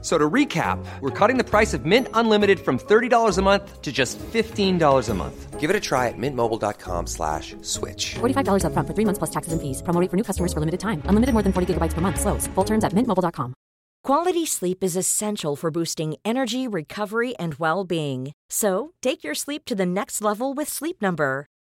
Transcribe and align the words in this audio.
So 0.00 0.16
to 0.16 0.30
recap, 0.30 0.78
we're 1.00 1.10
cutting 1.10 1.38
the 1.38 1.44
price 1.44 1.74
of 1.74 1.84
Mint 1.84 2.06
Unlimited 2.14 2.60
from 2.60 2.78
$30 2.78 3.36
a 3.36 3.42
month 3.42 3.82
to 3.82 3.90
just 3.90 4.16
$15 4.18 5.08
a 5.08 5.14
month. 5.14 5.58
Give 5.58 5.70
it 5.70 5.74
a 5.74 5.80
try 5.80 6.06
at 6.06 6.14
mintmobile.com 6.16 7.08
slash 7.08 7.56
switch. 7.62 8.14
$45 8.20 8.62
upfront 8.62 8.86
for 8.86 8.94
three 8.94 9.04
months 9.04 9.18
plus 9.18 9.30
taxes 9.30 9.52
and 9.52 9.60
fees. 9.60 9.82
Promo 9.82 10.00
rate 10.00 10.08
for 10.08 10.16
new 10.16 10.22
customers 10.22 10.52
for 10.52 10.60
limited 10.60 10.78
time. 10.78 11.02
Unlimited 11.06 11.32
more 11.32 11.42
than 11.42 11.52
40 11.52 11.74
gigabytes 11.74 11.94
per 11.94 12.00
month. 12.00 12.20
Slows. 12.20 12.46
Full 12.54 12.64
terms 12.64 12.84
at 12.84 12.92
mintmobile.com. 12.92 13.52
Quality 14.04 14.46
sleep 14.46 14.84
is 14.84 14.96
essential 14.96 15.56
for 15.56 15.70
boosting 15.72 16.14
energy, 16.24 16.68
recovery, 16.68 17.34
and 17.36 17.56
well-being. 17.56 18.32
So, 18.48 18.92
take 19.02 19.24
your 19.24 19.34
sleep 19.34 19.64
to 19.66 19.74
the 19.74 19.84
next 19.84 20.22
level 20.22 20.54
with 20.54 20.68
Sleep 20.68 21.02
Number. 21.02 21.46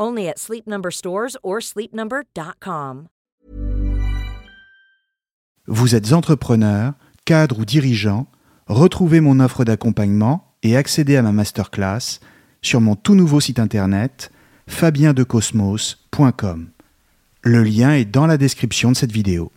Only 0.00 0.28
at 0.28 0.36
or 1.42 1.60
sleepnumber.com. 1.60 3.08
Vous 5.66 5.94
êtes 5.94 6.14
entrepreneur, 6.14 6.94
cadre 7.26 7.60
ou 7.60 7.64
dirigeant, 7.64 8.26
retrouvez 8.66 9.20
mon 9.20 9.40
offre 9.40 9.64
d'accompagnement 9.64 10.54
et 10.62 10.76
accédez 10.76 11.16
à 11.16 11.22
ma 11.22 11.32
masterclass 11.32 12.20
sur 12.62 12.80
mon 12.80 12.96
tout 12.96 13.14
nouveau 13.14 13.40
site 13.40 13.58
internet 13.58 14.32
fabiendecosmos.com. 14.66 16.70
Le 17.42 17.62
lien 17.62 17.92
est 17.92 18.06
dans 18.06 18.26
la 18.26 18.38
description 18.38 18.90
de 18.90 18.96
cette 18.96 19.12
vidéo. 19.12 19.52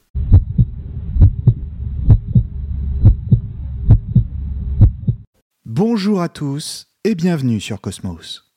Bonjour 5.66 6.22
à 6.22 6.30
tous 6.30 6.88
et 7.04 7.16
bienvenue 7.16 7.60
sur 7.60 7.82
Cosmos. 7.82 8.53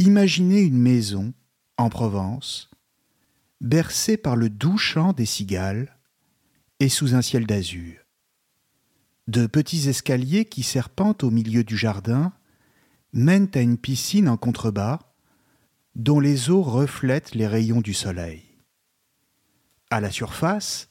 Imaginez 0.00 0.62
une 0.62 0.78
maison 0.78 1.34
en 1.76 1.90
Provence, 1.90 2.70
bercée 3.60 4.16
par 4.16 4.34
le 4.34 4.48
doux 4.48 4.78
chant 4.78 5.12
des 5.12 5.26
cigales 5.26 5.94
et 6.78 6.88
sous 6.88 7.14
un 7.14 7.20
ciel 7.20 7.46
d'azur. 7.46 7.98
De 9.28 9.46
petits 9.46 9.90
escaliers 9.90 10.46
qui 10.46 10.62
serpentent 10.62 11.22
au 11.22 11.30
milieu 11.30 11.64
du 11.64 11.76
jardin 11.76 12.32
mènent 13.12 13.50
à 13.52 13.60
une 13.60 13.76
piscine 13.76 14.30
en 14.30 14.38
contrebas 14.38 15.00
dont 15.96 16.18
les 16.18 16.48
eaux 16.48 16.62
reflètent 16.62 17.34
les 17.34 17.46
rayons 17.46 17.82
du 17.82 17.92
soleil. 17.92 18.42
À 19.90 20.00
la 20.00 20.10
surface, 20.10 20.88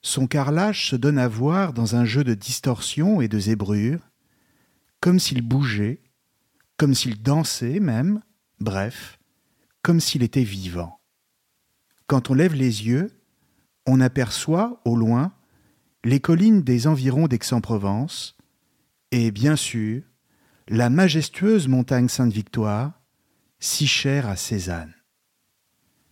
son 0.00 0.28
carrelage 0.28 0.88
se 0.90 0.94
donne 0.94 1.18
à 1.18 1.26
voir 1.26 1.72
dans 1.72 1.96
un 1.96 2.04
jeu 2.04 2.22
de 2.22 2.34
distorsion 2.34 3.20
et 3.20 3.26
de 3.26 3.40
zébrure, 3.40 4.08
comme 5.00 5.18
s'il 5.18 5.42
bougeait, 5.42 6.04
comme 6.76 6.94
s'il 6.94 7.20
dansait 7.20 7.80
même, 7.80 8.22
bref, 8.60 9.18
comme 9.82 10.00
s'il 10.00 10.22
était 10.22 10.42
vivant. 10.42 11.00
Quand 12.06 12.30
on 12.30 12.34
lève 12.34 12.54
les 12.54 12.86
yeux, 12.86 13.20
on 13.86 14.00
aperçoit, 14.00 14.80
au 14.84 14.96
loin, 14.96 15.32
les 16.04 16.20
collines 16.20 16.62
des 16.62 16.86
environs 16.86 17.28
d'Aix-en-Provence, 17.28 18.36
et 19.10 19.30
bien 19.30 19.56
sûr, 19.56 20.02
la 20.68 20.90
majestueuse 20.90 21.68
montagne 21.68 22.08
Sainte-Victoire, 22.08 23.00
si 23.58 23.86
chère 23.86 24.28
à 24.28 24.36
Cézanne. 24.36 24.94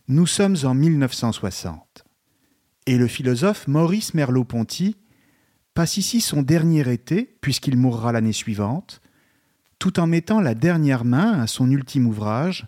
Nous 0.09 0.27
sommes 0.27 0.57
en 0.65 0.75
1960 0.75 2.07
et 2.87 2.97
le 2.97 3.09
philosophe 3.09 3.67
Maurice 3.67 4.15
Merleau-Ponty 4.15 4.97
passe 5.75 5.97
ici 5.97 6.21
son 6.21 6.43
dernier 6.43 6.91
été, 6.91 7.37
puisqu'il 7.41 7.77
mourra 7.77 8.13
l'année 8.13 8.33
suivante, 8.33 9.01
tout 9.79 10.01
en 10.01 10.07
mettant 10.07 10.41
la 10.41 10.55
dernière 10.55 11.05
main 11.05 11.41
à 11.41 11.47
son 11.47 11.71
ultime 11.71 12.07
ouvrage, 12.07 12.67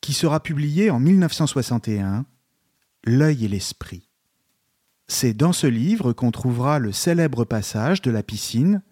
qui 0.00 0.12
sera 0.12 0.42
publié 0.42 0.90
en 0.90 1.00
1961, 1.00 2.26
L'œil 3.06 3.44
et 3.44 3.48
l'esprit. 3.48 4.08
C'est 5.08 5.34
dans 5.34 5.52
ce 5.52 5.66
livre 5.66 6.14
qu'on 6.14 6.30
trouvera 6.30 6.78
le 6.78 6.90
célèbre 6.90 7.44
passage 7.44 8.00
de 8.00 8.10
la 8.10 8.22
piscine 8.22 8.82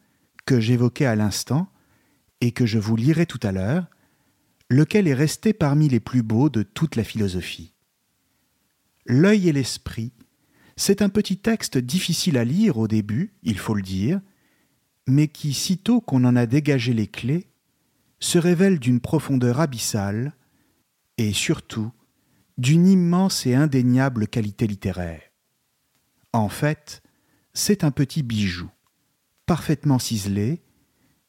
que 0.45 0.61
j'évoquais 0.61 1.07
à 1.07 1.17
l'instant 1.17 1.73
et 2.43 2.53
que 2.53 2.67
je 2.67 2.79
vous 2.79 2.97
lirai 2.97 3.25
tout 3.25 3.41
à 3.43 3.53
l'heure, 3.53 3.87
lequel 4.69 5.09
est 5.09 5.15
resté 5.15 5.55
parmi 5.55 5.89
les 5.89 6.01
plus 6.01 6.23
beaux 6.23 6.51
de 6.51 6.63
toute 6.63 6.97
la 6.97 7.05
philosophie. 7.05 7.73
L'œil 9.07 9.49
et 9.49 9.53
l'esprit 9.53 10.13
c'est 10.77 11.03
un 11.03 11.09
petit 11.09 11.37
texte 11.37 11.79
difficile 11.79 12.39
à 12.39 12.45
lire 12.45 12.79
au 12.79 12.89
début, 12.89 13.35
il 13.43 13.59
faut 13.59 13.75
le 13.75 13.83
dire, 13.83 14.21
mais 15.07 15.29
qui, 15.29 15.53
sitôt 15.53 16.01
qu'on 16.01 16.25
en 16.25 16.37
a 16.37 16.47
dégagé 16.47 16.93
les 16.93 17.07
clés, 17.07 17.49
se 18.21 18.39
révèle 18.39 18.79
d'une 18.79 19.01
profondeur 19.01 19.61
abyssale 19.61 20.35
et 21.19 21.33
surtout 21.33 21.93
d'une 22.59 22.87
immense 22.87 23.47
et 23.47 23.55
indéniable 23.55 24.29
qualité 24.29 24.67
littéraire. 24.67 25.23
En 26.33 26.49
fait, 26.49 27.03
c'est 27.53 27.85
un 27.85 27.91
petit 27.91 28.23
bijou, 28.23 28.71
parfaitement 29.47 29.99
ciselé, 29.99 30.63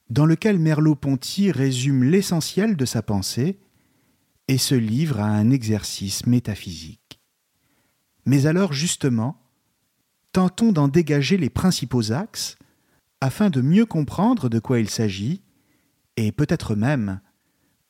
dans 0.10 0.26
lequel 0.26 0.60
Merleau-Ponty 0.60 1.52
résume 1.52 2.04
l'essentiel 2.04 2.76
de 2.76 2.86
sa 2.86 3.02
pensée 3.02 3.60
et 4.48 4.58
se 4.58 4.76
livre 4.76 5.20
à 5.20 5.26
un 5.26 5.50
exercice 5.50 6.28
métaphysique. 6.28 7.20
Mais 8.26 8.46
alors 8.46 8.74
justement, 8.74 9.42
tentons 10.32 10.72
d'en 10.72 10.88
dégager 10.88 11.38
les 11.38 11.50
principaux 11.50 12.12
axes 12.12 12.58
afin 13.24 13.50
de 13.50 13.62
mieux 13.62 13.86
comprendre 13.86 14.50
de 14.50 14.60
quoi 14.60 14.82
il 14.82 14.90
s'agit, 14.90 15.44
et 16.18 16.34
peut-être 16.34 16.76
même 16.76 17.22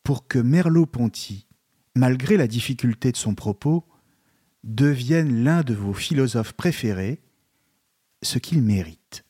pour 0.04 0.28
que 0.28 0.38
Merleau-Ponty, 0.38 1.48
malgré 1.96 2.38
la 2.38 2.46
difficulté 2.46 3.12
de 3.12 3.18
son 3.18 3.34
propos, 3.34 3.84
devienne 4.64 5.44
l'un 5.44 5.64
de 5.64 5.74
vos 5.74 5.94
philosophes 5.94 6.54
préférés, 6.54 7.20
ce 8.22 8.38
qu'il 8.38 8.62
mérite. 8.62 9.26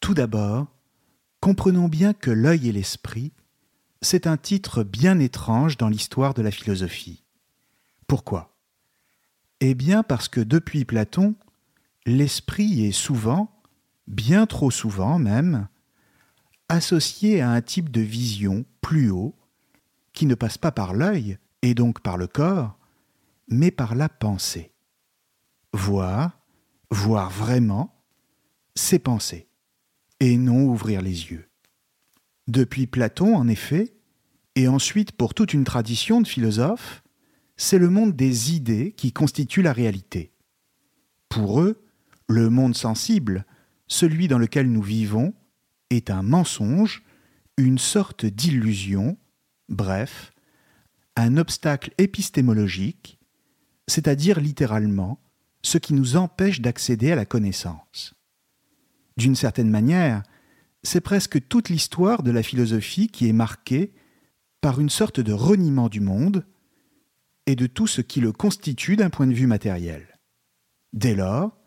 Tout 0.00 0.12
d'abord, 0.12 0.66
comprenons 1.38 1.86
bien 1.86 2.12
que 2.12 2.32
l'œil 2.32 2.68
et 2.68 2.72
l'esprit, 2.72 3.32
c'est 4.02 4.26
un 4.26 4.36
titre 4.36 4.82
bien 4.82 5.20
étrange 5.20 5.76
dans 5.76 5.88
l'histoire 5.88 6.34
de 6.34 6.42
la 6.42 6.50
philosophie. 6.50 7.22
Pourquoi? 8.08 8.58
Eh 9.60 9.76
bien 9.76 10.02
parce 10.02 10.26
que 10.28 10.40
depuis 10.40 10.84
Platon, 10.84 11.36
l'esprit 12.06 12.84
est 12.84 12.92
souvent, 12.92 13.59
bien 14.10 14.44
trop 14.46 14.70
souvent 14.70 15.18
même, 15.18 15.68
associé 16.68 17.40
à 17.40 17.50
un 17.50 17.62
type 17.62 17.90
de 17.90 18.00
vision 18.00 18.64
plus 18.80 19.10
haut, 19.10 19.36
qui 20.12 20.26
ne 20.26 20.34
passe 20.34 20.58
pas 20.58 20.72
par 20.72 20.92
l'œil 20.92 21.38
et 21.62 21.74
donc 21.74 22.00
par 22.00 22.16
le 22.16 22.26
corps, 22.26 22.76
mais 23.48 23.70
par 23.70 23.94
la 23.94 24.08
pensée. 24.08 24.72
Voir, 25.72 26.40
voir 26.90 27.30
vraiment, 27.30 28.02
c'est 28.74 28.98
penser, 28.98 29.48
et 30.18 30.36
non 30.36 30.64
ouvrir 30.64 31.02
les 31.02 31.30
yeux. 31.30 31.48
Depuis 32.48 32.88
Platon, 32.88 33.36
en 33.36 33.46
effet, 33.46 33.94
et 34.56 34.66
ensuite 34.66 35.12
pour 35.12 35.34
toute 35.34 35.54
une 35.54 35.64
tradition 35.64 36.20
de 36.20 36.26
philosophes, 36.26 37.04
c'est 37.56 37.78
le 37.78 37.90
monde 37.90 38.16
des 38.16 38.54
idées 38.54 38.92
qui 38.92 39.12
constitue 39.12 39.62
la 39.62 39.72
réalité. 39.72 40.32
Pour 41.28 41.60
eux, 41.60 41.84
le 42.28 42.50
monde 42.50 42.74
sensible, 42.74 43.46
celui 43.90 44.28
dans 44.28 44.38
lequel 44.38 44.70
nous 44.70 44.82
vivons, 44.82 45.34
est 45.90 46.10
un 46.10 46.22
mensonge, 46.22 47.02
une 47.58 47.78
sorte 47.78 48.24
d'illusion, 48.24 49.18
bref, 49.68 50.32
un 51.16 51.36
obstacle 51.36 51.92
épistémologique, 51.98 53.18
c'est-à-dire 53.88 54.40
littéralement 54.40 55.20
ce 55.62 55.76
qui 55.76 55.92
nous 55.92 56.16
empêche 56.16 56.60
d'accéder 56.60 57.10
à 57.10 57.16
la 57.16 57.26
connaissance. 57.26 58.14
D'une 59.16 59.34
certaine 59.34 59.68
manière, 59.68 60.22
c'est 60.84 61.00
presque 61.00 61.48
toute 61.48 61.68
l'histoire 61.68 62.22
de 62.22 62.30
la 62.30 62.44
philosophie 62.44 63.08
qui 63.08 63.28
est 63.28 63.34
marquée 63.34 63.92
par 64.60 64.80
une 64.80 64.88
sorte 64.88 65.18
de 65.20 65.32
reniement 65.32 65.88
du 65.88 66.00
monde 66.00 66.46
et 67.46 67.56
de 67.56 67.66
tout 67.66 67.88
ce 67.88 68.00
qui 68.00 68.20
le 68.20 68.30
constitue 68.30 68.94
d'un 68.94 69.10
point 69.10 69.26
de 69.26 69.34
vue 69.34 69.48
matériel. 69.48 70.06
Dès 70.92 71.16
lors, 71.16 71.59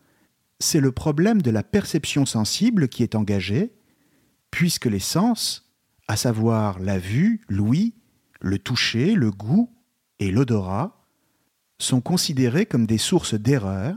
c'est 0.60 0.80
le 0.80 0.92
problème 0.92 1.42
de 1.42 1.50
la 1.50 1.62
perception 1.62 2.26
sensible 2.26 2.88
qui 2.88 3.02
est 3.02 3.14
engagé, 3.14 3.74
puisque 4.50 4.86
les 4.86 5.00
sens, 5.00 5.74
à 6.08 6.16
savoir 6.16 6.78
la 6.78 6.98
vue, 6.98 7.40
l'ouïe, 7.48 7.94
le 8.40 8.58
toucher, 8.58 9.14
le 9.14 9.30
goût 9.30 9.70
et 10.18 10.30
l'odorat, 10.30 11.04
sont 11.78 12.00
considérés 12.00 12.66
comme 12.66 12.86
des 12.86 12.98
sources 12.98 13.34
d'erreur 13.34 13.96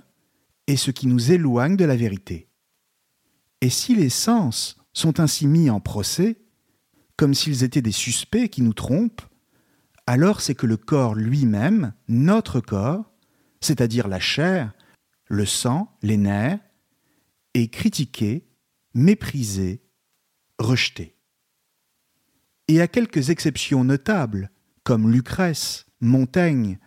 et 0.68 0.78
ce 0.78 0.92
qui 0.92 1.08
nous 1.08 1.32
éloigne 1.32 1.78
de 1.78 1.86
la 1.86 1.96
vérité. 1.96 2.50
Et 3.62 3.70
si 3.70 3.96
les 3.96 4.10
sens 4.10 4.78
sont 4.94 5.20
ainsi 5.20 5.48
mis 5.48 5.70
en 5.70 5.80
procès, 5.80 6.38
comme 7.16 7.34
s'ils 7.34 7.64
étaient 7.64 7.82
des 7.82 7.92
suspects 7.92 8.50
qui 8.50 8.62
nous 8.62 8.74
trompent, 8.74 9.22
alors 10.06 10.42
c'est 10.42 10.56
que 10.56 10.66
le 10.66 10.78
corps 10.78 11.16
lui-même, 11.16 11.94
notre 12.08 12.60
corps, 12.60 13.12
c'est-à-dire 13.60 14.08
la 14.08 14.20
chair, 14.20 14.74
le 15.28 15.46
sang, 15.46 15.96
les 16.02 16.18
nerfs, 16.18 16.60
est 17.54 17.68
critiqué, 17.68 18.48
méprisé, 18.94 19.82
rejeté. 20.60 21.16
Et 22.68 22.82
à 22.82 22.88
quelques 22.88 23.30
exceptions 23.30 23.84
notables, 23.84 24.52
comme 24.84 25.12
Lucrèce, 25.12 25.86
Montaigne, 26.02 26.80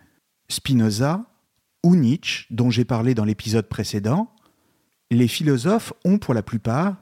Spinoza 0.47 1.25
ou 1.83 1.95
Nietzsche, 1.95 2.45
dont 2.49 2.69
j'ai 2.69 2.85
parlé 2.85 3.15
dans 3.15 3.25
l'épisode 3.25 3.67
précédent, 3.67 4.33
les 5.09 5.27
philosophes 5.27 5.93
ont 6.05 6.17
pour 6.17 6.33
la 6.33 6.43
plupart, 6.43 7.01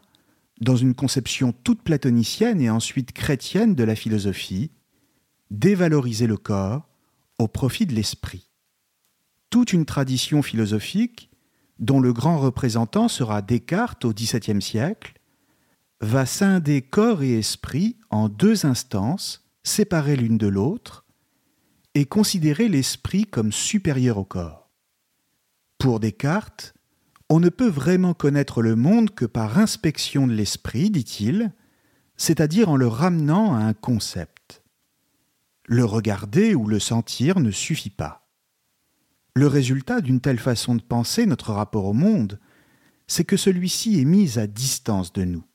dans 0.62 0.75
une 0.75 0.95
conception 0.95 1.53
toute 1.53 1.83
platonicienne 1.83 2.62
et 2.62 2.69
ensuite 2.69 3.13
chrétienne 3.13 3.75
de 3.75 3.83
la 3.83 3.95
philosophie, 3.95 4.71
dévalorisé 5.51 6.27
le 6.27 6.38
corps 6.38 6.88
au 7.38 7.47
profit 7.47 7.86
de 7.86 7.94
l'esprit. 7.95 8.50
Toute 9.50 9.74
une 9.74 9.86
tradition 9.86 10.41
philosophique, 10.41 11.28
dont 11.79 11.99
le 11.99 12.13
grand 12.13 12.37
représentant 12.37 13.07
sera 13.07 13.41
Descartes 13.41 14.05
au 14.05 14.13
XVIIe 14.13 14.61
siècle, 14.61 15.13
va 16.01 16.25
scinder 16.25 16.81
corps 16.81 17.23
et 17.23 17.37
esprit 17.37 17.97
en 18.09 18.29
deux 18.29 18.65
instances 18.65 19.49
séparées 19.63 20.15
l'une 20.15 20.37
de 20.37 20.47
l'autre 20.47 21.05
et 21.95 22.05
considérer 22.05 22.67
l'esprit 22.67 23.25
comme 23.25 23.51
supérieur 23.51 24.17
au 24.17 24.23
corps. 24.23 24.69
Pour 25.77 25.99
Descartes, 25.99 26.73
on 27.29 27.39
ne 27.39 27.49
peut 27.49 27.69
vraiment 27.69 28.13
connaître 28.13 28.61
le 28.61 28.75
monde 28.75 29.11
que 29.11 29.25
par 29.25 29.57
inspection 29.57 30.27
de 30.27 30.33
l'esprit, 30.33 30.89
dit-il, 30.89 31.51
c'est-à-dire 32.17 32.69
en 32.69 32.75
le 32.75 32.87
ramenant 32.87 33.55
à 33.55 33.59
un 33.59 33.73
concept. 33.73 34.63
Le 35.65 35.85
regarder 35.85 36.55
ou 36.55 36.67
le 36.67 36.79
sentir 36.79 37.39
ne 37.39 37.51
suffit 37.51 37.91
pas. 37.91 38.28
Le 39.39 39.47
résultat 39.47 40.01
d'une 40.01 40.19
telle 40.19 40.38
façon 40.38 40.75
de 40.75 40.81
penser 40.81 41.25
notre 41.25 41.53
rapport 41.53 41.86
au 41.86 41.94
monde, 41.94 42.41
c'est 43.07 43.24
que 43.24 43.38
celui-ci 43.38 43.97
est 43.97 44.03
mis 44.03 44.38
à 44.38 44.47
distance 44.47 45.13
de 45.13 45.24
nous. 45.24 45.45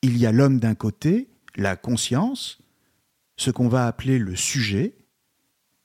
Il 0.00 0.16
y 0.16 0.24
a 0.24 0.32
l'homme 0.32 0.58
d'un 0.60 0.74
côté, 0.74 1.28
la 1.56 1.76
conscience, 1.76 2.56
ce 3.36 3.50
qu'on 3.50 3.68
va 3.68 3.86
appeler 3.86 4.18
le 4.18 4.34
sujet, 4.34 4.96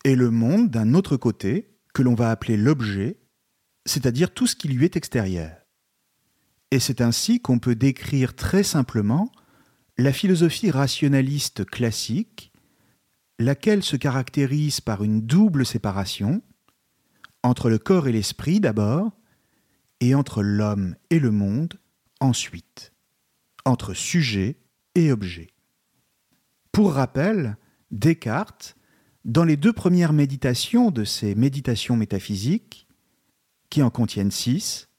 et 0.05 0.15
le 0.15 0.31
monde 0.31 0.69
d'un 0.69 0.93
autre 0.93 1.17
côté, 1.17 1.75
que 1.93 2.01
l'on 2.01 2.15
va 2.15 2.31
appeler 2.31 2.55
l'objet, 2.55 3.17
c'est-à-dire 3.85 4.33
tout 4.33 4.47
ce 4.47 4.55
qui 4.55 4.69
lui 4.69 4.85
est 4.85 4.95
extérieur. 4.95 5.51
Et 6.71 6.79
c'est 6.79 7.01
ainsi 7.01 7.41
qu'on 7.41 7.59
peut 7.59 7.75
décrire 7.75 8.37
très 8.37 8.63
simplement 8.63 9.29
la 9.97 10.13
philosophie 10.13 10.71
rationaliste 10.71 11.65
classique, 11.65 12.53
laquelle 13.37 13.83
se 13.83 13.97
caractérise 13.97 14.79
par 14.79 15.03
une 15.03 15.19
double 15.19 15.65
séparation, 15.65 16.41
entre 17.43 17.69
le 17.69 17.77
corps 17.77 18.07
et 18.07 18.11
l'esprit 18.11 18.59
d'abord, 18.59 19.11
et 19.99 20.15
entre 20.15 20.41
l'homme 20.41 20.95
et 21.09 21.19
le 21.19 21.31
monde 21.31 21.79
ensuite, 22.19 22.93
entre 23.65 23.93
sujet 23.93 24.57
et 24.95 25.11
objet. 25.11 25.47
Pour 26.71 26.93
rappel, 26.93 27.57
Descartes, 27.91 28.75
dans 29.25 29.43
les 29.43 29.57
deux 29.57 29.73
premières 29.73 30.13
méditations 30.13 30.89
de 30.91 31.03
ces 31.03 31.35
méditations 31.35 31.95
métaphysiques, 31.95 32.87
qui 33.69 33.83
en 33.83 33.89
contiennent 33.89 34.31
six, 34.31 34.89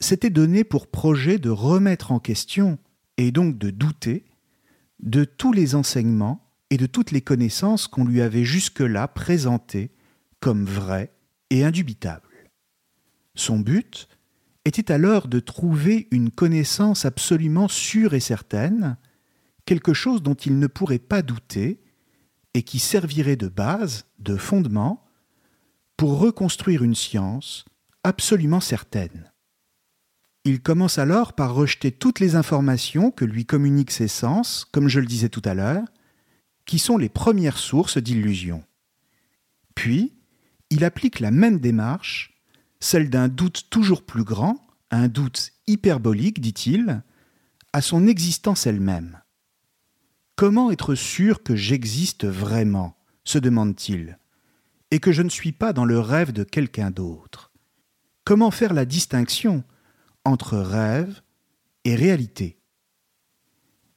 s'était 0.00 0.30
donné 0.30 0.64
pour 0.64 0.86
projet 0.86 1.38
de 1.38 1.50
remettre 1.50 2.12
en 2.12 2.20
question, 2.20 2.78
et 3.16 3.32
donc 3.32 3.58
de 3.58 3.70
douter, 3.70 4.24
de 5.00 5.24
tous 5.24 5.52
les 5.52 5.74
enseignements 5.74 6.50
et 6.70 6.76
de 6.76 6.86
toutes 6.86 7.10
les 7.10 7.22
connaissances 7.22 7.88
qu'on 7.88 8.04
lui 8.04 8.20
avait 8.20 8.44
jusque-là 8.44 9.08
présentées 9.08 9.90
comme 10.40 10.64
vraies 10.64 11.12
et 11.50 11.64
indubitables. 11.64 12.50
Son 13.34 13.58
but 13.58 14.08
était 14.64 14.92
alors 14.92 15.28
de 15.28 15.40
trouver 15.40 16.08
une 16.10 16.30
connaissance 16.30 17.04
absolument 17.04 17.68
sûre 17.68 18.14
et 18.14 18.20
certaine, 18.20 18.96
quelque 19.64 19.94
chose 19.94 20.22
dont 20.22 20.34
il 20.34 20.58
ne 20.58 20.66
pourrait 20.66 20.98
pas 20.98 21.22
douter, 21.22 21.80
et 22.54 22.62
qui 22.62 22.78
servirait 22.78 23.36
de 23.36 23.48
base, 23.48 24.06
de 24.18 24.36
fondement, 24.36 25.04
pour 25.96 26.18
reconstruire 26.18 26.82
une 26.82 26.94
science 26.94 27.64
absolument 28.04 28.60
certaine. 28.60 29.32
Il 30.44 30.62
commence 30.62 30.98
alors 30.98 31.34
par 31.34 31.54
rejeter 31.54 31.92
toutes 31.92 32.20
les 32.20 32.36
informations 32.36 33.10
que 33.10 33.24
lui 33.24 33.44
communiquent 33.44 33.90
ses 33.90 34.08
sens, 34.08 34.64
comme 34.72 34.88
je 34.88 35.00
le 35.00 35.06
disais 35.06 35.28
tout 35.28 35.42
à 35.44 35.54
l'heure, 35.54 35.84
qui 36.64 36.78
sont 36.78 36.96
les 36.96 37.08
premières 37.08 37.58
sources 37.58 37.98
d'illusions. 37.98 38.64
Puis, 39.74 40.17
il 40.70 40.84
applique 40.84 41.20
la 41.20 41.30
même 41.30 41.58
démarche, 41.58 42.40
celle 42.80 43.10
d'un 43.10 43.28
doute 43.28 43.68
toujours 43.70 44.04
plus 44.04 44.24
grand, 44.24 44.66
un 44.90 45.08
doute 45.08 45.52
hyperbolique, 45.66 46.40
dit-il, 46.40 47.02
à 47.72 47.80
son 47.80 48.06
existence 48.06 48.66
elle-même. 48.66 49.20
Comment 50.36 50.70
être 50.70 50.94
sûr 50.94 51.42
que 51.42 51.56
j'existe 51.56 52.26
vraiment 52.26 52.96
se 53.24 53.38
demande-t-il, 53.38 54.18
et 54.90 55.00
que 55.00 55.12
je 55.12 55.22
ne 55.22 55.28
suis 55.28 55.52
pas 55.52 55.72
dans 55.72 55.84
le 55.84 55.98
rêve 55.98 56.32
de 56.32 56.44
quelqu'un 56.44 56.90
d'autre? 56.90 57.52
Comment 58.24 58.50
faire 58.50 58.72
la 58.72 58.84
distinction 58.84 59.64
entre 60.24 60.56
rêve 60.58 61.22
et 61.84 61.94
réalité? 61.94 62.60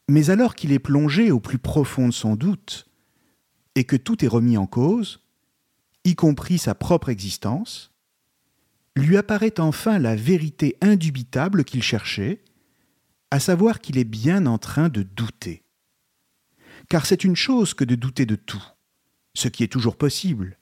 Mais 0.10 0.30
alors 0.30 0.56
qu'il 0.56 0.72
est 0.72 0.80
plongé 0.80 1.32
au 1.32 1.40
plus 1.40 1.60
profond 1.60 2.08
de 2.08 2.14
son 2.14 2.36
doute, 2.36 2.88
et 3.76 3.84
que 3.86 3.96
tout 3.96 4.26
est 4.26 4.28
remis 4.28 4.58
en 4.58 4.68
cause, 4.68 5.21
y 6.04 6.16
compris 6.16 6.58
sa 6.58 6.76
propre 6.76 7.10
existence, 7.10 7.92
lui 8.96 9.18
apparaît 9.18 9.60
enfin 9.60 10.00
la 10.00 10.16
vérité 10.16 10.78
indubitable 10.82 11.64
qu'il 11.64 11.84
cherchait, 11.84 12.44
à 13.30 13.40
savoir 13.40 13.80
qu'il 13.80 13.98
est 13.98 14.04
bien 14.04 14.46
en 14.46 14.58
train 14.58 14.90
de 14.90 15.04
douter. 15.04 15.64
Car 16.90 17.06
c'est 17.06 17.24
une 17.24 17.36
chose 17.36 17.74
que 17.74 17.86
de 17.86 17.96
douter 17.96 18.26
de 18.26 18.36
tout, 18.36 18.64
ce 19.34 19.48
qui 19.48 19.64
est 19.64 19.72
toujours 19.72 19.98
possible, 19.98 20.58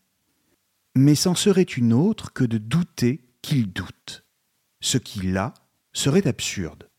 mais 0.96 1.16
c'en 1.16 1.34
serait 1.34 1.64
une 1.64 1.94
autre 1.94 2.34
que 2.34 2.44
de 2.44 2.58
douter 2.58 3.26
qu'il 3.42 3.72
doute, 3.72 4.26
ce 4.82 4.98
qui 4.98 5.22
là 5.22 5.54
serait 5.94 6.28
absurde. 6.28 6.90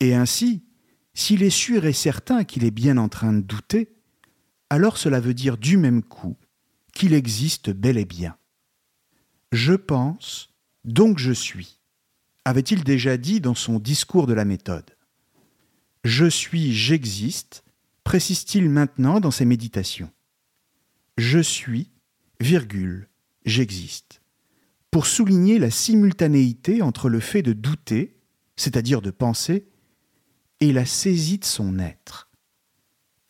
Et 0.00 0.14
ainsi, 0.14 0.64
s'il 1.14 1.42
est 1.42 1.50
sûr 1.50 1.86
et 1.86 1.92
certain 1.92 2.44
qu'il 2.44 2.64
est 2.64 2.70
bien 2.70 2.98
en 2.98 3.08
train 3.08 3.32
de 3.32 3.40
douter, 3.40 3.96
alors 4.68 4.98
cela 4.98 5.20
veut 5.20 5.34
dire 5.34 5.56
du 5.56 5.76
même 5.76 6.02
coup 6.02 6.36
qu'il 6.90 7.14
existe 7.14 7.70
bel 7.70 7.98
et 7.98 8.04
bien. 8.04 8.36
Je 9.52 9.74
pense, 9.74 10.50
donc 10.84 11.18
je 11.18 11.32
suis, 11.32 11.80
avait-il 12.44 12.84
déjà 12.84 13.16
dit 13.16 13.40
dans 13.40 13.54
son 13.54 13.78
discours 13.78 14.26
de 14.26 14.32
la 14.32 14.44
méthode. 14.44 14.96
Je 16.04 16.26
suis, 16.26 16.72
j'existe, 16.74 17.64
précise-t-il 18.04 18.70
maintenant 18.70 19.20
dans 19.20 19.30
ses 19.30 19.44
méditations. 19.44 20.10
Je 21.18 21.38
suis, 21.38 21.90
virgule, 22.40 23.08
j'existe, 23.44 24.22
pour 24.90 25.06
souligner 25.06 25.58
la 25.58 25.70
simultanéité 25.70 26.82
entre 26.82 27.08
le 27.08 27.20
fait 27.20 27.42
de 27.42 27.52
douter, 27.52 28.16
c'est-à-dire 28.56 29.02
de 29.02 29.10
penser, 29.10 29.68
et 30.60 30.72
la 30.72 30.86
saisie 30.86 31.38
de 31.38 31.44
son 31.44 31.78
être. 31.78 32.30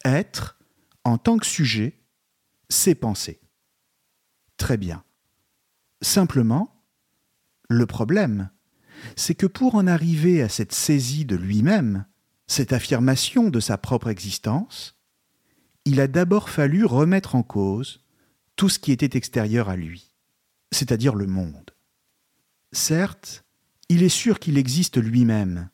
Être, 0.05 0.59
en 1.05 1.19
tant 1.19 1.39
que 1.39 1.47
sujet, 1.47 2.01
c'est 2.69 2.95
penser. 2.95 3.41
Très 4.61 4.77
bien. 4.77 5.03
Simplement, 6.03 6.85
le 7.71 7.87
problème, 7.87 8.51
c'est 9.17 9.35
que 9.35 9.47
pour 9.47 9.75
en 9.75 9.87
arriver 9.87 10.43
à 10.43 10.51
cette 10.51 10.73
saisie 10.73 11.25
de 11.25 11.35
lui-même, 11.35 12.05
cette 12.47 12.75
affirmation 12.75 13.49
de 13.49 13.59
sa 13.59 13.79
propre 13.79 14.09
existence, 14.09 15.01
il 15.87 15.99
a 15.99 16.09
d'abord 16.09 16.51
fallu 16.51 16.85
remettre 16.85 17.37
en 17.37 17.43
cause 17.43 18.05
tout 18.55 18.69
ce 18.69 18.79
qui 18.79 18.93
était 18.93 19.17
extérieur 19.17 19.71
à 19.71 19.77
lui, 19.77 20.15
c'est-à-dire 20.73 21.15
le 21.15 21.27
monde. 21.27 21.71
Certes, 22.71 23.47
il 23.89 24.03
est 24.03 24.11
sûr 24.11 24.39
qu'il 24.39 24.59
existe 24.59 24.99
lui-même, 24.99 25.71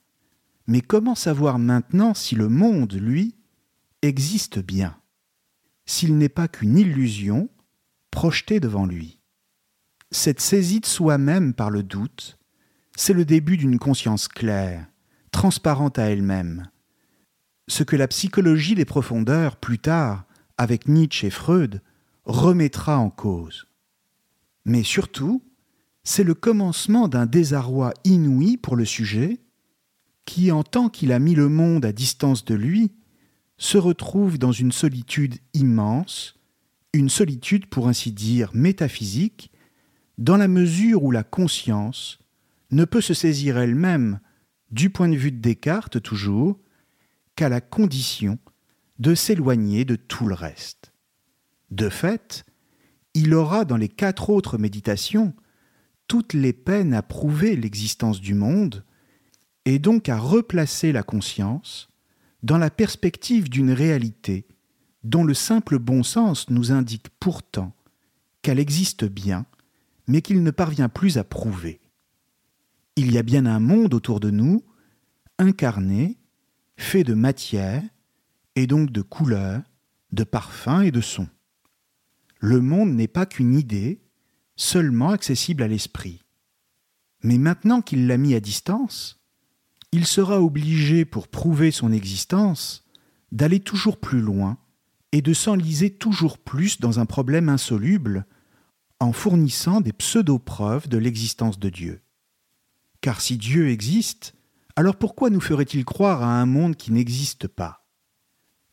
mais 0.69 0.81
comment 0.81 1.17
savoir 1.17 1.59
maintenant 1.59 2.15
si 2.15 2.37
le 2.37 2.49
monde, 2.49 2.93
lui, 2.93 3.35
existe 4.03 4.61
bien, 4.61 4.97
s'il 5.87 6.17
n'est 6.19 6.29
pas 6.29 6.47
qu'une 6.47 6.79
illusion 6.79 7.51
projetée 8.17 8.61
devant 8.61 8.87
lui 8.87 9.19
cette 10.11 10.41
saisie 10.41 10.81
de 10.81 10.87
soi-même 10.87 11.53
par 11.53 11.69
le 11.69 11.83
doute, 11.83 12.39
c'est 12.97 13.13
le 13.13 13.27
début 13.27 13.59
d'une 13.59 13.79
conscience 13.79 14.27
claire, 14.27 14.87
transparente 15.33 15.99
à 15.99 16.05
elle-même. 16.05 16.71
Ce 17.69 17.83
que 17.83 17.95
la 17.95 18.09
psychologie 18.09 18.75
des 18.75 18.87
profondeurs, 18.87 19.57
plus 19.57 19.79
tard, 19.79 20.25
avec 20.57 20.89
Nietzsche 20.89 21.27
et 21.27 21.31
Freud, 21.31 21.83
remettra 22.25 22.97
en 22.99 23.11
cause. 23.11 23.67
Mais 24.65 24.83
surtout, 24.83 25.43
c'est 26.03 26.25
le 26.25 26.35
commencement 26.35 27.09
d'un 27.09 27.27
désarroi 27.27 27.93
inouï 28.05 28.57
pour 28.57 28.77
le 28.77 28.87
sujet, 28.87 29.41
qui, 30.25 30.51
en 30.53 30.63
tant 30.63 30.89
qu'il 30.89 31.13
a 31.13 31.19
mis 31.19 31.35
le 31.35 31.51
monde 31.51 31.85
à 31.85 31.93
distance 31.93 32.47
de 32.47 32.55
lui, 32.55 32.93
se 33.59 33.77
retrouve 33.77 34.39
dans 34.39 34.53
une 34.53 34.73
solitude 34.73 35.37
immense, 35.53 36.36
une 36.97 37.11
solitude 37.11 37.67
pour 37.67 37.89
ainsi 37.89 38.11
dire 38.11 38.51
métaphysique, 38.55 39.53
dans 40.19 40.37
la 40.37 40.49
mesure 40.49 41.05
où 41.05 41.11
la 41.11 41.23
conscience 41.23 42.19
ne 42.71 42.85
peut 42.85 43.01
se 43.03 43.15
saisir 43.15 43.59
elle-même, 43.59 44.21
du 44.71 44.91
point 44.91 45.09
de 45.09 45.17
vue 45.17 45.31
de 45.31 45.41
Descartes 45.41 46.01
toujours, 46.01 46.59
qu'à 47.37 47.49
la 47.49 47.61
condition 47.61 48.39
de 48.99 49.15
s'éloigner 49.15 49.85
de 49.85 49.95
tout 49.95 50.27
le 50.27 50.35
reste. 50.35 50.93
De 51.71 51.91
fait, 51.91 52.45
il 53.15 53.35
aura 53.35 53.65
dans 53.65 53.77
les 53.77 53.89
quatre 53.89 54.31
autres 54.31 54.57
méditations 54.57 55.35
toutes 56.09 56.33
les 56.33 56.53
peines 56.53 56.95
à 56.95 57.03
prouver 57.03 57.57
l'existence 57.57 58.21
du 58.21 58.35
monde, 58.35 58.85
et 59.67 59.79
donc 59.79 60.09
à 60.09 60.17
replacer 60.17 60.93
la 60.93 61.03
conscience 61.03 61.89
dans 62.43 62.59
la 62.59 62.71
perspective 62.71 63.51
d'une 63.51 63.73
réalité 63.73 64.47
dont 65.07 65.25
le 65.25 65.35
simple 65.35 65.79
bon 65.79 66.03
sens 66.03 66.51
nous 66.51 66.73
indique 66.73 67.09
pourtant 67.21 67.73
qu'elle 68.43 68.59
existe 68.59 69.05
bien, 69.05 69.47
mais 70.09 70.21
qu'il 70.21 70.43
ne 70.43 70.51
parvient 70.51 70.89
plus 70.89 71.17
à 71.17 71.25
prouver. 71.25 71.81
Il 72.97 73.13
y 73.13 73.19
a 73.19 73.23
bien 73.23 73.47
un 73.47 73.61
monde 73.61 73.95
autour 73.95 74.19
de 74.19 74.31
nous, 74.31 74.65
incarné, 75.39 76.19
fait 76.77 77.05
de 77.05 77.15
matière, 77.15 77.83
et 78.57 78.67
donc 78.67 78.91
de 78.91 79.03
couleurs, 79.03 79.63
de 80.13 80.25
parfums 80.25 80.83
et 80.83 80.91
de 80.91 81.01
sons. 81.01 81.29
Le 82.41 82.61
monde 82.61 82.93
n'est 82.93 83.09
pas 83.09 83.27
qu'une 83.27 83.55
idée, 83.55 84.01
seulement 84.57 85.11
accessible 85.11 85.63
à 85.63 85.69
l'esprit. 85.69 86.25
Mais 87.23 87.39
maintenant 87.39 87.81
qu'il 87.81 88.07
l'a 88.07 88.17
mis 88.17 88.35
à 88.35 88.41
distance, 88.41 89.21
il 89.93 90.05
sera 90.05 90.43
obligé, 90.43 91.05
pour 91.05 91.29
prouver 91.29 91.71
son 91.71 91.93
existence, 91.93 92.85
d'aller 93.31 93.61
toujours 93.61 94.01
plus 94.01 94.21
loin 94.21 94.59
et 95.17 95.23
de 95.23 95.33
s'enliser 95.33 95.89
toujours 95.89 96.37
plus 96.37 96.79
dans 96.79 97.01
un 97.01 97.07
problème 97.07 97.49
insoluble 97.49 98.27
en 99.01 99.15
fournissant 99.15 99.81
des 99.81 99.95
pseudo-preuves 99.95 100.89
de 100.89 100.99
l'existence 100.99 101.59
de 101.59 101.71
Dieu. 101.71 102.03
Car 103.01 103.23
si 103.23 103.39
Dieu 103.39 103.71
existe, 103.71 104.35
alors 104.77 104.97
pourquoi 104.97 105.31
nous 105.31 105.41
ferait-il 105.41 105.87
croire 105.87 106.23
à 106.23 106.39
un 106.39 106.45
monde 106.45 106.77
qui 106.77 106.93
n'existe 106.93 107.49
pas? 107.49 107.87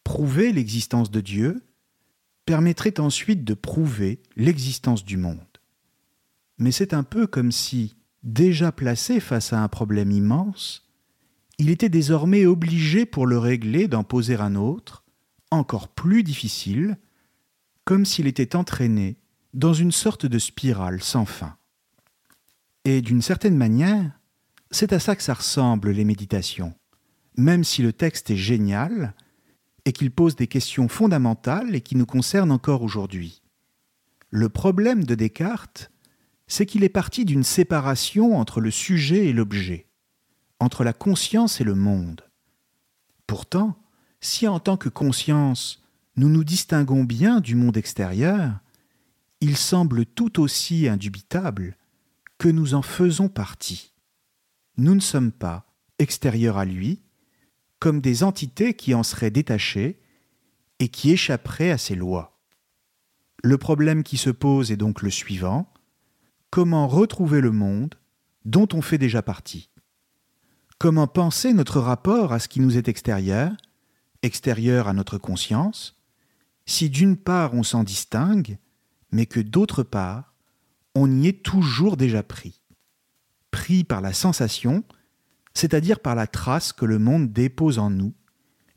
Prouver 0.03 0.51
l'existence 0.51 1.11
de 1.11 1.21
Dieu 1.21 1.63
permettrait 2.45 2.99
ensuite 2.99 3.45
de 3.45 3.53
prouver 3.53 4.21
l'existence 4.35 5.05
du 5.05 5.15
monde. 5.15 5.39
Mais 6.57 6.73
c'est 6.73 6.93
un 6.93 7.03
peu 7.03 7.25
comme 7.25 7.53
si, 7.53 7.95
déjà 8.21 8.73
placé 8.73 9.21
face 9.21 9.53
à 9.53 9.63
un 9.63 9.69
problème 9.69 10.11
immense, 10.11 10.89
il 11.57 11.69
était 11.69 11.87
désormais 11.87 12.45
obligé 12.45 13.05
pour 13.05 13.27
le 13.27 13.37
régler 13.37 13.87
d'en 13.87 14.03
poser 14.03 14.35
un 14.35 14.55
autre, 14.55 15.02
encore 15.53 15.87
plus 15.87 16.23
difficile, 16.23 16.97
comme 17.85 18.05
s'il 18.05 18.27
était 18.27 18.55
entraîné 18.55 19.17
dans 19.53 19.73
une 19.73 19.91
sorte 19.91 20.25
de 20.25 20.39
spirale 20.39 21.01
sans 21.01 21.25
fin. 21.25 21.57
Et 22.85 23.01
d'une 23.01 23.21
certaine 23.21 23.57
manière, 23.57 24.19
c'est 24.71 24.93
à 24.93 24.99
ça 24.99 25.15
que 25.15 25.23
ça 25.23 25.33
ressemble 25.33 25.91
les 25.91 26.05
méditations. 26.05 26.73
Même 27.37 27.63
si 27.63 27.81
le 27.81 27.93
texte 27.93 28.29
est 28.31 28.37
génial, 28.37 29.13
et 29.85 29.91
qu'il 29.91 30.11
pose 30.11 30.35
des 30.35 30.47
questions 30.47 30.87
fondamentales 30.87 31.75
et 31.75 31.81
qui 31.81 31.95
nous 31.95 32.05
concernent 32.05 32.51
encore 32.51 32.83
aujourd'hui. 32.83 33.41
Le 34.29 34.49
problème 34.49 35.03
de 35.03 35.15
Descartes, 35.15 35.91
c'est 36.47 36.65
qu'il 36.65 36.83
est 36.83 36.89
parti 36.89 37.25
d'une 37.25 37.43
séparation 37.43 38.37
entre 38.37 38.61
le 38.61 38.71
sujet 38.71 39.27
et 39.27 39.33
l'objet, 39.33 39.87
entre 40.59 40.83
la 40.83 40.93
conscience 40.93 41.61
et 41.61 41.63
le 41.63 41.75
monde. 41.75 42.21
Pourtant, 43.27 43.77
si 44.23 44.47
en 44.47 44.59
tant 44.59 44.77
que 44.77 44.89
conscience, 44.89 45.83
nous 46.15 46.29
nous 46.29 46.43
distinguons 46.43 47.03
bien 47.03 47.41
du 47.41 47.55
monde 47.55 47.77
extérieur, 47.77 48.59
il 49.41 49.57
semble 49.57 50.05
tout 50.05 50.39
aussi 50.39 50.87
indubitable 50.87 51.75
que 52.37 52.47
nous 52.47 52.73
en 52.73 52.81
faisons 52.81 53.27
partie. 53.27 53.93
Nous 54.77 54.95
ne 54.95 55.01
sommes 55.01 55.31
pas 55.31 55.65
extérieurs 55.99 56.57
à 56.57 56.65
lui, 56.65 57.01
comme 57.79 57.99
des 57.99 58.23
entités 58.23 58.73
qui 58.73 58.93
en 58.93 59.03
seraient 59.03 59.29
détachées 59.29 59.99
et 60.79 60.87
qui 60.87 61.11
échapperaient 61.11 61.71
à 61.71 61.77
ses 61.77 61.95
lois. 61.95 62.39
Le 63.43 63.57
problème 63.57 64.03
qui 64.03 64.17
se 64.17 64.29
pose 64.29 64.71
est 64.71 64.77
donc 64.77 65.01
le 65.01 65.09
suivant 65.09 65.69
comment 66.49 66.87
retrouver 66.87 67.41
le 67.41 67.51
monde 67.51 67.95
dont 68.45 68.67
on 68.73 68.81
fait 68.81 68.97
déjà 68.97 69.21
partie? 69.21 69.69
Comment 70.77 71.07
penser 71.07 71.51
notre 71.51 71.79
rapport 71.79 72.31
à 72.31 72.39
ce 72.39 72.47
qui 72.47 72.59
nous 72.59 72.77
est 72.77 72.87
extérieur, 72.87 73.51
extérieur 74.23 74.87
à 74.87 74.93
notre 74.93 75.17
conscience, 75.17 76.01
si 76.65 76.89
d'une 76.89 77.17
part 77.17 77.53
on 77.53 77.63
s'en 77.63 77.83
distingue, 77.83 78.57
mais 79.11 79.25
que 79.25 79.39
d'autre 79.39 79.83
part 79.83 80.33
on 80.95 81.11
y 81.11 81.27
est 81.27 81.43
toujours 81.43 81.97
déjà 81.97 82.23
pris 82.23 82.61
Pris 83.51 83.83
par 83.83 84.01
la 84.01 84.13
sensation, 84.13 84.83
c'est-à-dire 85.53 85.99
par 85.99 86.15
la 86.15 86.27
trace 86.27 86.73
que 86.73 86.85
le 86.85 86.99
monde 86.99 87.31
dépose 87.31 87.77
en 87.77 87.89
nous, 87.89 88.13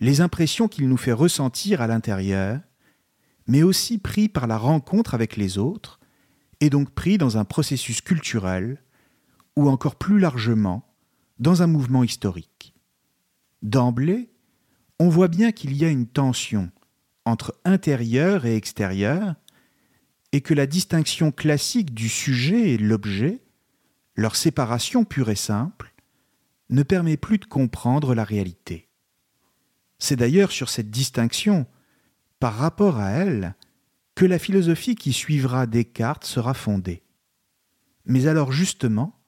les 0.01 0.21
impressions 0.21 0.69
qu'il 0.69 0.89
nous 0.89 0.99
fait 0.99 1.13
ressentir 1.13 1.81
à 1.81 1.87
l'intérieur, 1.87 2.61
mais 3.47 3.63
aussi 3.63 3.97
pris 3.97 4.29
par 4.29 4.47
la 4.47 4.59
rencontre 4.59 5.15
avec 5.15 5.37
les 5.37 5.57
autres, 5.57 5.99
et 6.61 6.69
donc 6.69 6.91
pris 6.91 7.17
dans 7.17 7.39
un 7.39 7.45
processus 7.45 8.03
culturel, 8.03 8.83
ou 9.57 9.71
encore 9.71 9.97
plus 9.97 10.19
largement, 10.19 10.87
dans 11.39 11.63
un 11.63 11.67
mouvement 11.67 12.05
historique. 12.05 12.75
D'emblée, 13.63 14.31
on 14.99 15.09
voit 15.09 15.29
bien 15.29 15.53
qu'il 15.53 15.77
y 15.77 15.85
a 15.85 15.89
une 15.89 16.07
tension 16.07 16.71
entre 17.25 17.59
intérieur 17.65 18.47
et 18.47 18.57
extérieur, 18.57 19.35
et 20.33 20.41
que 20.41 20.55
la 20.55 20.67
distinction 20.67 21.33
classique 21.33 21.93
du 21.93 22.09
sujet 22.09 22.71
et 22.71 22.79
de 22.79 22.85
l'objet, 22.85 23.43
leur 24.15 24.37
séparation 24.37 25.05
pure 25.05 25.31
et 25.31 25.37
simple, 25.37 25.93
ne 26.71 26.83
permet 26.83 27.17
plus 27.17 27.39
de 27.39 27.45
comprendre 27.45 28.15
la 28.15 28.25
réalité. 28.25 28.89
C'est 29.99 30.17
d'ailleurs 30.17 30.53
sur 30.53 30.69
cette 30.69 30.91
distinction, 30.91 31.67
par 32.39 32.55
rapport 32.55 32.99
à 32.99 33.11
elle, 33.11 33.55
que 34.15 34.25
la 34.25 34.39
philosophie 34.39 34.95
qui 34.95 35.13
suivra 35.13 35.67
Descartes 35.67 36.25
sera 36.25 36.55
fondée. 36.55 37.03
Mais 38.05 38.27
alors 38.27 38.53
justement, 38.53 39.19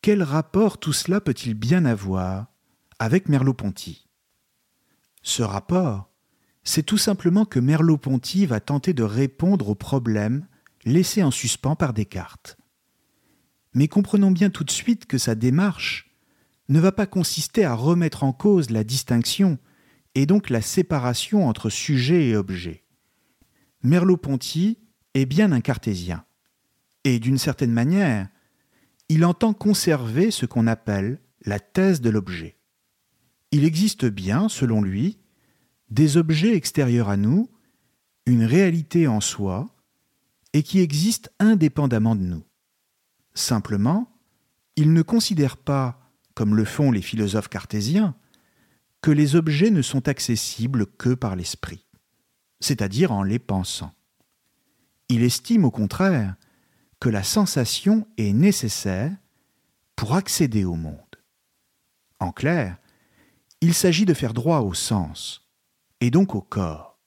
quel 0.00 0.22
rapport 0.22 0.78
tout 0.78 0.92
cela 0.92 1.20
peut-il 1.20 1.54
bien 1.54 1.84
avoir 1.84 2.46
avec 2.98 3.28
Merleau-Ponty? 3.28 4.06
Ce 5.22 5.42
rapport, 5.42 6.10
c'est 6.64 6.82
tout 6.82 6.98
simplement 6.98 7.44
que 7.44 7.60
Merleau-Ponty 7.60 8.46
va 8.46 8.60
tenter 8.60 8.92
de 8.92 9.02
répondre 9.02 9.68
aux 9.68 9.74
problèmes 9.74 10.46
laissés 10.84 11.22
en 11.22 11.30
suspens 11.30 11.76
par 11.76 11.92
Descartes. 11.92 12.56
Mais 13.74 13.88
comprenons 13.88 14.30
bien 14.30 14.50
tout 14.50 14.64
de 14.64 14.70
suite 14.70 15.06
que 15.06 15.18
sa 15.18 15.34
démarche 15.34 16.10
ne 16.68 16.80
va 16.80 16.92
pas 16.92 17.06
consister 17.06 17.64
à 17.64 17.74
remettre 17.74 18.24
en 18.24 18.32
cause 18.32 18.70
la 18.70 18.84
distinction 18.84 19.58
et 20.14 20.26
donc 20.26 20.50
la 20.50 20.60
séparation 20.60 21.48
entre 21.48 21.70
sujet 21.70 22.28
et 22.28 22.36
objet. 22.36 22.84
Merleau-Ponty 23.82 24.78
est 25.14 25.26
bien 25.26 25.52
un 25.52 25.60
cartésien, 25.60 26.24
et 27.04 27.18
d'une 27.18 27.38
certaine 27.38 27.72
manière, 27.72 28.28
il 29.08 29.24
entend 29.24 29.52
conserver 29.52 30.30
ce 30.30 30.46
qu'on 30.46 30.66
appelle 30.66 31.20
la 31.44 31.58
thèse 31.58 32.00
de 32.00 32.10
l'objet. 32.10 32.56
Il 33.52 33.64
existe 33.64 34.06
bien, 34.06 34.48
selon 34.48 34.82
lui, 34.82 35.18
des 35.90 36.16
objets 36.16 36.56
extérieurs 36.56 37.10
à 37.10 37.16
nous, 37.16 37.50
une 38.26 38.44
réalité 38.44 39.06
en 39.06 39.20
soi, 39.20 39.68
et 40.54 40.62
qui 40.62 40.80
existent 40.80 41.30
indépendamment 41.38 42.16
de 42.16 42.22
nous. 42.22 42.44
Simplement, 43.34 44.10
il 44.76 44.92
ne 44.92 45.02
considère 45.02 45.56
pas 45.56 45.98
comme 46.34 46.56
le 46.56 46.64
font 46.64 46.90
les 46.90 47.02
philosophes 47.02 47.48
cartésiens, 47.48 48.14
que 49.02 49.10
les 49.10 49.36
objets 49.36 49.70
ne 49.70 49.82
sont 49.82 50.08
accessibles 50.08 50.86
que 50.86 51.12
par 51.12 51.36
l'esprit, 51.36 51.84
c'est-à-dire 52.60 53.12
en 53.12 53.22
les 53.22 53.38
pensant. 53.38 53.92
Il 55.08 55.22
estime 55.22 55.64
au 55.64 55.70
contraire 55.70 56.36
que 57.00 57.08
la 57.08 57.22
sensation 57.22 58.06
est 58.16 58.32
nécessaire 58.32 59.12
pour 59.96 60.14
accéder 60.14 60.64
au 60.64 60.74
monde. 60.74 60.96
En 62.20 62.32
clair, 62.32 62.78
il 63.62 63.74
s'agit 63.74 64.06
de 64.06 64.12
faire 64.12 64.34
droit 64.34 64.58
au 64.58 64.74
sens, 64.74 65.48
et 66.00 66.10
donc 66.10 66.34
au 66.34 66.40
corps, 66.40 66.98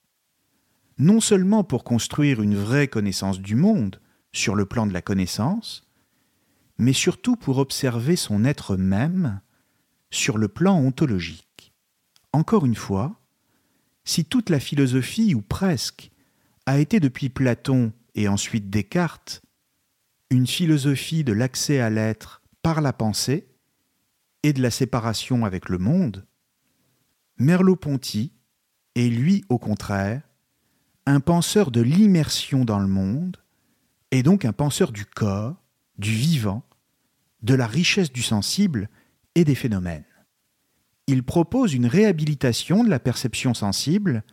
non 0.98 1.20
seulement 1.20 1.66
pour 1.66 1.84
construire 1.84 2.42
une 2.42 2.56
vraie 2.56 2.88
connaissance 2.88 3.42
du 3.42 3.56
monde 3.56 4.00
sur 4.32 4.56
le 4.56 4.66
plan 4.66 4.88
de 4.88 4.94
la 4.94 5.02
connaissance, 5.02 5.86
mais 6.78 6.94
surtout 6.94 7.36
pour 7.36 7.58
observer 7.58 8.16
son 8.16 8.46
être 8.46 8.78
même 8.78 9.42
sur 10.12 10.38
le 10.38 10.48
plan 10.48 10.78
ontologique. 10.78 11.74
Encore 12.32 12.66
une 12.66 12.76
fois, 12.76 13.20
si 14.06 14.24
toute 14.24 14.50
la 14.50 14.62
philosophie, 14.62 15.36
ou 15.36 15.42
presque, 15.42 16.10
a 16.66 16.80
été 16.80 17.02
depuis 17.02 17.28
Platon 17.28 17.92
et 18.16 18.30
ensuite 18.30 18.70
Descartes, 18.70 19.42
une 20.30 20.48
philosophie 20.48 21.26
de 21.26 21.34
l'accès 21.34 21.82
à 21.82 21.90
l'être 21.90 22.42
par 22.62 22.80
la 22.80 22.94
pensée 22.94 23.50
et 24.44 24.54
de 24.54 24.62
la 24.62 24.72
séparation 24.72 25.44
avec 25.44 25.68
le 25.68 25.80
monde, 25.80 26.26
Merleau-Ponty 27.38 28.32
est 28.96 29.10
lui, 29.10 29.44
au 29.50 29.58
contraire, 29.58 30.22
un 31.06 31.20
penseur 31.20 31.72
de 31.72 31.82
l'immersion 31.82 32.66
dans 32.66 32.80
le 32.80 32.88
monde, 32.88 33.38
et 34.12 34.24
donc 34.24 34.46
un 34.46 34.54
penseur 34.54 34.92
du 34.92 35.06
corps, 35.06 35.56
du 35.98 36.12
vivant, 36.12 36.64
de 37.42 37.54
la 37.54 37.68
richesse 37.68 38.12
du 38.12 38.22
sensible 38.22 38.90
et 39.36 39.44
des 39.44 39.56
phénomènes. 39.56 40.06
Il 41.08 41.24
propose 41.24 41.74
une 41.74 41.86
réhabilitation 41.86 42.84
de 42.84 42.90
la 42.90 43.00
perception 43.00 43.54
sensible 43.54 44.24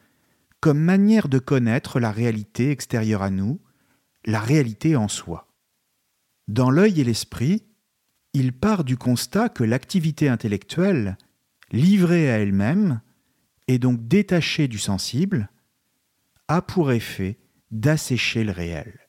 comme 0.61 0.79
manière 0.79 1.29
de 1.29 1.39
connaître 1.39 1.99
la 1.99 2.13
réalité 2.13 2.71
extérieure 2.71 3.23
à 3.23 3.31
nous, 3.31 3.61
la 4.25 4.41
réalité 4.41 4.95
en 4.97 5.09
soi. 5.09 5.49
Dans 6.49 6.71
l'œil 6.71 7.01
et 7.01 7.05
l'esprit, 7.05 7.65
il 8.33 8.53
part 8.53 8.85
du 8.85 8.97
constat 8.97 9.49
que 9.49 9.65
l'activité 9.65 10.29
intellectuelle, 10.29 11.19
livrée 11.73 12.31
à 12.31 12.39
elle-même, 12.39 13.01
et 13.67 13.79
donc 13.79 14.07
détachée 14.07 14.69
du 14.69 14.79
sensible, 14.79 15.51
a 16.49 16.63
pour 16.63 16.93
effet 16.93 17.39
d'assécher 17.71 18.45
le 18.45 18.53
réel, 18.53 19.09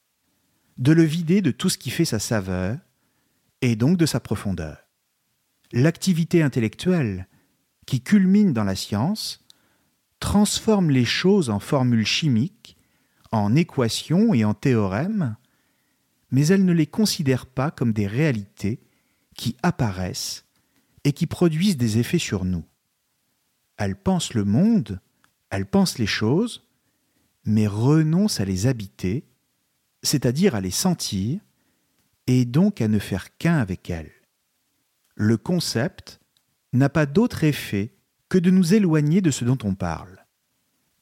de 0.77 0.93
le 0.93 1.03
vider 1.03 1.41
de 1.41 1.51
tout 1.51 1.69
ce 1.69 1.77
qui 1.77 1.89
fait 1.89 2.05
sa 2.05 2.19
saveur, 2.19 2.77
et 3.61 3.75
donc 3.75 3.97
de 3.97 4.05
sa 4.05 4.19
profondeur. 4.19 4.87
L'activité 5.71 6.41
intellectuelle, 6.41 7.27
qui 7.85 8.01
culmine 8.01 8.53
dans 8.53 8.63
la 8.63 8.75
science, 8.75 9.45
transforme 10.19 10.89
les 10.89 11.05
choses 11.05 11.49
en 11.49 11.59
formules 11.59 12.05
chimiques, 12.05 12.77
en 13.31 13.55
équations 13.55 14.33
et 14.33 14.45
en 14.45 14.53
théorèmes, 14.53 15.35
mais 16.31 16.47
elle 16.47 16.65
ne 16.65 16.73
les 16.73 16.87
considère 16.87 17.45
pas 17.45 17.71
comme 17.71 17.91
des 17.91 18.07
réalités 18.07 18.79
qui 19.35 19.57
apparaissent 19.63 20.45
et 21.03 21.13
qui 21.13 21.27
produisent 21.27 21.77
des 21.77 21.97
effets 21.97 22.19
sur 22.19 22.45
nous. 22.45 22.65
Elle 23.77 23.95
pense 23.95 24.33
le 24.33 24.45
monde, 24.45 24.99
elle 25.49 25.65
pense 25.65 25.97
les 25.97 26.07
choses, 26.07 26.65
mais 27.45 27.67
renonce 27.67 28.39
à 28.39 28.45
les 28.45 28.67
habiter, 28.67 29.25
c'est-à-dire 30.01 30.55
à 30.55 30.61
les 30.61 30.71
sentir, 30.71 31.39
et 32.27 32.45
donc 32.45 32.81
à 32.81 32.87
ne 32.87 32.99
faire 32.99 33.35
qu'un 33.37 33.57
avec 33.57 33.89
elles. 33.89 34.11
Le 35.15 35.37
concept 35.37 36.19
n'a 36.71 36.89
pas 36.89 37.05
d'autre 37.05 37.43
effet 37.43 37.93
que 38.29 38.37
de 38.37 38.49
nous 38.49 38.73
éloigner 38.73 39.21
de 39.21 39.31
ce 39.31 39.45
dont 39.45 39.57
on 39.63 39.75
parle. 39.75 40.25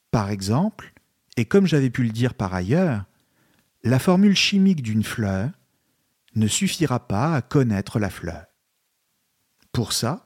Par 0.09 0.29
exemple, 0.29 0.93
et 1.37 1.45
comme 1.45 1.65
j'avais 1.65 1.89
pu 1.89 2.03
le 2.03 2.09
dire 2.09 2.33
par 2.33 2.53
ailleurs, 2.53 3.05
la 3.83 3.99
formule 3.99 4.35
chimique 4.35 4.81
d'une 4.81 5.03
fleur 5.03 5.49
ne 6.35 6.47
suffira 6.47 7.07
pas 7.07 7.35
à 7.35 7.41
connaître 7.41 7.99
la 7.99 8.09
fleur. 8.09 8.45
Pour 9.71 9.93
ça, 9.93 10.25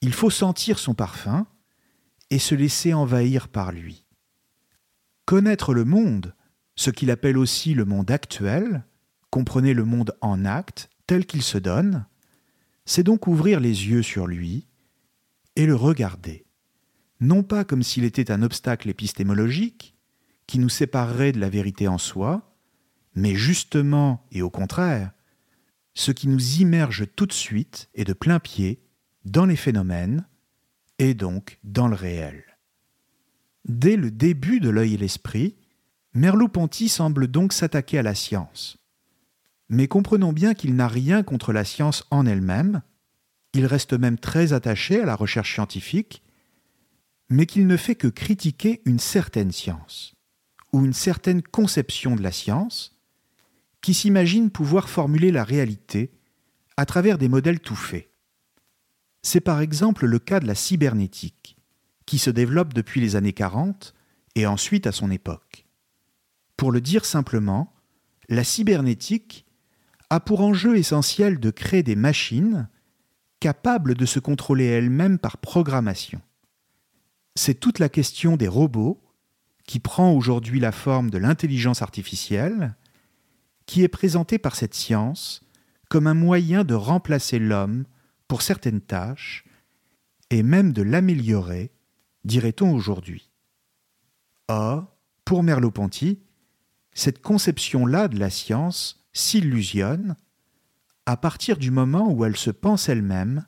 il 0.00 0.12
faut 0.12 0.30
sentir 0.30 0.78
son 0.78 0.94
parfum 0.94 1.46
et 2.30 2.38
se 2.38 2.54
laisser 2.54 2.94
envahir 2.94 3.48
par 3.48 3.72
lui. 3.72 4.06
Connaître 5.24 5.74
le 5.74 5.84
monde, 5.84 6.34
ce 6.76 6.90
qu'il 6.90 7.10
appelle 7.10 7.36
aussi 7.36 7.74
le 7.74 7.84
monde 7.84 8.10
actuel, 8.10 8.84
comprenez 9.30 9.74
le 9.74 9.84
monde 9.84 10.16
en 10.20 10.44
acte, 10.44 10.90
tel 11.06 11.26
qu'il 11.26 11.42
se 11.42 11.58
donne, 11.58 12.06
c'est 12.84 13.02
donc 13.02 13.26
ouvrir 13.26 13.60
les 13.60 13.88
yeux 13.88 14.02
sur 14.02 14.26
lui 14.26 14.66
et 15.56 15.66
le 15.66 15.74
regarder, 15.74 16.46
non 17.20 17.42
pas 17.42 17.64
comme 17.64 17.82
s'il 17.82 18.04
était 18.04 18.30
un 18.30 18.42
obstacle 18.42 18.88
épistémologique 18.88 19.94
qui 20.46 20.58
nous 20.58 20.68
séparerait 20.68 21.32
de 21.32 21.40
la 21.40 21.50
vérité 21.50 21.86
en 21.86 21.98
soi, 21.98 22.56
mais 23.14 23.34
justement 23.34 24.26
et 24.32 24.42
au 24.42 24.50
contraire, 24.50 25.12
ce 25.94 26.12
qui 26.12 26.28
nous 26.28 26.58
immerge 26.58 27.06
tout 27.16 27.26
de 27.26 27.32
suite 27.32 27.88
et 27.94 28.04
de 28.04 28.12
plein 28.12 28.38
pied 28.38 28.82
dans 29.24 29.46
les 29.46 29.56
phénomènes 29.56 30.26
et 30.98 31.14
donc 31.14 31.58
dans 31.64 31.88
le 31.88 31.96
réel. 31.96 32.44
Dès 33.66 33.96
le 33.96 34.10
début 34.10 34.60
de 34.60 34.70
l'œil 34.70 34.94
et 34.94 34.98
l'esprit, 34.98 35.56
Merleau-Ponty 36.14 36.88
semble 36.88 37.28
donc 37.28 37.52
s'attaquer 37.52 37.98
à 37.98 38.02
la 38.02 38.14
science. 38.14 38.78
Mais 39.68 39.86
comprenons 39.86 40.32
bien 40.32 40.54
qu'il 40.54 40.74
n'a 40.74 40.88
rien 40.88 41.22
contre 41.22 41.52
la 41.52 41.64
science 41.64 42.04
en 42.10 42.26
elle-même, 42.26 42.82
il 43.52 43.66
reste 43.66 43.92
même 43.92 44.18
très 44.18 44.52
attaché 44.52 45.00
à 45.00 45.06
la 45.06 45.14
recherche 45.14 45.54
scientifique, 45.54 46.22
mais 47.28 47.46
qu'il 47.46 47.66
ne 47.66 47.76
fait 47.76 47.94
que 47.94 48.08
critiquer 48.08 48.82
une 48.84 48.98
certaine 48.98 49.52
science, 49.52 50.14
ou 50.72 50.84
une 50.84 50.92
certaine 50.92 51.42
conception 51.42 52.16
de 52.16 52.22
la 52.22 52.32
science, 52.32 52.99
qui 53.80 53.94
s'imagine 53.94 54.50
pouvoir 54.50 54.88
formuler 54.88 55.30
la 55.30 55.44
réalité 55.44 56.12
à 56.76 56.86
travers 56.86 57.18
des 57.18 57.28
modèles 57.28 57.60
tout 57.60 57.76
faits. 57.76 58.10
C'est 59.22 59.40
par 59.40 59.60
exemple 59.60 60.06
le 60.06 60.18
cas 60.18 60.40
de 60.40 60.46
la 60.46 60.54
cybernétique, 60.54 61.56
qui 62.06 62.18
se 62.18 62.30
développe 62.30 62.74
depuis 62.74 63.00
les 63.00 63.16
années 63.16 63.32
40 63.32 63.94
et 64.34 64.46
ensuite 64.46 64.86
à 64.86 64.92
son 64.92 65.10
époque. 65.10 65.66
Pour 66.56 66.72
le 66.72 66.80
dire 66.80 67.04
simplement, 67.04 67.72
la 68.28 68.44
cybernétique 68.44 69.46
a 70.08 70.20
pour 70.20 70.40
enjeu 70.40 70.76
essentiel 70.76 71.38
de 71.38 71.50
créer 71.50 71.82
des 71.82 71.96
machines 71.96 72.68
capables 73.40 73.94
de 73.94 74.06
se 74.06 74.18
contrôler 74.18 74.66
elles-mêmes 74.66 75.18
par 75.18 75.38
programmation. 75.38 76.20
C'est 77.34 77.58
toute 77.58 77.78
la 77.78 77.88
question 77.88 78.36
des 78.36 78.48
robots, 78.48 79.02
qui 79.66 79.78
prend 79.78 80.12
aujourd'hui 80.12 80.58
la 80.58 80.72
forme 80.72 81.10
de 81.10 81.18
l'intelligence 81.18 81.80
artificielle, 81.80 82.74
qui 83.70 83.84
est 83.84 83.88
présentée 83.88 84.40
par 84.40 84.56
cette 84.56 84.74
science 84.74 85.42
comme 85.88 86.08
un 86.08 86.14
moyen 86.14 86.64
de 86.64 86.74
remplacer 86.74 87.38
l'homme 87.38 87.84
pour 88.26 88.42
certaines 88.42 88.80
tâches 88.80 89.44
et 90.30 90.42
même 90.42 90.72
de 90.72 90.82
l'améliorer, 90.82 91.70
dirait-on 92.24 92.72
aujourd'hui. 92.72 93.30
Or, 94.48 94.96
pour 95.24 95.44
Merleau-Ponty, 95.44 96.18
cette 96.94 97.22
conception-là 97.22 98.08
de 98.08 98.18
la 98.18 98.28
science 98.28 99.06
s'illusionne 99.12 100.16
à 101.06 101.16
partir 101.16 101.56
du 101.56 101.70
moment 101.70 102.10
où 102.10 102.24
elle 102.24 102.36
se 102.36 102.50
pense 102.50 102.88
elle-même 102.88 103.46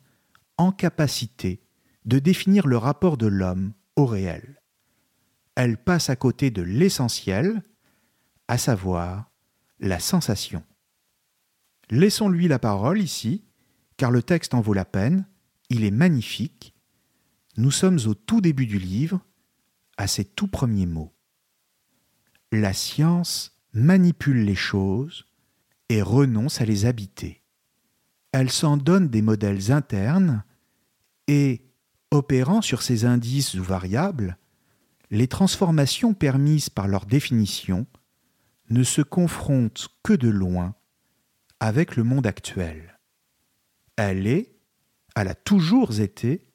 en 0.57 0.71
capacité 0.71 1.65
de 2.05 2.21
définir 2.21 2.69
le 2.69 2.77
rapport 2.77 3.17
de 3.17 3.27
l'homme 3.27 3.73
au 3.97 4.07
réel. 4.07 4.63
Elle 5.57 5.79
passe 5.79 6.11
à 6.11 6.15
côté 6.15 6.53
de 6.53 6.63
l'essentiel, 6.63 7.65
à 8.47 8.57
savoir 8.57 9.32
la 9.83 9.99
sensation. 9.99 10.65
Laissons-lui 11.91 12.49
la 12.49 12.59
parole 12.59 13.03
ici, 13.03 13.45
car 13.97 14.11
le 14.11 14.23
texte 14.23 14.55
en 14.55 14.61
vaut 14.61 14.73
la 14.73 14.85
peine, 14.85 15.27
il 15.69 15.85
est 15.85 15.91
magnifique. 15.91 16.75
Nous 17.57 17.73
sommes 17.73 17.99
au 18.07 18.15
tout 18.15 18.41
début 18.41 18.67
du 18.67 18.79
livre, 18.79 19.21
à 19.99 20.07
ses 20.07 20.25
tout 20.25 20.47
premiers 20.47 20.87
mots. 20.87 21.13
La 22.53 22.73
science 22.73 23.59
manipule 23.75 24.45
les 24.45 24.55
choses 24.55 25.27
et 25.89 26.01
renonce 26.01 26.61
à 26.61 26.65
les 26.65 26.87
habiter. 26.87 27.43
Elle 28.31 28.51
s'en 28.51 28.77
donne 28.77 29.09
des 29.09 29.21
modèles 29.21 29.73
internes 29.73 30.45
et, 31.27 31.63
opérant 32.11 32.63
sur 32.63 32.83
ces 32.83 33.05
indices 33.05 33.55
ou 33.55 33.63
variables, 33.63 34.39
les 35.11 35.29
transformations 35.29 36.15
permises 36.15 36.71
par 36.71 36.89
leur 36.89 37.05
définition 37.05 37.87
ne 38.73 38.83
se 38.83 39.03
confronte 39.03 39.89
que 40.03 40.15
de 40.15 40.29
loin 40.29 40.75
avec 41.61 41.97
le 41.97 42.05
monde 42.05 42.27
actuel. 42.27 42.99
Elle 43.97 44.27
est, 44.27 44.57
elle 45.15 45.29
a 45.29 45.35
toujours 45.35 46.01
été, 46.01 46.47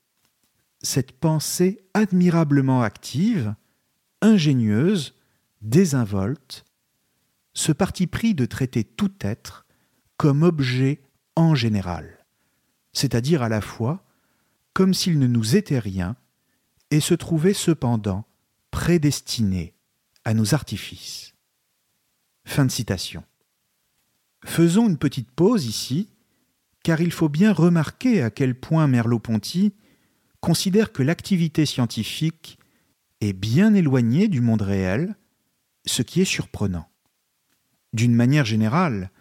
cette 0.81 1.11
pensée 1.11 1.85
admirablement 1.93 2.81
active, 2.81 3.53
ingénieuse, 4.21 5.15
désinvolte, 5.61 6.65
ce 7.53 7.71
parti 7.71 8.07
pris 8.07 8.33
de 8.33 8.45
traiter 8.45 8.83
tout 8.83 9.13
être 9.21 9.65
comme 10.17 10.43
objet 10.43 11.01
en 11.35 11.55
général, 11.55 12.25
c'est-à-dire 12.93 13.43
à 13.43 13.49
la 13.49 13.61
fois 13.61 14.03
comme 14.73 14.93
s'il 14.93 15.19
ne 15.19 15.27
nous 15.27 15.55
était 15.55 15.79
rien 15.79 16.15
et 16.91 16.99
se 16.99 17.13
trouvait 17.13 17.53
cependant 17.53 18.25
prédestiné 18.71 19.75
à 20.25 20.33
nos 20.33 20.53
artifices. 20.53 21.36
Fin 22.47 22.65
de 22.65 22.71
citation. 22.71 23.23
Faisons 24.45 24.87
une 24.87 24.97
petite 24.97 25.29
pause 25.29 25.65
ici, 25.65 26.07
car 26.81 27.01
il 27.01 27.11
faut 27.11 27.27
bien 27.27 27.51
remarquer 27.51 28.23
à 28.23 28.31
quel 28.31 28.55
point 28.55 28.87
Merleau-Ponty 28.87 29.73
considère 30.39 30.93
que 30.93 31.03
l'activité 31.03 31.65
scientifique 31.65 32.57
est 33.19 33.33
bien 33.33 33.73
éloignée 33.73 34.29
du 34.29 34.39
monde 34.39 34.61
réel, 34.61 35.17
ce 35.85 36.01
qui 36.01 36.21
est 36.21 36.25
surprenant. 36.25 36.87
D'une 37.91 38.15
manière 38.15 38.45
générale, 38.45 39.11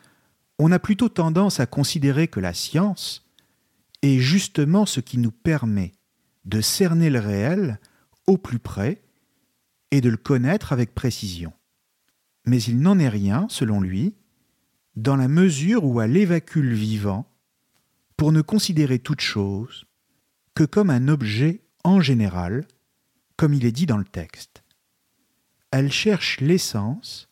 on 0.61 0.71
a 0.71 0.79
plutôt 0.79 1.09
tendance 1.09 1.59
à 1.59 1.67
considérer 1.67 2.29
que 2.29 2.41
la 2.41 2.55
science 2.55 3.27
est 4.03 4.21
justement 4.21 4.87
ce 4.87 5.01
qui 5.01 5.19
nous 5.19 5.33
permet 5.33 5.93
de 6.45 6.61
cerner 6.61 7.11
le 7.11 7.19
réel 7.19 7.81
au 8.29 8.39
plus 8.39 8.61
près 8.61 9.03
et 9.91 10.01
de 10.01 10.11
le 10.11 10.17
connaître 10.17 10.73
avec 10.73 10.95
précision. 10.95 11.53
Mais 12.47 12.63
il 12.63 12.81
n'en 12.81 12.99
est 12.99 13.09
rien, 13.09 13.47
selon 13.51 13.81
lui, 13.81 14.15
dans 14.95 15.17
la 15.17 15.29
mesure 15.29 15.85
où 15.85 16.01
elle 16.01 16.17
évacue 16.17 16.61
le 16.61 16.75
vivant 16.75 17.31
pour 18.17 18.33
ne 18.33 18.41
considérer 18.41 18.99
toute 18.99 19.21
chose 19.21 19.85
que 20.55 20.65
comme 20.65 20.91
un 20.91 21.09
objet 21.09 21.63
en 21.85 22.01
général, 22.01 22.67
comme 23.37 23.53
il 23.53 23.67
est 23.67 23.73
dit 23.73 23.87
dans 23.87 23.99
le 23.99 24.05
texte. 24.05 24.63
Elle 25.71 25.93
cherche 25.93 26.41
l'essence, 26.41 27.29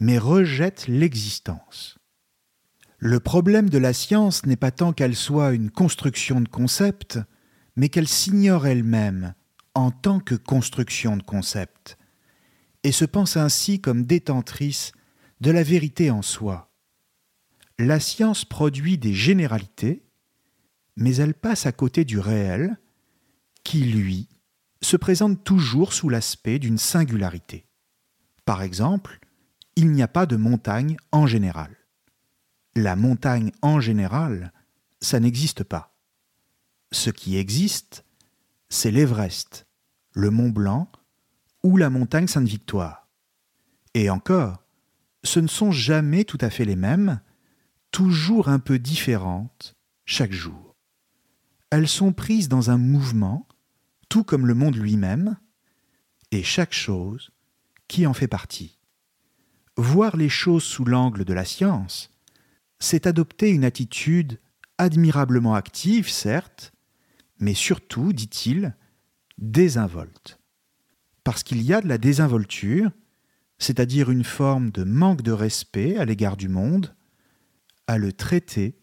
mais 0.00 0.18
rejette 0.18 0.86
l'existence. 0.88 1.98
Le 2.98 3.20
problème 3.20 3.70
de 3.70 3.78
la 3.78 3.92
science 3.92 4.44
n'est 4.44 4.56
pas 4.56 4.72
tant 4.72 4.92
qu'elle 4.92 5.14
soit 5.14 5.52
une 5.52 5.70
construction 5.70 6.40
de 6.40 6.48
concepts, 6.48 7.20
mais 7.76 7.88
qu'elle 7.88 8.08
s'ignore 8.08 8.66
elle-même 8.66 9.34
en 9.74 9.92
tant 9.92 10.18
que 10.18 10.34
construction 10.34 11.16
de 11.16 11.22
concepts, 11.22 11.96
et 12.84 12.92
se 12.92 13.04
pense 13.04 13.36
ainsi 13.36 13.80
comme 13.80 14.04
détentrice 14.04 14.92
de 15.40 15.50
la 15.50 15.62
vérité 15.62 16.10
en 16.10 16.22
soi. 16.22 16.70
La 17.78 18.00
science 18.00 18.44
produit 18.44 18.98
des 18.98 19.14
généralités, 19.14 20.04
mais 20.96 21.16
elle 21.16 21.34
passe 21.34 21.66
à 21.66 21.72
côté 21.72 22.04
du 22.04 22.18
réel, 22.18 22.78
qui, 23.62 23.84
lui, 23.84 24.28
se 24.82 24.96
présente 24.96 25.44
toujours 25.44 25.92
sous 25.92 26.08
l'aspect 26.08 26.58
d'une 26.58 26.78
singularité. 26.78 27.66
Par 28.44 28.62
exemple, 28.62 29.20
il 29.76 29.92
n'y 29.92 30.02
a 30.02 30.08
pas 30.08 30.26
de 30.26 30.36
montagne 30.36 30.96
en 31.12 31.26
général. 31.26 31.76
La 32.74 32.96
montagne 32.96 33.52
en 33.62 33.80
général, 33.80 34.52
ça 35.00 35.20
n'existe 35.20 35.64
pas. 35.64 35.96
Ce 36.90 37.10
qui 37.10 37.36
existe, 37.36 38.04
c'est 38.68 38.90
l'Everest, 38.90 39.66
le 40.12 40.30
Mont 40.30 40.50
Blanc 40.50 40.90
ou 41.62 41.76
la 41.76 41.90
montagne 41.90 42.26
Sainte-Victoire. 42.26 43.08
Et 43.94 44.10
encore, 44.10 44.62
ce 45.24 45.40
ne 45.40 45.48
sont 45.48 45.72
jamais 45.72 46.24
tout 46.24 46.38
à 46.40 46.50
fait 46.50 46.64
les 46.64 46.76
mêmes, 46.76 47.20
toujours 47.90 48.48
un 48.48 48.58
peu 48.58 48.78
différentes 48.78 49.76
chaque 50.04 50.32
jour. 50.32 50.76
Elles 51.70 51.88
sont 51.88 52.12
prises 52.12 52.48
dans 52.48 52.70
un 52.70 52.78
mouvement, 52.78 53.46
tout 54.08 54.24
comme 54.24 54.46
le 54.46 54.54
monde 54.54 54.76
lui-même, 54.76 55.36
et 56.30 56.42
chaque 56.42 56.72
chose 56.72 57.30
qui 57.88 58.06
en 58.06 58.14
fait 58.14 58.28
partie. 58.28 58.78
Voir 59.76 60.16
les 60.16 60.28
choses 60.28 60.64
sous 60.64 60.84
l'angle 60.84 61.24
de 61.24 61.32
la 61.32 61.44
science, 61.44 62.10
c'est 62.78 63.06
adopter 63.06 63.50
une 63.50 63.64
attitude 63.64 64.40
admirablement 64.78 65.54
active, 65.54 66.08
certes, 66.08 66.72
mais 67.40 67.54
surtout, 67.54 68.12
dit-il, 68.12 68.76
désinvolte. 69.38 70.38
Parce 71.28 71.42
qu'il 71.42 71.60
y 71.60 71.74
a 71.74 71.82
de 71.82 71.88
la 71.88 71.98
désinvolture, 71.98 72.90
c'est-à-dire 73.58 74.10
une 74.10 74.24
forme 74.24 74.70
de 74.70 74.82
manque 74.82 75.20
de 75.20 75.30
respect 75.30 75.98
à 75.98 76.06
l'égard 76.06 76.38
du 76.38 76.48
monde, 76.48 76.94
à 77.86 77.98
le 77.98 78.14
traiter 78.14 78.78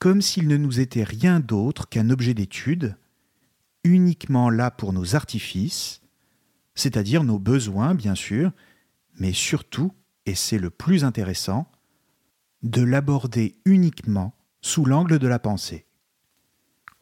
comme 0.00 0.20
s'il 0.20 0.48
ne 0.48 0.56
nous 0.56 0.80
était 0.80 1.04
rien 1.04 1.38
d'autre 1.38 1.88
qu'un 1.88 2.10
objet 2.10 2.34
d'étude, 2.34 2.96
uniquement 3.84 4.50
là 4.50 4.72
pour 4.72 4.92
nos 4.92 5.14
artifices, 5.14 6.00
c'est-à-dire 6.74 7.22
nos 7.22 7.38
besoins, 7.38 7.94
bien 7.94 8.16
sûr, 8.16 8.50
mais 9.20 9.32
surtout, 9.32 9.92
et 10.26 10.34
c'est 10.34 10.58
le 10.58 10.70
plus 10.70 11.04
intéressant, 11.04 11.70
de 12.64 12.82
l'aborder 12.82 13.54
uniquement 13.64 14.34
sous 14.60 14.84
l'angle 14.84 15.20
de 15.20 15.28
la 15.28 15.38
pensée. 15.38 15.86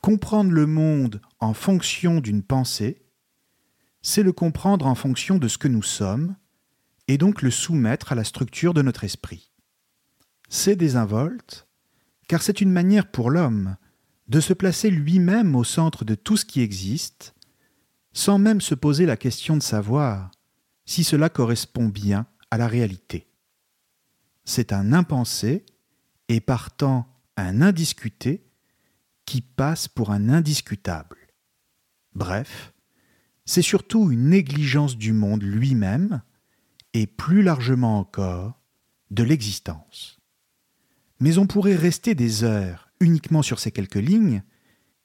Comprendre 0.03 0.51
le 0.51 0.67
monde 0.67 1.23
en 1.41 1.55
fonction 1.55 2.21
d'une 2.21 2.43
pensée, 2.43 3.08
c'est 4.03 4.23
le 4.23 4.33
comprendre 4.33 4.87
en 4.87 4.95
fonction 4.95 5.39
de 5.39 5.49
ce 5.49 5.59
que 5.59 5.69
nous 5.69 5.83
sommes, 5.83 6.37
et 7.09 7.19
donc 7.19 7.43
le 7.43 7.51
soumettre 7.51 8.13
à 8.13 8.15
la 8.15 8.25
structure 8.25 8.75
de 8.75 8.83
notre 8.83 9.05
esprit. 9.05 9.51
C'est 10.49 10.77
désinvolte, 10.77 11.67
car 12.29 12.43
c'est 12.43 12.61
une 12.61 12.71
manière 12.71 13.11
pour 13.11 13.31
l'homme 13.31 13.77
de 14.29 14.41
se 14.41 14.53
placer 14.53 14.91
lui-même 14.91 15.57
au 15.57 15.65
centre 15.65 16.05
de 16.05 16.15
tout 16.15 16.37
ce 16.37 16.45
qui 16.45 16.61
existe, 16.61 17.35
sans 18.13 18.39
même 18.39 18.61
se 18.61 18.75
poser 18.75 19.07
la 19.07 19.17
question 19.17 19.57
de 19.57 19.63
savoir 19.63 20.31
si 20.85 21.05
cela 21.05 21.29
correspond 21.29 21.89
bien 21.89 22.27
à 22.51 22.59
la 22.59 22.67
réalité. 22.67 23.27
C'est 24.45 24.73
un 24.73 24.93
impensé, 24.93 25.65
et 26.29 26.41
partant 26.41 27.07
un 27.37 27.63
indiscuté, 27.63 28.47
qui 29.25 29.41
passe 29.41 29.89
pour 29.89 30.11
un 30.11 30.29
indiscutable. 30.29 31.17
Bref, 32.15 32.73
c'est 33.49 33.63
surtout 33.63 34.13
une 34.13 34.29
négligence 34.29 34.99
du 34.99 35.15
monde 35.15 35.43
lui-même, 35.43 36.21
et 36.93 37.07
plus 37.07 37.43
largement 37.43 37.99
encore, 37.99 38.61
de 39.11 39.23
l'existence. 39.23 40.19
Mais 41.19 41.39
on 41.39 41.47
pourrait 41.47 41.75
rester 41.75 42.15
des 42.15 42.45
heures 42.45 42.91
uniquement 43.01 43.41
sur 43.41 43.59
ces 43.59 43.73
quelques 43.73 43.95
lignes, 43.95 44.43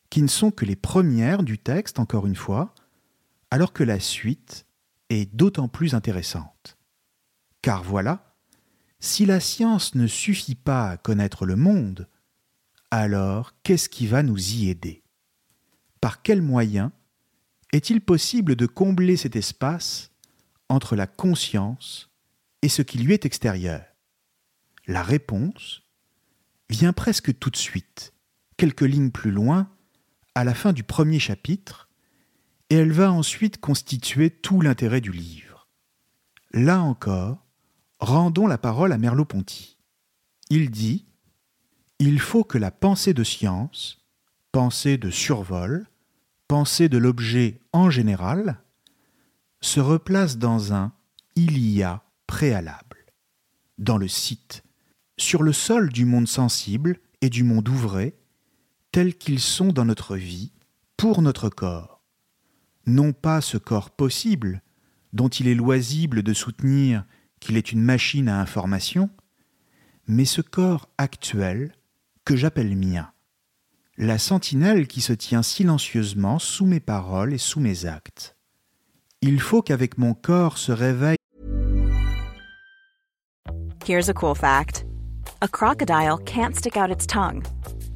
qui 0.10 0.21
ne 0.21 0.27
sont 0.27 0.51
que 0.51 0.65
les 0.65 0.75
premières 0.75 1.41
du 1.41 1.58
texte, 1.58 1.99
encore 1.99 2.27
une 2.27 2.36
fois, 2.36 2.75
alors 3.49 3.71
que 3.71 3.86
la 3.86 4.01
suite 4.01 4.65
est 5.10 5.34
d'autant 5.34 5.69
plus 5.69 5.95
intéressante. 5.95 6.77
Car 7.62 7.82
voilà, 7.82 8.36
si 8.99 9.25
la 9.25 9.39
science 9.39 9.95
ne 9.95 10.06
suffit 10.06 10.56
pas 10.56 10.89
à 10.89 10.97
connaître 10.97 11.45
le 11.45 11.56
monde, 11.56 12.10
alors 12.91 13.53
qu'est-ce 13.63 13.88
qui 13.88 14.06
va 14.06 14.21
nous 14.21 14.51
y 14.51 14.69
aider? 14.69 15.01
Par 16.01 16.21
quels 16.21 16.41
moyens 16.41 16.91
est-il 17.73 17.99
possible 17.99 18.55
de 18.55 18.65
combler 18.65 19.17
cet 19.17 19.36
espace 19.36 20.12
entre 20.69 20.95
la 20.95 21.07
conscience 21.07 22.09
et 22.62 22.69
ce 22.69 22.81
qui 22.81 22.99
lui 22.99 23.13
est 23.13 23.25
extérieur? 23.25 23.83
La 24.88 25.03
réponse 25.03 25.83
vient 26.69 26.93
presque 26.93 27.38
tout 27.38 27.49
de 27.49 27.57
suite, 27.57 28.13
quelques 28.55 28.81
lignes 28.81 29.12
plus 29.12 29.31
loin, 29.31 29.69
à 30.36 30.43
la 30.43 30.53
fin 30.53 30.71
du 30.71 30.83
premier 30.83 31.19
chapitre, 31.19 31.89
et 32.69 32.75
elle 32.75 32.91
va 32.91 33.12
ensuite 33.12 33.59
constituer 33.59 34.29
tout 34.29 34.62
l'intérêt 34.62 35.01
du 35.01 35.12
livre. 35.12 35.67
Là 36.51 36.81
encore, 36.81 37.45
rendons 37.99 38.47
la 38.47 38.57
parole 38.57 38.93
à 38.93 38.97
Merleau-Ponty. 38.97 39.77
Il 40.49 40.71
dit 40.71 41.05
il 41.99 42.19
faut 42.19 42.43
que 42.43 42.57
la 42.57 42.71
pensée 42.71 43.13
de 43.13 43.23
science, 43.23 43.99
pensée 44.51 44.97
de 44.97 45.09
survol, 45.09 45.88
pensée 46.53 46.87
de 46.87 46.99
l'objet 46.99 47.59
en 47.71 47.89
général, 47.89 48.59
se 49.59 49.79
replace 49.79 50.37
dans 50.37 50.71
un 50.71 50.93
il 51.35 51.57
y 51.57 51.81
a 51.81 52.03
préalable, 52.27 53.07
dans 53.79 53.97
le 53.97 54.07
site, 54.07 54.61
sur 55.17 55.41
le 55.41 55.51
sol 55.51 55.89
du 55.89 56.05
monde 56.05 56.27
sensible 56.27 56.99
et 57.21 57.31
du 57.31 57.43
monde 57.43 57.67
ouvré, 57.69 58.15
tels 58.91 59.15
qu'ils 59.15 59.39
sont 59.39 59.69
dans 59.69 59.85
notre 59.85 60.15
vie, 60.15 60.51
pour 60.95 61.23
notre 61.23 61.49
corps. 61.49 62.03
Non 62.85 63.13
pas 63.13 63.41
ce 63.41 63.57
corps 63.57 63.89
possible, 63.89 64.61
dont 65.11 65.29
il 65.29 65.47
est 65.47 65.55
loisible 65.55 66.21
de 66.21 66.33
soutenir 66.33 67.03
qu'il 67.39 67.57
est 67.57 67.71
une 67.71 67.81
machine 67.81 68.29
à 68.29 68.39
information, 68.39 69.09
mais 70.05 70.25
ce 70.25 70.41
corps 70.41 70.87
actuel 70.99 71.73
que 72.25 72.35
j'appelle 72.35 72.75
mien, 72.75 73.11
la 73.97 74.17
sentinelle 74.17 74.88
qui 74.88 75.01
se 75.01 75.13
tient 75.13 75.43
silencieusement 75.43 76.39
sous 76.39 76.65
mes 76.65 76.79
paroles 76.79 77.34
et 77.34 77.38
sous 77.38 77.60
mes 77.60 77.86
actes. 77.86 78.36
Il 79.21 79.39
faut 79.39 79.62
qu'avec 79.62 79.97
mon 79.97 80.13
corps 80.13 80.58
se 80.58 80.71
réveille. 80.71 81.17
Here's 83.86 84.10
a 84.10 84.13
cool 84.13 84.36
fact 84.36 84.86
a 85.41 85.47
crocodile 85.47 86.17
can't 86.25 86.56
stick 86.56 86.77
out 86.77 86.89
its 86.89 87.06
tongue. 87.06 87.43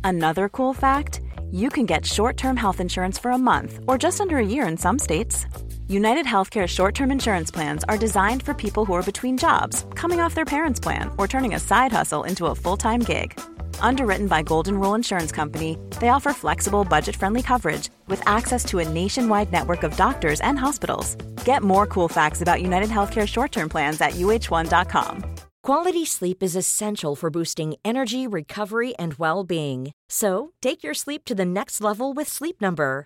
Another 0.03 0.49
cool 0.49 0.73
fact 0.73 1.21
you 1.51 1.69
can 1.69 1.85
get 1.85 2.05
short 2.05 2.37
term 2.37 2.57
health 2.57 2.79
insurance 2.79 3.17
for 3.17 3.31
a 3.31 3.37
month 3.37 3.79
or 3.87 3.97
just 3.97 4.21
under 4.21 4.37
a 4.37 4.45
year 4.45 4.67
in 4.67 4.77
some 4.77 4.99
states. 4.99 5.45
United 5.87 6.25
Healthcare 6.25 6.67
short 6.67 6.93
term 6.93 7.11
insurance 7.11 7.51
plans 7.51 7.83
are 7.85 7.97
designed 7.97 8.43
for 8.43 8.53
people 8.53 8.85
who 8.85 8.93
are 8.93 9.03
between 9.03 9.37
jobs, 9.37 9.85
coming 9.95 10.19
off 10.19 10.35
their 10.35 10.45
parents' 10.45 10.79
plan, 10.79 11.09
or 11.17 11.27
turning 11.27 11.55
a 11.55 11.59
side 11.59 11.91
hustle 11.91 12.23
into 12.23 12.45
a 12.45 12.55
full 12.55 12.77
time 12.77 12.99
gig. 12.99 13.39
Underwritten 13.79 14.27
by 14.27 14.43
Golden 14.43 14.79
Rule 14.79 14.95
Insurance 14.95 15.31
Company, 15.31 15.77
they 16.01 16.09
offer 16.09 16.33
flexible, 16.33 16.83
budget 16.83 17.15
friendly 17.15 17.41
coverage 17.41 17.89
with 18.07 18.21
access 18.27 18.65
to 18.65 18.79
a 18.79 18.89
nationwide 18.89 19.51
network 19.51 19.83
of 19.83 19.95
doctors 19.95 20.41
and 20.41 20.59
hospitals. 20.59 21.15
Get 21.45 21.63
more 21.63 21.87
cool 21.87 22.09
facts 22.09 22.41
about 22.41 22.61
United 22.61 22.89
Healthcare 22.89 23.27
short 23.27 23.51
term 23.51 23.69
plans 23.69 24.01
at 24.01 24.13
uh1.com. 24.13 25.23
Quality 25.63 26.05
sleep 26.05 26.41
is 26.41 26.55
essential 26.55 27.15
for 27.15 27.29
boosting 27.29 27.75
energy, 27.83 28.25
recovery, 28.27 28.95
and 28.95 29.13
well 29.15 29.43
being. 29.43 29.91
So 30.09 30.53
take 30.61 30.83
your 30.83 30.93
sleep 30.93 31.25
to 31.25 31.35
the 31.35 31.45
next 31.45 31.81
level 31.81 32.13
with 32.13 32.27
Sleep 32.27 32.61
Number. 32.61 33.05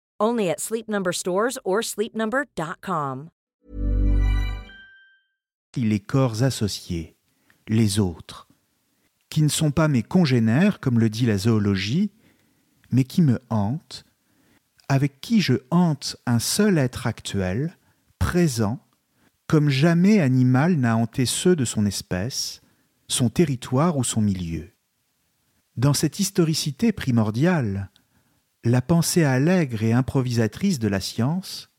Only 0.23 0.51
at 0.51 0.59
Sleep 0.59 0.85
stores 1.13 1.57
or 1.65 1.81
sleepnumber.com. 1.81 3.29
Les 5.75 5.99
corps 5.99 6.43
associés, 6.43 7.15
les 7.67 7.97
autres, 7.97 8.47
qui 9.31 9.41
ne 9.41 9.47
sont 9.47 9.71
pas 9.71 9.87
mes 9.87 10.03
congénères, 10.03 10.79
comme 10.79 10.99
le 10.99 11.09
dit 11.09 11.25
la 11.25 11.39
zoologie, 11.39 12.11
mais 12.91 13.03
qui 13.03 13.23
me 13.23 13.39
hantent, 13.49 14.05
avec 14.89 15.21
qui 15.21 15.41
je 15.41 15.55
hante 15.71 16.17
un 16.27 16.37
seul 16.37 16.77
être 16.77 17.07
actuel, 17.07 17.75
présent, 18.19 18.79
comme 19.47 19.69
jamais 19.69 20.19
animal 20.19 20.75
n'a 20.75 20.97
hanté 20.97 21.25
ceux 21.25 21.55
de 21.55 21.65
son 21.65 21.87
espèce, 21.87 22.61
son 23.07 23.29
territoire 23.29 23.97
ou 23.97 24.03
son 24.03 24.21
milieu. 24.21 24.69
Dans 25.77 25.95
cette 25.95 26.19
historicité 26.19 26.91
primordiale, 26.91 27.89
la 28.63 28.81
pensée 28.81 29.23
allègre 29.23 29.83
et 29.83 29.93
improvisatrice 29.93 30.79
de 30.79 30.87
la 30.87 30.99
science 30.99 31.69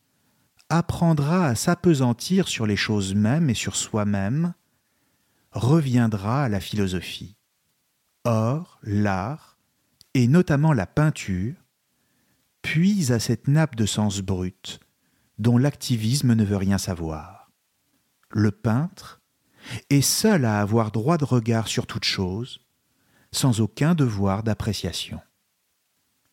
apprendra 0.68 1.46
à 1.46 1.54
s'apesantir 1.54 2.48
sur 2.48 2.66
les 2.66 2.76
choses 2.76 3.14
mêmes 3.14 3.50
et 3.50 3.54
sur 3.54 3.76
soi-même, 3.76 4.54
reviendra 5.52 6.44
à 6.44 6.48
la 6.48 6.60
philosophie. 6.60 7.36
Or, 8.24 8.80
l'art, 8.82 9.58
et 10.14 10.26
notamment 10.26 10.72
la 10.72 10.86
peinture, 10.86 11.54
puise 12.62 13.12
à 13.12 13.18
cette 13.18 13.48
nappe 13.48 13.76
de 13.76 13.86
sens 13.86 14.20
brut 14.20 14.80
dont 15.38 15.58
l'activisme 15.58 16.34
ne 16.34 16.44
veut 16.44 16.56
rien 16.56 16.78
savoir. 16.78 17.50
Le 18.30 18.50
peintre 18.50 19.20
est 19.90 20.02
seul 20.02 20.44
à 20.44 20.60
avoir 20.60 20.90
droit 20.90 21.18
de 21.18 21.24
regard 21.24 21.68
sur 21.68 21.86
toute 21.86 22.04
chose, 22.04 22.60
sans 23.30 23.60
aucun 23.60 23.94
devoir 23.94 24.42
d'appréciation. 24.42 25.20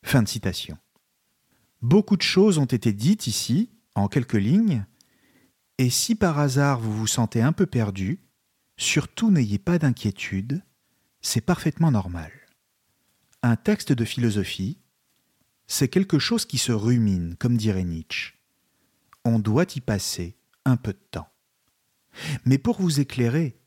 Fin 0.03 0.23
de 0.23 0.27
citation. 0.27 0.77
Beaucoup 1.81 2.17
de 2.17 2.21
choses 2.21 2.57
ont 2.57 2.65
été 2.65 2.93
dites 2.93 3.27
ici, 3.27 3.69
en 3.95 4.07
quelques 4.07 4.33
lignes, 4.33 4.85
et 5.77 5.89
si 5.89 6.15
par 6.15 6.39
hasard 6.39 6.79
vous 6.79 6.93
vous 6.93 7.07
sentez 7.07 7.41
un 7.41 7.53
peu 7.53 7.65
perdu, 7.65 8.19
surtout 8.77 9.31
n'ayez 9.31 9.59
pas 9.59 9.79
d'inquiétude, 9.79 10.61
c'est 11.21 11.41
parfaitement 11.41 11.91
normal. 11.91 12.31
Un 13.43 13.55
texte 13.55 13.93
de 13.93 14.03
philosophie, 14.05 14.77
c'est 15.67 15.87
quelque 15.87 16.19
chose 16.19 16.45
qui 16.45 16.57
se 16.57 16.71
rumine, 16.71 17.35
comme 17.37 17.55
dirait 17.55 17.83
Nietzsche. 17.83 18.33
On 19.23 19.39
doit 19.39 19.75
y 19.75 19.81
passer 19.81 20.35
un 20.65 20.75
peu 20.75 20.91
de 20.91 21.05
temps. 21.11 21.29
Mais 22.43 22.57
pour 22.57 22.81
vous 22.81 22.99
éclairer, 22.99 23.59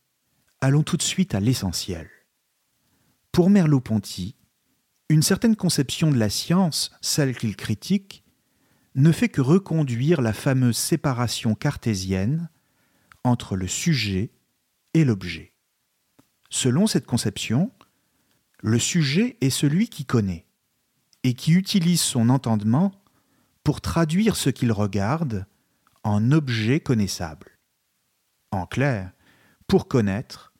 allons 0.60 0.82
tout 0.82 0.96
de 0.96 1.02
suite 1.02 1.34
à 1.34 1.40
l'essentiel. 1.40 2.10
Pour 3.30 3.48
Merleau-Ponty, 3.48 4.36
une 5.12 5.22
certaine 5.22 5.56
conception 5.56 6.10
de 6.10 6.16
la 6.16 6.30
science, 6.30 6.90
celle 7.02 7.36
qu'il 7.36 7.54
critique, 7.54 8.24
ne 8.94 9.12
fait 9.12 9.28
que 9.28 9.42
reconduire 9.42 10.22
la 10.22 10.32
fameuse 10.32 10.78
séparation 10.78 11.54
cartésienne 11.54 12.48
entre 13.22 13.54
le 13.54 13.68
sujet 13.68 14.32
et 14.94 15.04
l'objet. 15.04 15.52
Selon 16.48 16.86
cette 16.86 17.04
conception, 17.04 17.72
le 18.62 18.78
sujet 18.78 19.36
est 19.42 19.50
celui 19.50 19.88
qui 19.88 20.06
connaît 20.06 20.46
et 21.24 21.34
qui 21.34 21.52
utilise 21.52 22.00
son 22.00 22.30
entendement 22.30 22.92
pour 23.64 23.82
traduire 23.82 24.34
ce 24.34 24.48
qu'il 24.48 24.72
regarde 24.72 25.44
en 26.04 26.32
objet 26.32 26.80
connaissable. 26.80 27.58
En 28.50 28.64
clair, 28.64 29.12
pour 29.66 29.88
connaître, 29.88 30.54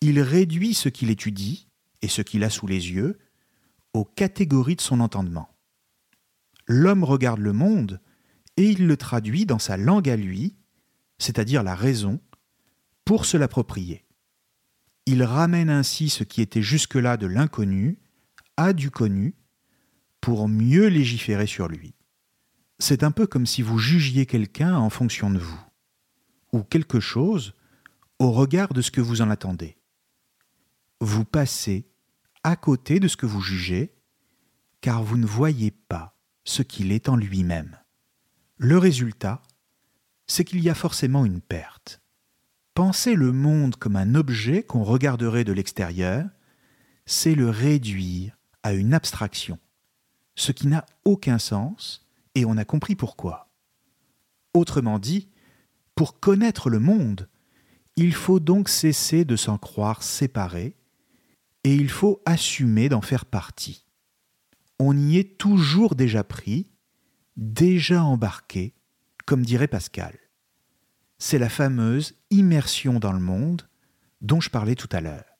il 0.00 0.20
réduit 0.20 0.74
ce 0.74 0.88
qu'il 0.88 1.10
étudie 1.10 1.66
et 2.00 2.08
ce 2.08 2.22
qu'il 2.22 2.44
a 2.44 2.50
sous 2.50 2.68
les 2.68 2.92
yeux 2.92 3.18
aux 3.98 4.04
catégories 4.04 4.76
de 4.76 4.80
son 4.80 5.00
entendement. 5.00 5.48
L'homme 6.68 7.02
regarde 7.02 7.40
le 7.40 7.52
monde 7.52 8.00
et 8.56 8.70
il 8.70 8.86
le 8.86 8.96
traduit 8.96 9.44
dans 9.44 9.58
sa 9.58 9.76
langue 9.76 10.08
à 10.08 10.16
lui, 10.16 10.56
c'est-à-dire 11.18 11.64
la 11.64 11.74
raison, 11.74 12.20
pour 13.04 13.24
se 13.24 13.36
l'approprier. 13.36 14.04
Il 15.06 15.24
ramène 15.24 15.68
ainsi 15.68 16.10
ce 16.10 16.22
qui 16.22 16.42
était 16.42 16.62
jusque-là 16.62 17.16
de 17.16 17.26
l'inconnu 17.26 17.98
à 18.56 18.72
du 18.72 18.90
connu 18.90 19.34
pour 20.20 20.48
mieux 20.48 20.86
légiférer 20.86 21.46
sur 21.46 21.66
lui. 21.66 21.94
C'est 22.78 23.02
un 23.02 23.10
peu 23.10 23.26
comme 23.26 23.46
si 23.46 23.62
vous 23.62 23.78
jugiez 23.78 24.26
quelqu'un 24.26 24.76
en 24.76 24.90
fonction 24.90 25.28
de 25.28 25.38
vous, 25.38 25.60
ou 26.52 26.62
quelque 26.62 27.00
chose 27.00 27.54
au 28.20 28.30
regard 28.30 28.72
de 28.74 28.82
ce 28.82 28.92
que 28.92 29.00
vous 29.00 29.22
en 29.22 29.30
attendez. 29.30 29.76
Vous 31.00 31.24
passez 31.24 31.88
à 32.44 32.56
côté 32.56 33.00
de 33.00 33.08
ce 33.08 33.16
que 33.16 33.26
vous 33.26 33.40
jugez, 33.40 33.94
car 34.80 35.02
vous 35.02 35.16
ne 35.16 35.26
voyez 35.26 35.70
pas 35.70 36.16
ce 36.44 36.62
qu'il 36.62 36.92
est 36.92 37.08
en 37.08 37.16
lui-même. 37.16 37.76
Le 38.56 38.78
résultat, 38.78 39.42
c'est 40.26 40.44
qu'il 40.44 40.60
y 40.60 40.70
a 40.70 40.74
forcément 40.74 41.24
une 41.24 41.40
perte. 41.40 42.00
Penser 42.74 43.14
le 43.14 43.32
monde 43.32 43.76
comme 43.76 43.96
un 43.96 44.14
objet 44.14 44.62
qu'on 44.62 44.84
regarderait 44.84 45.44
de 45.44 45.52
l'extérieur, 45.52 46.28
c'est 47.06 47.34
le 47.34 47.50
réduire 47.50 48.36
à 48.62 48.72
une 48.72 48.94
abstraction, 48.94 49.58
ce 50.36 50.52
qui 50.52 50.68
n'a 50.68 50.86
aucun 51.04 51.38
sens, 51.38 52.06
et 52.34 52.44
on 52.44 52.56
a 52.56 52.64
compris 52.64 52.94
pourquoi. 52.94 53.50
Autrement 54.54 54.98
dit, 54.98 55.28
pour 55.94 56.20
connaître 56.20 56.70
le 56.70 56.78
monde, 56.78 57.28
il 57.96 58.14
faut 58.14 58.38
donc 58.38 58.68
cesser 58.68 59.24
de 59.24 59.34
s'en 59.34 59.58
croire 59.58 60.02
séparé 60.04 60.76
et 61.68 61.74
il 61.74 61.90
faut 61.90 62.22
assumer 62.24 62.88
d'en 62.88 63.02
faire 63.02 63.26
partie. 63.26 63.84
On 64.78 64.96
y 64.96 65.18
est 65.18 65.36
toujours 65.36 65.96
déjà 65.96 66.24
pris, 66.24 66.70
déjà 67.36 68.02
embarqué, 68.02 68.72
comme 69.26 69.44
dirait 69.44 69.68
Pascal. 69.68 70.16
C'est 71.18 71.38
la 71.38 71.50
fameuse 71.50 72.14
immersion 72.30 72.98
dans 72.98 73.12
le 73.12 73.20
monde 73.20 73.68
dont 74.22 74.40
je 74.40 74.48
parlais 74.48 74.76
tout 74.76 74.88
à 74.92 75.02
l'heure. 75.02 75.36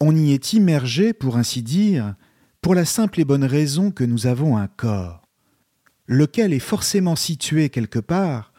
On 0.00 0.16
y 0.16 0.32
est 0.32 0.54
immergé, 0.54 1.12
pour 1.12 1.36
ainsi 1.36 1.62
dire, 1.62 2.14
pour 2.62 2.74
la 2.74 2.86
simple 2.86 3.20
et 3.20 3.26
bonne 3.26 3.44
raison 3.44 3.90
que 3.90 4.04
nous 4.04 4.26
avons 4.26 4.56
un 4.56 4.68
corps, 4.68 5.28
lequel 6.06 6.54
est 6.54 6.60
forcément 6.60 7.14
situé 7.14 7.68
quelque 7.68 7.98
part, 7.98 8.54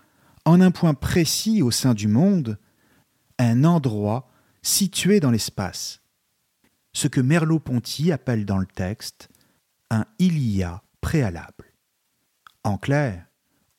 en 0.45 0.61
un 0.61 0.69
point 0.69 0.93
précis 0.93 1.63
au 1.63 1.71
sein 1.71 1.95
du 1.95 2.07
monde, 2.07 2.59
un 3.39 3.63
endroit 3.63 4.29
situé 4.61 5.19
dans 5.19 5.31
l'espace, 5.31 6.02
ce 6.93 7.07
que 7.07 7.21
Merleau-Ponty 7.21 8.11
appelle 8.11 8.45
dans 8.45 8.59
le 8.59 8.67
texte 8.67 9.29
un 9.89 10.05
il 10.19 10.37
y 10.39 10.63
a 10.63 10.83
préalable. 11.01 11.73
En 12.63 12.77
clair, 12.77 13.25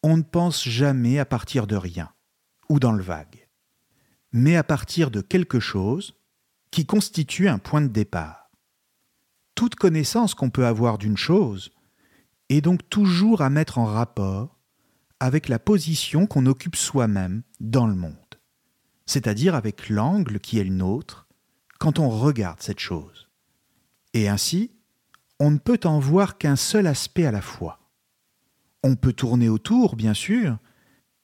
on 0.02 0.16
ne 0.16 0.22
pense 0.22 0.68
jamais 0.68 1.18
à 1.18 1.24
partir 1.24 1.66
de 1.66 1.76
rien 1.76 2.12
ou 2.68 2.78
dans 2.78 2.92
le 2.92 3.02
vague, 3.02 3.48
mais 4.32 4.56
à 4.56 4.64
partir 4.64 5.10
de 5.10 5.20
quelque 5.20 5.60
chose 5.60 6.14
qui 6.70 6.86
constitue 6.86 7.48
un 7.48 7.58
point 7.58 7.80
de 7.80 7.88
départ. 7.88 8.50
Toute 9.54 9.76
connaissance 9.76 10.34
qu'on 10.34 10.50
peut 10.50 10.66
avoir 10.66 10.98
d'une 10.98 11.16
chose 11.16 11.70
est 12.48 12.60
donc 12.60 12.88
toujours 12.90 13.42
à 13.42 13.50
mettre 13.50 13.78
en 13.78 13.86
rapport 13.86 14.58
avec 15.20 15.48
la 15.48 15.58
position 15.58 16.26
qu'on 16.26 16.46
occupe 16.46 16.76
soi-même 16.76 17.42
dans 17.60 17.86
le 17.86 17.94
monde, 17.94 18.16
c'est-à-dire 19.06 19.54
avec 19.54 19.88
l'angle 19.88 20.40
qui 20.40 20.58
est 20.58 20.64
le 20.64 20.74
nôtre 20.74 21.23
quand 21.78 21.98
on 21.98 22.08
regarde 22.08 22.60
cette 22.62 22.80
chose. 22.80 23.28
Et 24.12 24.28
ainsi, 24.28 24.70
on 25.40 25.50
ne 25.50 25.58
peut 25.58 25.80
en 25.84 25.98
voir 25.98 26.38
qu'un 26.38 26.56
seul 26.56 26.86
aspect 26.86 27.26
à 27.26 27.32
la 27.32 27.42
fois. 27.42 27.80
On 28.82 28.96
peut 28.96 29.12
tourner 29.12 29.48
autour, 29.48 29.96
bien 29.96 30.14
sûr, 30.14 30.58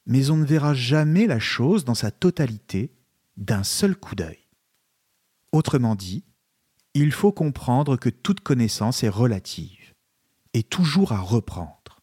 mais 0.07 0.31
on 0.31 0.37
ne 0.37 0.45
verra 0.45 0.75
jamais 0.75 1.27
la 1.27 1.39
chose 1.39 1.85
dans 1.85 1.95
sa 1.95 2.11
totalité 2.11 2.93
d'un 3.37 3.63
seul 3.63 3.97
coup 3.97 4.15
d'œil. 4.15 4.49
Autrement 5.53 5.95
dit, 5.95 6.25
il 6.95 7.13
faut 7.13 7.33
comprendre 7.33 7.97
que 7.97 8.11
toute 8.11 8.41
connaissance 8.41 9.05
est 9.05 9.09
relative 9.09 9.95
et 10.55 10.63
toujours 10.63 11.13
à 11.13 11.21
reprendre. 11.21 12.01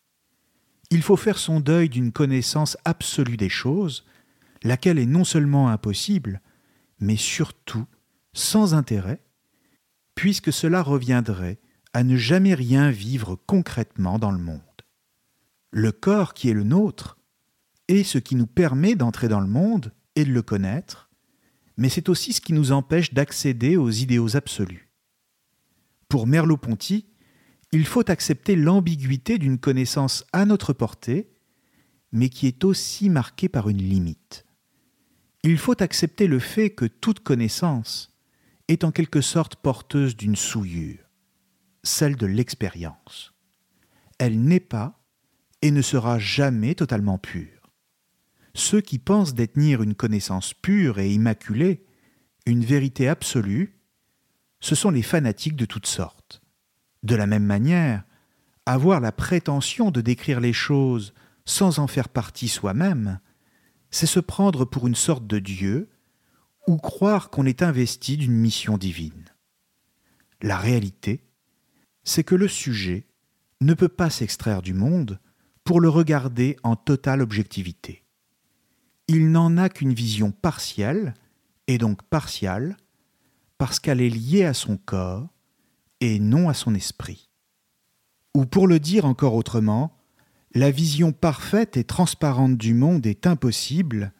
Il 0.90 1.02
faut 1.02 1.18
faire 1.18 1.38
son 1.38 1.60
deuil 1.60 1.90
d'une 1.90 2.14
connaissance 2.14 2.78
absolue 2.86 3.36
des 3.36 3.50
choses, 3.50 4.06
laquelle 4.64 5.00
est 5.00 5.06
non 5.06 5.26
seulement 5.26 5.70
impossible, 5.70 6.42
mais 7.00 7.18
surtout 7.18 7.86
sans 8.38 8.74
intérêt, 8.74 9.24
puisque 10.16 10.54
cela 10.54 10.82
reviendrait 10.82 11.60
à 11.94 12.04
ne 12.04 12.18
jamais 12.18 12.54
rien 12.54 12.92
vivre 12.92 13.36
concrètement 13.48 14.20
dans 14.20 14.32
le 14.32 14.38
monde. 14.38 14.62
Le 15.72 15.92
corps 15.92 16.34
qui 16.34 16.50
est 16.50 16.54
le 16.54 16.64
nôtre 16.64 17.18
est 17.88 18.04
ce 18.04 18.18
qui 18.18 18.36
nous 18.36 18.48
permet 18.48 18.96
d'entrer 18.96 19.28
dans 19.28 19.40
le 19.40 19.48
monde 19.48 19.94
et 20.16 20.24
de 20.24 20.32
le 20.32 20.42
connaître, 20.42 21.10
mais 21.78 21.90
c'est 21.90 22.10
aussi 22.10 22.34
ce 22.34 22.42
qui 22.42 22.54
nous 22.54 22.72
empêche 22.72 23.14
d'accéder 23.14 23.78
aux 23.78 23.90
idéaux 23.90 24.36
absolus. 24.36 24.90
Pour 26.10 26.28
Merleau-Ponty, 26.28 27.06
il 27.72 27.86
faut 27.86 28.10
accepter 28.10 28.56
l'ambiguïté 28.56 29.38
d'une 29.38 29.60
connaissance 29.60 30.26
à 30.32 30.46
notre 30.46 30.74
portée, 30.74 31.32
mais 32.12 32.30
qui 32.30 32.48
est 32.48 32.64
aussi 32.64 33.10
marquée 33.10 33.50
par 33.50 33.68
une 33.68 33.82
limite. 33.82 34.46
Il 35.44 35.58
faut 35.58 35.82
accepter 35.82 36.28
le 36.28 36.40
fait 36.40 36.70
que 36.70 36.86
toute 36.86 37.20
connaissance 37.20 38.17
est 38.68 38.84
en 38.84 38.92
quelque 38.92 39.22
sorte 39.22 39.56
porteuse 39.56 40.16
d'une 40.16 40.36
souillure, 40.36 41.00
celle 41.84 42.16
de 42.16 42.26
l'expérience. 42.26 43.34
Elle 44.20 44.42
n'est 44.42 44.60
pas 44.60 45.00
et 45.62 45.72
ne 45.72 45.82
sera 45.82 46.20
jamais 46.20 46.76
totalement 46.76 47.18
pure. 47.18 47.72
Ceux 48.54 48.82
qui 48.82 49.00
pensent 49.00 49.36
détenir 49.36 49.84
une 49.84 49.96
connaissance 49.96 50.54
pure 50.54 51.00
et 51.00 51.12
immaculée, 51.12 51.86
une 52.46 52.66
vérité 52.66 53.08
absolue, 53.08 53.80
ce 54.60 54.76
sont 54.76 54.90
les 54.90 55.04
fanatiques 55.04 55.56
de 55.56 55.66
toutes 55.66 55.86
sortes. 55.86 56.42
De 57.04 57.16
la 57.16 57.28
même 57.28 57.46
manière, 57.46 58.04
avoir 58.66 59.00
la 59.00 59.12
prétention 59.12 59.92
de 59.92 60.02
décrire 60.02 60.40
les 60.40 60.54
choses 60.54 61.14
sans 61.46 61.80
en 61.80 61.88
faire 61.88 62.10
partie 62.10 62.48
soi-même, 62.48 63.20
c'est 63.92 64.08
se 64.08 64.20
prendre 64.20 64.66
pour 64.66 64.88
une 64.88 64.96
sorte 64.96 65.26
de 65.26 65.40
Dieu 65.40 65.90
ou 66.68 66.78
croire 66.78 67.30
qu'on 67.30 67.46
est 67.46 67.64
investi 67.64 68.18
d'une 68.18 68.34
mission 68.34 68.78
divine. 68.78 69.26
La 70.42 70.58
réalité, 70.58 71.24
c'est 72.04 72.24
que 72.24 72.36
le 72.36 72.48
sujet 72.48 73.08
ne 73.62 73.74
peut 73.74 73.88
pas 73.88 74.10
s'extraire 74.10 74.62
du 74.62 74.74
monde 74.74 75.20
pour 75.64 75.82
le 75.82 75.90
regarder 75.90 76.58
en 76.64 76.76
totale 76.76 77.22
objectivité. 77.22 78.04
Il 79.08 79.32
n'en 79.32 79.58
a 79.58 79.70
qu'une 79.70 79.94
vision 79.94 80.32
partielle, 80.32 81.14
et 81.68 81.78
donc 81.78 82.04
partiale, 82.04 82.78
parce 83.58 83.80
qu'elle 83.80 84.02
est 84.02 84.10
liée 84.10 84.46
à 84.46 84.54
son 84.54 84.78
corps 84.78 85.28
et 86.02 86.20
non 86.20 86.50
à 86.50 86.54
son 86.54 86.76
esprit. 86.76 87.30
Ou 88.36 88.46
pour 88.46 88.68
le 88.68 88.80
dire 88.80 89.06
encore 89.06 89.34
autrement, 89.34 89.98
la 90.54 90.72
vision 90.72 91.12
parfaite 91.12 91.78
et 91.78 91.84
transparente 91.84 92.58
du 92.58 92.74
monde 92.74 93.06
est 93.06 93.26
impossible 93.26 94.14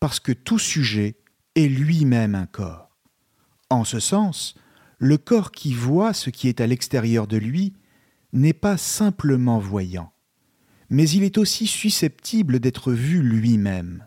parce 0.00 0.20
que 0.20 0.32
tout 0.32 0.58
sujet 0.58 1.16
est 1.56 1.68
lui-même 1.68 2.34
un 2.34 2.46
corps. 2.46 2.96
En 3.70 3.84
ce 3.84 3.98
sens, 3.98 4.54
le 4.98 5.18
corps 5.18 5.50
qui 5.50 5.74
voit 5.74 6.12
ce 6.12 6.30
qui 6.30 6.48
est 6.48 6.60
à 6.60 6.66
l'extérieur 6.66 7.26
de 7.26 7.36
lui 7.36 7.72
n'est 8.32 8.52
pas 8.52 8.76
simplement 8.76 9.58
voyant, 9.58 10.12
mais 10.90 11.08
il 11.08 11.24
est 11.24 11.38
aussi 11.38 11.66
susceptible 11.66 12.60
d'être 12.60 12.92
vu 12.92 13.22
lui-même. 13.22 14.06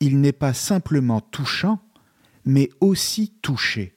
Il 0.00 0.20
n'est 0.20 0.32
pas 0.32 0.54
simplement 0.54 1.20
touchant, 1.20 1.80
mais 2.44 2.70
aussi 2.80 3.34
touché. 3.42 3.96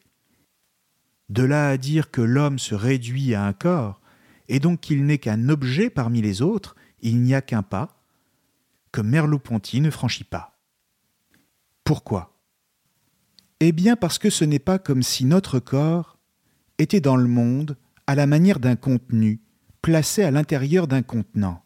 De 1.30 1.44
là 1.44 1.70
à 1.70 1.78
dire 1.78 2.12
que 2.12 2.22
l'homme 2.22 2.60
se 2.60 2.76
réduit 2.76 3.34
à 3.34 3.46
un 3.46 3.54
corps, 3.54 4.02
et 4.48 4.60
donc 4.60 4.82
qu'il 4.82 5.06
n'est 5.06 5.18
qu'un 5.18 5.50
objet 5.50 5.90
parmi 5.90 6.22
les 6.22 6.42
autres, 6.42 6.76
il 7.02 7.22
n'y 7.22 7.34
a 7.34 7.42
qu'un 7.42 7.64
pas, 7.64 8.02
que 8.92 9.02
Merleau-Ponty 9.02 9.82
ne 9.82 9.90
franchit 9.90 10.24
pas. 10.24 10.58
Pourquoi? 11.84 12.37
Eh 13.60 13.72
bien 13.72 13.96
parce 13.96 14.20
que 14.20 14.30
ce 14.30 14.46
n'est 14.46 14.60
pas 14.60 14.78
comme 14.78 15.02
si 15.02 15.26
notre 15.26 15.60
corps 15.60 16.20
était 16.78 17.02
dans 17.02 17.16
le 17.16 17.28
monde 17.28 17.78
à 18.06 18.16
la 18.16 18.28
manière 18.28 18.60
d'un 18.60 18.76
contenu, 18.76 19.42
placé 19.82 20.24
à 20.24 20.32
l'intérieur 20.32 20.88
d'un 20.88 21.02
contenant, 21.02 21.64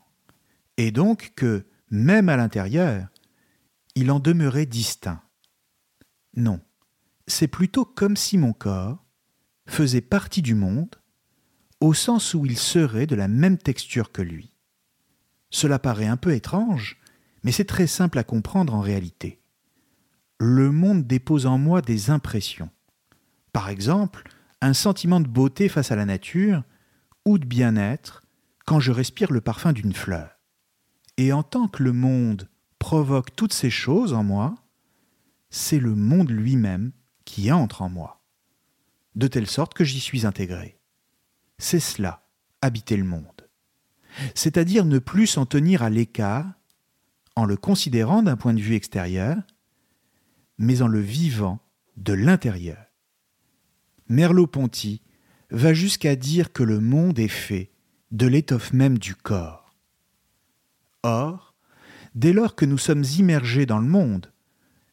et 0.77 0.91
donc 0.91 1.33
que, 1.35 1.65
même 1.89 2.29
à 2.29 2.37
l'intérieur, 2.37 3.07
il 3.95 4.09
en 4.09 4.19
demeurait 4.19 4.65
distinct. 4.65 5.21
Non, 6.35 6.61
c'est 7.27 7.49
plutôt 7.49 7.83
comme 7.83 8.15
si 8.15 8.37
mon 8.37 8.53
corps 8.53 9.05
faisait 9.65 10.01
partie 10.01 10.41
du 10.41 10.55
monde 10.55 10.95
au 11.81 11.93
sens 11.93 12.33
où 12.33 12.45
il 12.45 12.57
serait 12.57 13.07
de 13.07 13.15
la 13.15 13.27
même 13.27 13.57
texture 13.57 14.11
que 14.11 14.21
lui. 14.21 14.53
Cela 15.49 15.79
paraît 15.79 16.07
un 16.07 16.17
peu 16.17 16.33
étrange, 16.33 17.01
mais 17.43 17.51
c'est 17.51 17.65
très 17.65 17.87
simple 17.87 18.17
à 18.19 18.23
comprendre 18.23 18.73
en 18.73 18.81
réalité. 18.81 19.40
Le 20.43 20.71
monde 20.71 21.05
dépose 21.05 21.45
en 21.45 21.59
moi 21.59 21.83
des 21.83 22.09
impressions. 22.09 22.71
Par 23.53 23.69
exemple, 23.69 24.27
un 24.61 24.73
sentiment 24.73 25.19
de 25.19 25.27
beauté 25.27 25.69
face 25.69 25.91
à 25.91 25.95
la 25.95 26.05
nature 26.05 26.63
ou 27.25 27.37
de 27.37 27.45
bien-être 27.45 28.23
quand 28.65 28.79
je 28.79 28.91
respire 28.91 29.31
le 29.31 29.41
parfum 29.41 29.71
d'une 29.71 29.93
fleur. 29.93 30.39
Et 31.17 31.31
en 31.31 31.43
tant 31.43 31.67
que 31.67 31.83
le 31.83 31.93
monde 31.93 32.49
provoque 32.79 33.35
toutes 33.35 33.53
ces 33.53 33.69
choses 33.69 34.13
en 34.13 34.23
moi, 34.23 34.55
c'est 35.51 35.79
le 35.79 35.93
monde 35.93 36.31
lui-même 36.31 36.91
qui 37.23 37.51
entre 37.51 37.83
en 37.83 37.89
moi, 37.89 38.23
de 39.13 39.27
telle 39.27 39.47
sorte 39.47 39.75
que 39.75 39.83
j'y 39.83 39.99
suis 39.99 40.25
intégré 40.25 40.81
c'est 41.61 41.79
cela, 41.79 42.27
habiter 42.61 42.97
le 42.97 43.03
monde. 43.03 43.47
C'est-à-dire 44.35 44.83
ne 44.83 44.99
plus 44.99 45.27
s'en 45.27 45.45
tenir 45.45 45.83
à 45.83 45.89
l'écart, 45.89 46.51
en 47.35 47.45
le 47.45 47.55
considérant 47.55 48.23
d'un 48.23 48.35
point 48.35 48.53
de 48.53 48.59
vue 48.59 48.75
extérieur, 48.75 49.37
mais 50.61 50.81
en 50.81 50.87
le 50.87 51.01
vivant 51.01 51.59
de 51.97 52.13
l'intérieur. 52.13 52.85
Merleau-Ponty 54.07 55.01
va 55.49 55.73
jusqu'à 55.73 56.15
dire 56.15 56.53
que 56.53 56.63
le 56.63 56.79
monde 56.79 57.19
est 57.19 57.27
fait 57.27 57.71
de 58.11 58.27
l'étoffe 58.27 58.71
même 58.71 58.97
du 58.97 59.15
corps. 59.15 59.75
Or, 61.03 61.55
dès 62.15 62.31
lors 62.31 62.55
que 62.55 62.65
nous 62.65 62.77
sommes 62.77 63.03
immergés 63.17 63.65
dans 63.65 63.79
le 63.79 63.87
monde, 63.87 64.31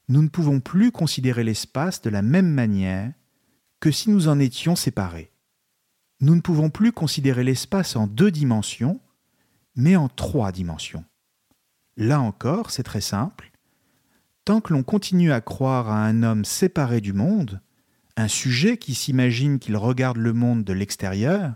nous 0.09 0.23
ne 0.23 0.29
pouvons 0.29 0.59
plus 0.59 0.91
considérer 0.91 1.45
l'espace 1.45 2.03
de 2.03 2.11
la 2.11 2.23
même 2.23 2.51
manière 2.51 3.13
que 3.79 3.93
si 3.93 4.11
nous 4.11 4.27
en 4.27 4.41
étions 4.41 4.75
séparés 4.75 5.31
nous 6.21 6.35
ne 6.35 6.41
pouvons 6.41 6.71
plus 6.71 6.93
considérer 6.93 7.45
l'espace 7.45 7.95
en 7.95 8.07
deux 8.07 8.31
dimensions, 8.31 9.01
mais 9.77 9.97
en 9.97 10.09
trois 10.09 10.51
dimensions. 10.51 11.05
Là 11.97 12.21
encore, 12.21 12.71
c'est 12.71 12.83
très 12.83 13.01
simple. 13.01 13.51
Tant 14.49 14.63
que 14.63 14.73
l'on 14.73 14.83
continue 14.83 15.31
à 15.31 15.43
croire 15.43 15.91
à 15.91 16.07
un 16.07 16.23
homme 16.23 16.47
séparé 16.47 17.03
du 17.03 17.13
monde, 17.13 17.61
un 18.17 18.29
sujet 18.29 18.79
qui 18.79 18.95
s'imagine 18.95 19.59
qu'il 19.59 19.77
regarde 19.77 20.17
le 20.17 20.33
monde 20.33 20.65
de 20.65 20.73
l'extérieur, 20.73 21.53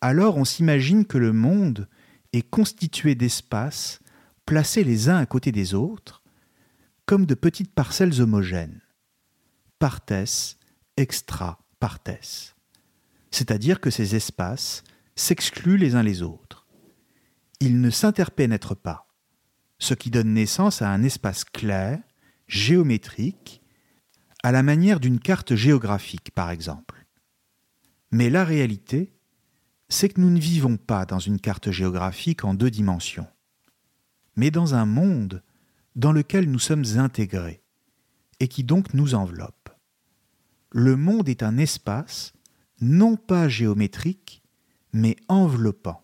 alors 0.00 0.36
on 0.36 0.44
s'imagine 0.44 1.04
que 1.04 1.16
le 1.16 1.32
monde 1.32 1.86
est 2.32 2.42
constitué 2.42 3.14
d'espaces 3.14 4.00
placés 4.46 4.82
les 4.82 5.10
uns 5.10 5.18
à 5.18 5.26
côté 5.26 5.52
des 5.52 5.74
autres, 5.74 6.24
comme 7.06 7.24
de 7.24 7.36
petites 7.36 7.72
parcelles 7.72 8.20
homogènes, 8.20 8.80
partes, 9.78 10.12
extra 10.96 11.60
partes 11.78 12.10
c'est-à-dire 13.30 13.80
que 13.80 13.90
ces 13.90 14.16
espaces 14.16 14.82
s'excluent 15.14 15.78
les 15.78 15.94
uns 15.94 16.02
les 16.02 16.22
autres. 16.22 16.66
Ils 17.60 17.80
ne 17.80 17.90
s'interpénètrent 17.90 18.74
pas, 18.74 19.06
ce 19.82 19.94
qui 19.94 20.12
donne 20.12 20.34
naissance 20.34 20.80
à 20.80 20.90
un 20.90 21.02
espace 21.02 21.42
clair, 21.42 21.98
géométrique, 22.46 23.62
à 24.44 24.52
la 24.52 24.62
manière 24.62 25.00
d'une 25.00 25.18
carte 25.18 25.56
géographique 25.56 26.30
par 26.30 26.50
exemple. 26.50 27.04
Mais 28.12 28.30
la 28.30 28.44
réalité, 28.44 29.12
c'est 29.88 30.08
que 30.08 30.20
nous 30.20 30.30
ne 30.30 30.38
vivons 30.38 30.76
pas 30.76 31.04
dans 31.04 31.18
une 31.18 31.40
carte 31.40 31.72
géographique 31.72 32.44
en 32.44 32.54
deux 32.54 32.70
dimensions, 32.70 33.26
mais 34.36 34.52
dans 34.52 34.76
un 34.76 34.86
monde 34.86 35.42
dans 35.96 36.12
lequel 36.12 36.48
nous 36.48 36.60
sommes 36.60 36.84
intégrés 36.98 37.64
et 38.38 38.46
qui 38.46 38.62
donc 38.62 38.94
nous 38.94 39.16
enveloppe. 39.16 39.68
Le 40.70 40.94
monde 40.94 41.28
est 41.28 41.42
un 41.42 41.58
espace 41.58 42.34
non 42.80 43.16
pas 43.16 43.48
géométrique, 43.48 44.44
mais 44.92 45.16
enveloppant, 45.26 46.01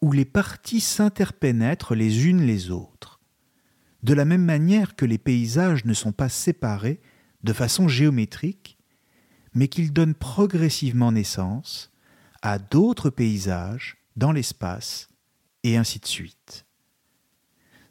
où 0.00 0.12
les 0.12 0.24
parties 0.24 0.80
s'interpénètrent 0.80 1.94
les 1.94 2.26
unes 2.26 2.42
les 2.42 2.70
autres, 2.70 3.20
de 4.02 4.14
la 4.14 4.24
même 4.24 4.44
manière 4.44 4.94
que 4.96 5.04
les 5.04 5.18
paysages 5.18 5.84
ne 5.84 5.94
sont 5.94 6.12
pas 6.12 6.28
séparés 6.28 7.00
de 7.42 7.52
façon 7.52 7.88
géométrique, 7.88 8.78
mais 9.54 9.68
qu'ils 9.68 9.92
donnent 9.92 10.14
progressivement 10.14 11.12
naissance 11.12 11.92
à 12.42 12.58
d'autres 12.58 13.10
paysages 13.10 13.96
dans 14.16 14.32
l'espace, 14.32 15.08
et 15.64 15.76
ainsi 15.76 15.98
de 15.98 16.06
suite. 16.06 16.66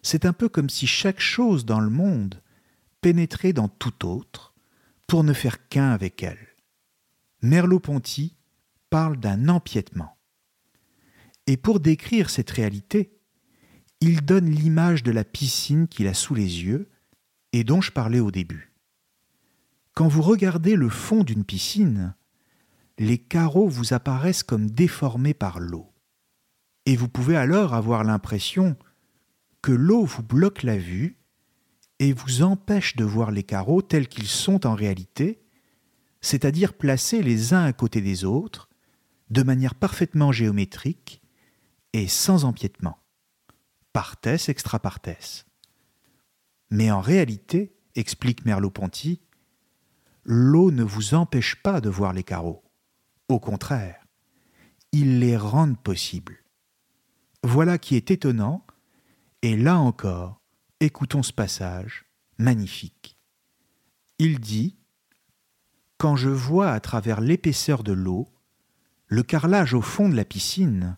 C'est 0.02 0.26
un 0.26 0.34
peu 0.34 0.48
comme 0.48 0.70
si 0.70 0.88
chaque 0.88 1.20
chose 1.20 1.66
dans 1.66 1.80
le 1.80 1.90
monde 1.90 2.42
pénétrait 3.02 3.54
dans 3.54 3.68
tout 3.68 4.06
autre 4.06 4.54
pour 5.06 5.24
ne 5.24 5.34
faire 5.34 5.68
qu'un 5.68 5.92
avec 5.92 6.24
elle. 6.24 6.56
Merleau-Ponty 7.42 8.36
parle 8.90 9.18
d'un 9.18 9.50
empiètement. 9.50 10.17
Et 11.48 11.56
pour 11.58 11.80
décrire 11.80 12.30
cette 12.30 12.52
réalité, 12.52 13.18
il 14.02 14.24
donne 14.24 14.50
l'image 14.50 15.02
de 15.02 15.12
la 15.12 15.24
piscine 15.24 15.88
qu'il 15.88 16.08
a 16.08 16.14
sous 16.14 16.36
les 16.36 16.64
yeux 16.64 16.90
et 17.54 17.64
dont 17.64 17.82
je 17.82 17.92
parlais 17.92 18.20
au 18.20 18.32
début. 18.32 18.74
Quand 19.94 20.08
vous 20.08 20.22
regardez 20.22 20.76
le 20.76 20.90
fond 20.90 21.24
d'une 21.24 21.46
piscine, 21.46 22.14
les 23.00 23.18
carreaux 23.18 23.68
vous 23.68 23.94
apparaissent 23.94 24.44
comme 24.44 24.70
déformés 24.70 25.34
par 25.34 25.60
l'eau. 25.60 25.92
Et 26.86 26.96
vous 26.96 27.08
pouvez 27.08 27.36
alors 27.36 27.74
avoir 27.74 28.04
l'impression 28.04 28.76
que 29.62 29.72
l'eau 29.72 30.04
vous 30.04 30.24
bloque 30.24 30.64
la 30.64 30.78
vue 30.78 31.18
et 32.00 32.14
vous 32.14 32.44
empêche 32.44 32.96
de 32.96 33.04
voir 33.04 33.32
les 33.32 33.44
carreaux 33.44 33.82
tels 33.82 34.08
qu'ils 34.08 34.28
sont 34.28 34.68
en 34.68 34.76
réalité, 34.76 35.42
c'est-à-dire 36.22 36.74
placés 36.74 37.24
les 37.24 37.54
uns 37.54 37.64
à 37.64 37.74
côté 37.74 38.02
des 38.02 38.24
autres, 38.24 38.70
de 39.30 39.44
manière 39.44 39.76
parfaitement 39.76 40.32
géométrique 40.32 41.22
et 41.94 42.08
sans 42.08 42.46
empiètement, 42.46 42.98
parthès 43.94 44.50
extra 44.50 44.80
parthès. 44.80 45.46
Mais 46.70 46.92
en 46.92 47.02
réalité, 47.02 47.78
explique 47.96 48.46
Merleau-Ponty, 48.46 49.22
l'eau 50.24 50.72
ne 50.72 50.84
vous 50.84 51.14
empêche 51.14 51.56
pas 51.56 51.82
de 51.82 51.90
voir 51.90 52.14
les 52.14 52.24
carreaux. 52.24 52.64
Au 53.30 53.40
contraire, 53.40 54.06
il 54.92 55.20
les 55.20 55.38
rend 55.38 55.74
possibles. 55.74 56.44
Voilà 57.44 57.78
qui 57.78 57.96
est 57.96 58.12
étonnant, 58.12 58.66
et 59.42 59.56
là 59.56 59.78
encore, 59.78 60.42
écoutons 60.80 61.24
ce 61.24 61.34
passage 61.34 62.06
magnifique. 62.38 63.18
Il 64.20 64.40
dit 64.40 64.78
Quand 65.98 66.16
je 66.16 66.30
vois 66.30 66.72
à 66.72 66.80
travers 66.80 67.22
l'épaisseur 67.22 67.84
de 67.84 67.94
l'eau 67.94 68.28
le 69.08 69.24
carrelage 69.24 69.74
au 69.74 69.82
fond 69.82 70.10
de 70.10 70.16
la 70.16 70.26
piscine, 70.26 70.98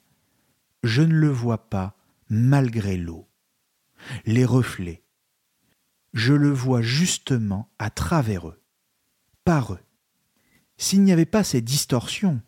je 0.84 1.02
ne 1.02 1.14
le 1.14 1.30
vois 1.30 1.70
pas 1.70 1.96
malgré 2.30 2.98
l'eau. 2.98 3.28
Les 4.26 4.46
reflets, 4.46 5.04
je 6.14 6.34
le 6.34 6.52
vois 6.52 6.82
justement 6.82 7.72
à 7.80 7.90
travers 7.90 8.48
eux, 8.48 8.62
par 9.44 9.74
eux. 9.74 9.82
S'il 10.78 11.04
n'y 11.04 11.12
avait 11.12 11.26
pas 11.26 11.44
ces 11.44 11.62
distorsions, 11.62 12.42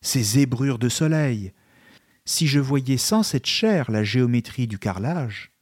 ces 0.00 0.22
zébrures 0.22 0.78
de 0.78 0.88
soleil, 0.88 1.52
si 2.24 2.46
je 2.46 2.60
voyais 2.60 2.96
sans 2.96 3.22
cette 3.22 3.46
chair 3.46 3.90
la 3.90 4.04
géométrie 4.04 4.68
du 4.68 4.78
carrelage, 4.78 5.52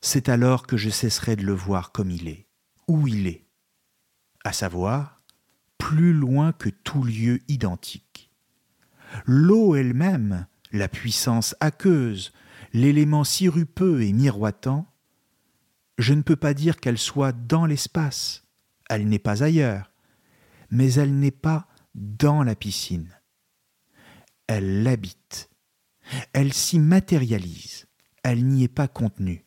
c'est 0.00 0.28
alors 0.28 0.66
que 0.66 0.76
je 0.76 0.90
cesserais 0.90 1.36
de 1.36 1.44
le 1.44 1.52
voir 1.52 1.92
comme 1.92 2.10
il 2.10 2.28
est, 2.28 2.46
où 2.88 3.06
il 3.06 3.26
est, 3.26 3.46
à 4.44 4.52
savoir 4.52 5.22
plus 5.78 6.14
loin 6.14 6.52
que 6.52 6.70
tout 6.70 7.02
lieu 7.02 7.40
identique. 7.48 8.30
L'eau 9.26 9.74
elle-même, 9.74 10.46
la 10.74 10.88
puissance 10.88 11.54
aqueuse, 11.60 12.32
l'élément 12.72 13.24
sirupeux 13.24 14.02
et 14.02 14.12
miroitant, 14.12 14.86
je 15.98 16.12
ne 16.12 16.22
peux 16.22 16.36
pas 16.36 16.54
dire 16.54 16.80
qu'elle 16.80 16.98
soit 16.98 17.32
dans 17.32 17.66
l'espace, 17.66 18.44
elle 18.90 19.08
n'est 19.08 19.20
pas 19.20 19.44
ailleurs, 19.44 19.92
mais 20.70 20.92
elle 20.94 21.18
n'est 21.18 21.30
pas 21.30 21.68
dans 21.94 22.42
la 22.42 22.56
piscine. 22.56 23.08
Elle 24.48 24.82
l'habite, 24.82 25.48
elle 26.32 26.52
s'y 26.52 26.80
matérialise, 26.80 27.86
elle 28.24 28.44
n'y 28.44 28.64
est 28.64 28.68
pas 28.68 28.88
contenue. 28.88 29.44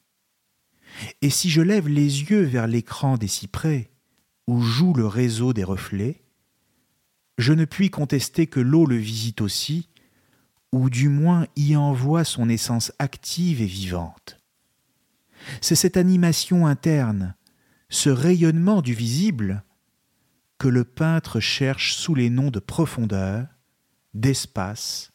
Et 1.22 1.30
si 1.30 1.50
je 1.50 1.62
lève 1.62 1.90
les 1.90 2.24
yeux 2.24 2.44
vers 2.44 2.68
l'écran 2.68 3.18
des 3.18 3.28
cyprès, 3.28 3.92
où 4.48 4.62
joue 4.62 4.94
le 4.94 5.06
réseau 5.06 5.52
des 5.52 5.66
reflets, 5.66 6.24
je 7.38 7.52
ne 7.52 7.66
puis 7.66 7.90
contester 7.90 8.48
que 8.48 8.62
l'eau 8.62 8.86
le 8.86 8.96
visite 8.96 9.42
aussi, 9.42 9.90
ou 10.72 10.90
du 10.90 11.10
moins 11.10 11.48
y 11.56 11.76
envoie 11.76 12.24
son 12.24 12.50
essence 12.50 12.92
active 13.00 13.62
et 13.62 13.68
vivante. 13.68 14.40
C'est 15.62 15.76
cette 15.76 15.98
animation 15.98 16.68
interne, 16.68 17.36
ce 17.90 18.10
rayonnement 18.10 18.82
du 18.82 18.94
visible, 18.94 19.64
que 20.58 20.68
le 20.68 20.84
peintre 20.84 21.40
cherche 21.40 21.94
sous 21.94 22.16
les 22.16 22.30
noms 22.30 22.52
de 22.52 22.60
profondeur, 22.60 23.48
d'espace, 24.14 25.12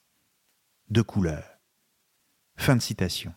de 0.90 1.02
couleur. 1.02 1.44
Fin 2.56 2.76
de 2.76 2.82
citation. 2.82 3.34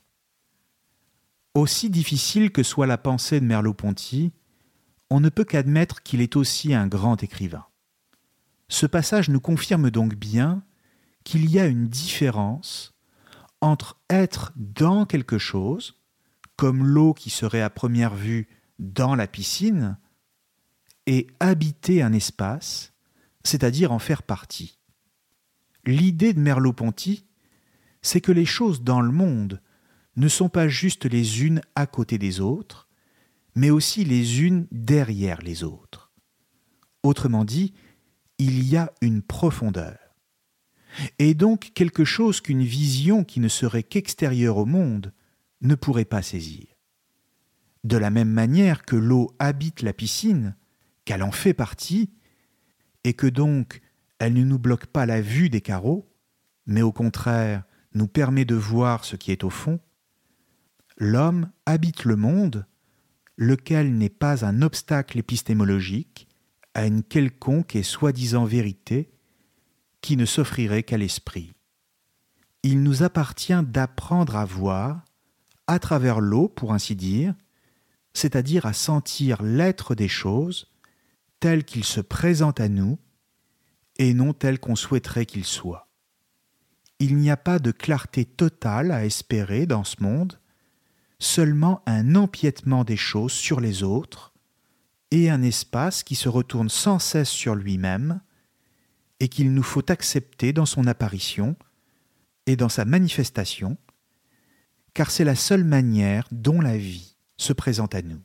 Aussi 1.54 1.90
difficile 1.90 2.52
que 2.52 2.64
soit 2.64 2.86
la 2.86 2.98
pensée 2.98 3.40
de 3.40 3.46
Merleau-Ponty, 3.46 4.32
on 5.10 5.20
ne 5.20 5.30
peut 5.30 5.46
qu'admettre 5.46 6.04
qu'il 6.04 6.22
est 6.22 6.36
aussi 6.36 6.74
un 6.74 6.88
grand 6.88 7.24
écrivain. 7.24 7.66
Ce 8.68 8.86
passage 8.86 9.30
nous 9.30 9.40
confirme 9.40 9.90
donc 9.90 10.16
bien 10.16 10.64
qu'il 11.26 11.52
y 11.52 11.60
a 11.60 11.66
une 11.66 11.88
différence 11.88 12.94
entre 13.60 14.00
être 14.10 14.54
dans 14.56 15.06
quelque 15.06 15.38
chose, 15.38 16.00
comme 16.56 16.86
l'eau 16.86 17.14
qui 17.14 17.30
serait 17.30 17.62
à 17.62 17.70
première 17.70 18.16
vue 18.16 18.48
dans 18.80 19.16
la 19.16 19.28
piscine, 19.28 19.98
et 21.08 21.28
habiter 21.40 22.02
un 22.02 22.14
espace, 22.14 22.94
c'est-à-dire 23.44 23.92
en 23.92 24.00
faire 24.00 24.24
partie. 24.24 24.80
L'idée 25.86 26.34
de 26.34 26.40
Merleau-Ponty, 26.40 27.26
c'est 28.02 28.22
que 28.22 28.32
les 28.32 28.46
choses 28.46 28.84
dans 28.84 29.02
le 29.02 29.12
monde 29.12 29.62
ne 30.16 30.28
sont 30.28 30.50
pas 30.50 30.68
juste 30.68 31.06
les 31.06 31.44
unes 31.44 31.62
à 31.76 31.88
côté 31.88 32.18
des 32.18 32.40
autres, 32.40 32.88
mais 33.56 33.70
aussi 33.70 34.06
les 34.06 34.42
unes 34.42 34.68
derrière 34.72 35.42
les 35.42 35.64
autres. 35.64 36.12
Autrement 37.04 37.46
dit, 37.46 37.74
il 38.38 38.68
y 38.68 38.78
a 38.78 38.92
une 39.02 39.22
profondeur. 39.22 40.05
Et 41.20 41.34
donc 41.34 41.72
quelque 41.74 42.06
chose 42.06 42.42
qu'une 42.42 42.64
vision 42.64 43.24
qui 43.24 43.40
ne 43.40 43.48
serait 43.48 43.84
qu'extérieure 43.84 44.58
au 44.58 44.66
monde 44.66 45.14
ne 45.62 45.76
pourrait 45.76 46.06
pas 46.06 46.22
saisir. 46.22 46.66
De 47.84 47.98
la 47.98 48.10
même 48.10 48.32
manière 48.32 48.84
que 48.84 48.96
l'eau 48.96 49.32
habite 49.40 49.82
la 49.82 49.94
piscine, 49.94 50.56
qu'elle 51.06 51.24
en 51.24 51.32
fait 51.32 51.54
partie, 51.54 52.12
et 53.04 53.14
que 53.14 53.28
donc 53.28 53.82
elle 54.20 54.34
ne 54.34 54.44
nous 54.44 54.60
bloque 54.60 54.88
pas 54.88 55.06
la 55.06 55.22
vue 55.22 55.50
des 55.50 55.62
carreaux, 55.62 56.12
mais 56.66 56.82
au 56.82 56.92
contraire 56.92 57.64
nous 57.94 58.08
permet 58.08 58.46
de 58.46 58.56
voir 58.56 59.06
ce 59.06 59.16
qui 59.16 59.32
est 59.32 59.44
au 59.44 59.50
fond, 59.50 59.80
l'homme 60.98 61.50
habite 61.66 62.04
le 62.04 62.16
monde, 62.16 62.66
lequel 63.38 63.98
n'est 63.98 64.10
pas 64.10 64.46
un 64.46 64.62
obstacle 64.62 65.18
épistémologique 65.18 66.28
à 66.74 66.86
une 66.86 67.04
quelconque 67.04 67.76
et 67.76 67.84
soi-disant 67.84 68.46
vérité 68.46 69.15
qui 70.06 70.18
ne 70.18 70.26
s'offrirait 70.26 70.84
qu'à 70.84 71.00
l'esprit. 71.00 71.56
Il 72.62 72.84
nous 72.84 73.02
appartient 73.02 73.60
d'apprendre 73.64 74.36
à 74.36 74.46
voir, 74.46 75.04
à 75.66 75.80
travers 75.80 76.20
l'eau 76.20 76.48
pour 76.48 76.74
ainsi 76.74 76.96
dire, 76.96 77.34
c'est-à-dire 78.14 78.68
à 78.68 78.74
sentir 78.74 79.42
l'être 79.42 79.96
des 79.96 80.08
choses 80.08 80.72
tel 81.40 81.64
qu'il 81.64 81.84
se 81.84 82.02
présente 82.02 82.60
à 82.60 82.70
nous 82.70 83.00
et 83.98 84.14
non 84.14 84.34
tel 84.34 84.60
qu'on 84.60 84.76
souhaiterait 84.76 85.26
qu'il 85.26 85.44
soit. 85.44 85.90
Il 87.00 87.18
n'y 87.18 87.32
a 87.32 87.38
pas 87.38 87.58
de 87.58 87.72
clarté 87.72 88.26
totale 88.26 88.92
à 88.92 89.06
espérer 89.06 89.66
dans 89.66 89.84
ce 89.84 90.04
monde, 90.04 90.40
seulement 91.18 91.82
un 91.88 92.14
empiètement 92.14 92.84
des 92.84 92.96
choses 92.96 93.34
sur 93.34 93.60
les 93.60 93.82
autres, 93.82 94.36
et 95.10 95.32
un 95.32 95.42
espace 95.42 96.04
qui 96.04 96.14
se 96.14 96.30
retourne 96.30 96.70
sans 96.70 97.00
cesse 97.00 97.30
sur 97.30 97.56
lui-même, 97.56 98.22
et 99.20 99.30
qu'il 99.30 99.54
nous 99.54 99.64
faut 99.64 99.90
accepter 99.92 100.54
dans 100.54 100.66
son 100.66 100.88
apparition 100.88 101.56
et 102.48 102.56
dans 102.56 102.70
sa 102.70 102.86
manifestation, 102.86 103.78
car 104.94 105.12
c'est 105.12 105.24
la 105.24 105.36
seule 105.36 105.64
manière 105.64 106.28
dont 106.32 106.62
la 106.62 106.78
vie 106.78 107.18
se 107.38 107.54
présente 107.54 107.96
à 107.96 108.02
nous. 108.02 108.22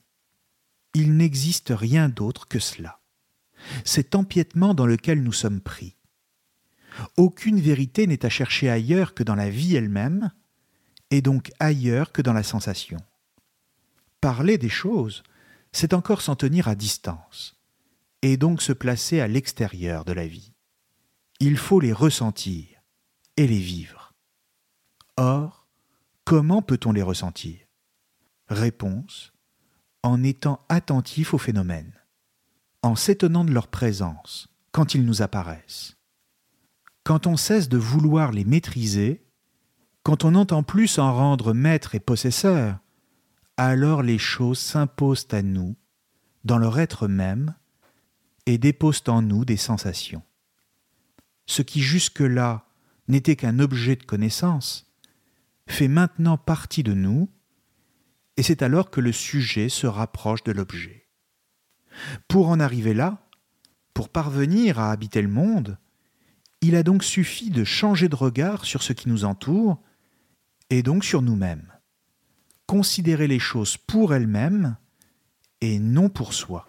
Il 0.95 1.17
n'existe 1.17 1.73
rien 1.75 2.09
d'autre 2.09 2.49
que 2.49 2.59
cela, 2.59 3.01
cet 3.85 4.15
empiètement 4.15 4.75
dans 4.75 4.87
lequel 4.87 5.23
nous 5.23 5.33
sommes 5.33 5.61
pris. 5.61 5.97
Aucune 7.17 7.61
vérité 7.61 8.07
n'est 8.07 8.27
à 8.27 8.29
chercher 8.29 8.69
ailleurs 8.69 9.15
que 9.15 9.23
dans 9.23 9.37
la 9.37 9.51
vie 9.51 9.77
elle-même, 9.77 10.33
et 11.11 11.23
donc 11.23 11.51
ailleurs 11.59 12.13
que 12.13 12.23
dans 12.23 12.33
la 12.33 12.43
sensation. 12.43 12.99
Parler 14.21 14.59
des 14.59 14.69
choses, 14.69 15.23
c'est 15.73 15.95
encore 15.95 16.23
s'en 16.23 16.37
tenir 16.37 16.69
à 16.69 16.75
distance, 16.75 17.57
et 18.23 18.37
donc 18.37 18.63
se 18.63 18.73
placer 18.73 19.21
à 19.21 19.29
l'extérieur 19.29 20.05
de 20.05 20.13
la 20.13 20.27
vie. 20.27 20.50
Il 21.43 21.57
faut 21.57 21.81
les 21.81 21.95
ressentir 21.95 22.67
et 23.39 23.47
les 23.47 23.59
vivre. 23.59 24.13
Or, 25.17 25.67
comment 26.27 26.61
peut-on 26.61 26.93
les 26.93 27.01
ressentir? 27.01 27.59
Réponse 28.49 29.33
en 30.03 30.23
étant 30.23 30.67
attentif 30.69 31.33
aux 31.33 31.39
phénomènes, 31.39 31.95
en 32.83 32.95
s'étonnant 32.95 33.47
de 33.47 33.53
leur 33.53 33.69
présence 33.69 34.49
quand 34.71 34.95
ils 34.95 35.05
nous 35.05 35.23
apparaissent. 35.23 35.97
Quand 37.05 37.27
on 37.27 37.39
cesse 37.39 37.71
de 37.71 37.79
vouloir 37.79 38.33
les 38.33 38.45
maîtriser, 38.45 39.25
quand 40.03 40.25
on 40.25 40.33
n'entend 40.33 40.63
plus 40.63 40.89
s'en 40.89 41.15
rendre 41.15 41.55
maître 41.55 41.95
et 41.95 42.01
possesseur, 42.01 42.79
alors 43.57 44.03
les 44.03 44.19
choses 44.19 44.59
s'imposent 44.59 45.29
à 45.31 45.41
nous, 45.41 45.75
dans 46.45 46.59
leur 46.59 46.79
être 46.79 47.09
même, 47.09 47.55
et 48.45 48.59
déposent 48.59 49.05
en 49.07 49.23
nous 49.23 49.47
des 49.47 49.57
sensations. 49.57 50.23
Ce 51.51 51.63
qui 51.63 51.81
jusque-là 51.81 52.65
n'était 53.09 53.35
qu'un 53.35 53.59
objet 53.59 53.97
de 53.97 54.05
connaissance, 54.05 54.87
fait 55.67 55.89
maintenant 55.89 56.39
partie 56.39 56.85
de 56.85 56.95
nous, 56.95 57.29
et 58.37 58.45
c'est 58.45 58.63
alors 58.63 58.89
que 58.89 59.01
le 59.01 59.11
sujet 59.11 59.69
se 59.69 59.89
rapproche 59.89 60.45
de 60.45 60.53
l'objet. 60.53 61.09
Pour 62.29 62.51
en 62.51 62.61
arriver 62.61 62.95
là, 62.95 63.27
pour 63.95 64.11
parvenir 64.11 64.79
à 64.79 64.93
habiter 64.93 65.21
le 65.23 65.29
monde, 65.29 65.77
il 66.61 66.77
a 66.77 66.85
donc 66.85 67.03
suffi 67.03 67.51
de 67.51 67.65
changer 67.65 68.09
de 68.09 68.15
regard 68.15 68.65
sur 68.65 68.85
ce 68.85 68.93
qui 68.93 69.09
nous 69.09 69.25
entoure 69.25 69.83
et 70.71 70.85
donc 70.85 71.05
sur 71.05 71.21
nous-mêmes. 71.21 71.73
Considérer 72.69 73.27
les 73.27 73.41
choses 73.41 73.77
pour 73.77 74.15
elles-mêmes 74.15 74.77
et 75.61 75.81
non 75.81 76.11
pour 76.11 76.33
soi. 76.33 76.69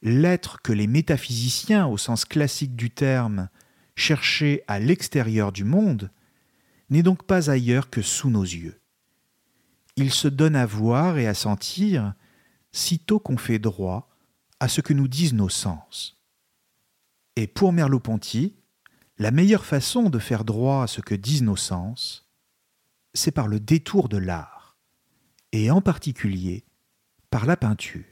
L'être 0.00 0.62
que 0.62 0.72
les 0.72 0.86
métaphysiciens, 0.86 1.86
au 1.86 1.98
sens 1.98 2.24
classique 2.24 2.74
du 2.74 2.90
terme, 2.90 3.50
cherchaient 3.94 4.64
à 4.66 4.78
l'extérieur 4.78 5.52
du 5.52 5.64
monde, 5.64 6.10
n'est 6.90 7.02
donc 7.02 7.24
pas 7.24 7.50
ailleurs 7.50 7.90
que 7.90 8.02
sous 8.02 8.30
nos 8.30 8.42
yeux. 8.42 8.80
Il 9.96 10.10
se 10.10 10.28
donne 10.28 10.56
à 10.56 10.66
voir 10.66 11.18
et 11.18 11.26
à 11.26 11.34
sentir 11.34 12.14
sitôt 12.72 13.18
qu'on 13.18 13.36
fait 13.36 13.58
droit 13.58 14.08
à 14.60 14.68
ce 14.68 14.80
que 14.80 14.92
nous 14.92 15.08
disent 15.08 15.34
nos 15.34 15.48
sens. 15.48 16.18
Et 17.36 17.46
pour 17.46 17.72
Merleau-Ponty, 17.72 18.56
la 19.18 19.30
meilleure 19.30 19.64
façon 19.64 20.10
de 20.10 20.18
faire 20.18 20.44
droit 20.44 20.82
à 20.82 20.86
ce 20.86 21.00
que 21.00 21.14
disent 21.14 21.42
nos 21.42 21.56
sens, 21.56 22.28
c'est 23.14 23.30
par 23.30 23.48
le 23.48 23.60
détour 23.60 24.08
de 24.08 24.16
l'art, 24.16 24.76
et 25.52 25.70
en 25.70 25.80
particulier 25.80 26.64
par 27.30 27.46
la 27.46 27.56
peinture. 27.56 28.04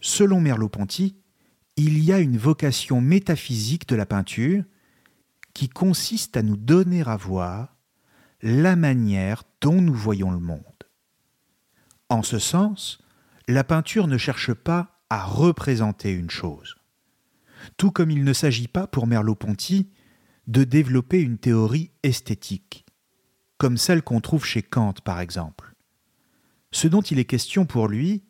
Selon 0.00 0.40
Merleau-Ponty, 0.40 1.16
il 1.76 2.02
y 2.02 2.12
a 2.12 2.18
une 2.18 2.36
vocation 2.36 3.00
métaphysique 3.00 3.88
de 3.88 3.96
la 3.96 4.06
peinture 4.06 4.64
qui 5.54 5.68
consiste 5.68 6.36
à 6.36 6.42
nous 6.42 6.56
donner 6.56 7.02
à 7.02 7.16
voir 7.16 7.76
la 8.40 8.76
manière 8.76 9.44
dont 9.60 9.80
nous 9.80 9.94
voyons 9.94 10.30
le 10.30 10.38
monde. 10.38 10.60
En 12.08 12.22
ce 12.22 12.38
sens, 12.38 12.98
la 13.48 13.64
peinture 13.64 14.06
ne 14.06 14.18
cherche 14.18 14.52
pas 14.52 15.02
à 15.10 15.24
représenter 15.24 16.12
une 16.12 16.30
chose, 16.30 16.76
tout 17.76 17.90
comme 17.90 18.10
il 18.10 18.24
ne 18.24 18.32
s'agit 18.32 18.68
pas 18.68 18.86
pour 18.86 19.06
Merleau-Ponty 19.06 19.90
de 20.46 20.64
développer 20.64 21.20
une 21.20 21.38
théorie 21.38 21.90
esthétique, 22.02 22.84
comme 23.58 23.76
celle 23.76 24.02
qu'on 24.02 24.20
trouve 24.20 24.44
chez 24.44 24.62
Kant 24.62 24.94
par 25.04 25.20
exemple. 25.20 25.74
Ce 26.72 26.88
dont 26.88 27.02
il 27.02 27.18
est 27.18 27.26
question 27.26 27.66
pour 27.66 27.88
lui, 27.88 28.24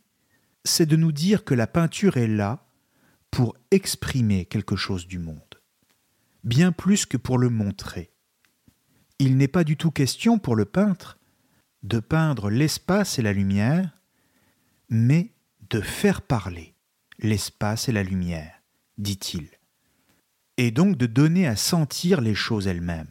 c'est 0.65 0.87
de 0.87 0.97
nous 0.97 1.13
dire 1.13 1.45
que 1.45 1.55
la 1.55 1.67
peinture 1.67 2.17
est 2.17 2.29
là 2.29 2.67
pour 3.31 3.57
exprimer 3.71 4.45
quelque 4.45 4.77
chose 4.77 5.07
du 5.07 5.19
monde, 5.19 5.52
bien 6.45 6.73
plus 6.73 7.07
que 7.07 7.17
pour 7.17 7.39
le 7.39 7.49
montrer. 7.49 8.13
Il 9.19 9.37
n'est 9.37 9.49
pas 9.49 9.65
du 9.65 9.77
tout 9.77 9.91
question 9.91 10.39
pour 10.39 10.57
le 10.57 10.65
peintre 10.65 11.19
de 11.83 11.99
peindre 11.99 12.51
l'espace 12.51 13.19
et 13.19 13.23
la 13.23 13.33
lumière, 13.33 13.99
mais 14.89 15.33
de 15.71 15.81
faire 15.81 16.23
parler 16.23 16.75
l'espace 17.19 17.89
et 17.89 17.93
la 17.93 18.03
lumière, 18.03 18.63
dit-il, 18.99 19.49
et 20.59 20.71
donc 20.71 20.97
de 20.97 21.07
donner 21.07 21.47
à 21.47 21.57
sentir 21.57 22.21
les 22.21 22.35
choses 22.35 22.67
elles-mêmes. 22.67 23.11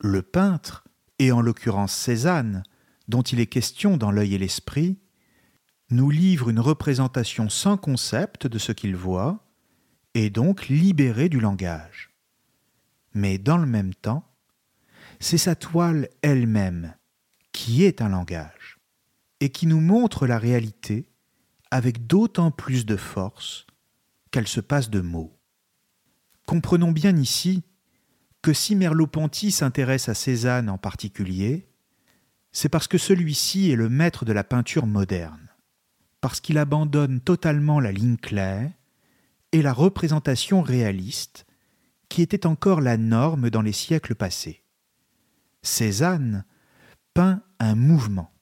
Le 0.00 0.22
peintre, 0.22 0.86
et 1.18 1.32
en 1.32 1.40
l'occurrence 1.40 1.92
Cézanne, 1.92 2.62
dont 3.08 3.22
il 3.22 3.40
est 3.40 3.46
question 3.46 3.96
dans 3.96 4.10
l'œil 4.10 4.34
et 4.34 4.38
l'esprit, 4.38 4.98
nous 5.90 6.10
livre 6.10 6.50
une 6.50 6.60
représentation 6.60 7.48
sans 7.48 7.76
concept 7.76 8.46
de 8.46 8.58
ce 8.58 8.72
qu'il 8.72 8.94
voit, 8.94 9.44
et 10.14 10.30
donc 10.30 10.68
libéré 10.68 11.28
du 11.28 11.40
langage. 11.40 12.07
Mais 13.18 13.36
dans 13.36 13.58
le 13.58 13.66
même 13.66 13.94
temps, 13.94 14.22
c'est 15.18 15.38
sa 15.38 15.56
toile 15.56 16.08
elle-même 16.22 16.94
qui 17.50 17.82
est 17.82 18.00
un 18.00 18.10
langage, 18.10 18.78
et 19.40 19.50
qui 19.50 19.66
nous 19.66 19.80
montre 19.80 20.28
la 20.28 20.38
réalité 20.38 21.08
avec 21.72 22.06
d'autant 22.06 22.52
plus 22.52 22.86
de 22.86 22.94
force 22.94 23.66
qu'elle 24.30 24.46
se 24.46 24.60
passe 24.60 24.88
de 24.88 25.00
mots. 25.00 25.36
Comprenons 26.46 26.92
bien 26.92 27.16
ici 27.16 27.64
que 28.40 28.52
si 28.52 28.76
Merleau-Ponty 28.76 29.50
s'intéresse 29.50 30.08
à 30.08 30.14
Cézanne 30.14 30.70
en 30.70 30.78
particulier, 30.78 31.66
c'est 32.52 32.68
parce 32.68 32.86
que 32.86 32.98
celui-ci 32.98 33.72
est 33.72 33.76
le 33.76 33.88
maître 33.88 34.24
de 34.26 34.32
la 34.32 34.44
peinture 34.44 34.86
moderne 34.86 35.50
parce 36.20 36.40
qu'il 36.40 36.56
abandonne 36.56 37.20
totalement 37.20 37.80
la 37.80 37.90
ligne 37.90 38.16
claire 38.16 38.70
et 39.50 39.60
la 39.60 39.72
représentation 39.72 40.62
réaliste 40.62 41.47
qui 42.08 42.22
était 42.22 42.46
encore 42.46 42.80
la 42.80 42.96
norme 42.96 43.50
dans 43.50 43.62
les 43.62 43.72
siècles 43.72 44.14
passés. 44.14 44.62
Cézanne 45.62 46.44
peint 47.14 47.42
un 47.58 47.74
mouvement. 47.74 48.32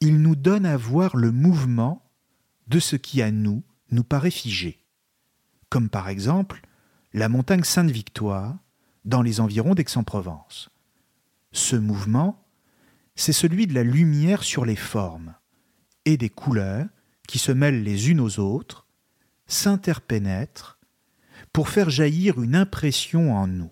Il 0.00 0.20
nous 0.20 0.36
donne 0.36 0.66
à 0.66 0.76
voir 0.76 1.16
le 1.16 1.30
mouvement 1.30 2.10
de 2.66 2.78
ce 2.78 2.96
qui 2.96 3.22
à 3.22 3.30
nous 3.30 3.62
nous 3.90 4.04
paraît 4.04 4.30
figé, 4.30 4.84
comme 5.68 5.88
par 5.88 6.08
exemple 6.08 6.62
la 7.12 7.28
montagne 7.28 7.62
Sainte-Victoire 7.62 8.56
dans 9.04 9.22
les 9.22 9.40
environs 9.40 9.74
d'Aix-en-Provence. 9.74 10.70
Ce 11.52 11.76
mouvement, 11.76 12.44
c'est 13.14 13.32
celui 13.32 13.66
de 13.66 13.74
la 13.74 13.84
lumière 13.84 14.42
sur 14.42 14.64
les 14.64 14.76
formes, 14.76 15.34
et 16.04 16.16
des 16.16 16.30
couleurs 16.30 16.86
qui 17.28 17.38
se 17.38 17.52
mêlent 17.52 17.82
les 17.82 18.10
unes 18.10 18.20
aux 18.20 18.40
autres, 18.40 18.86
s'interpénètrent 19.46 20.73
pour 21.54 21.68
faire 21.68 21.88
jaillir 21.88 22.42
une 22.42 22.56
impression 22.56 23.32
en 23.32 23.46
nous. 23.46 23.70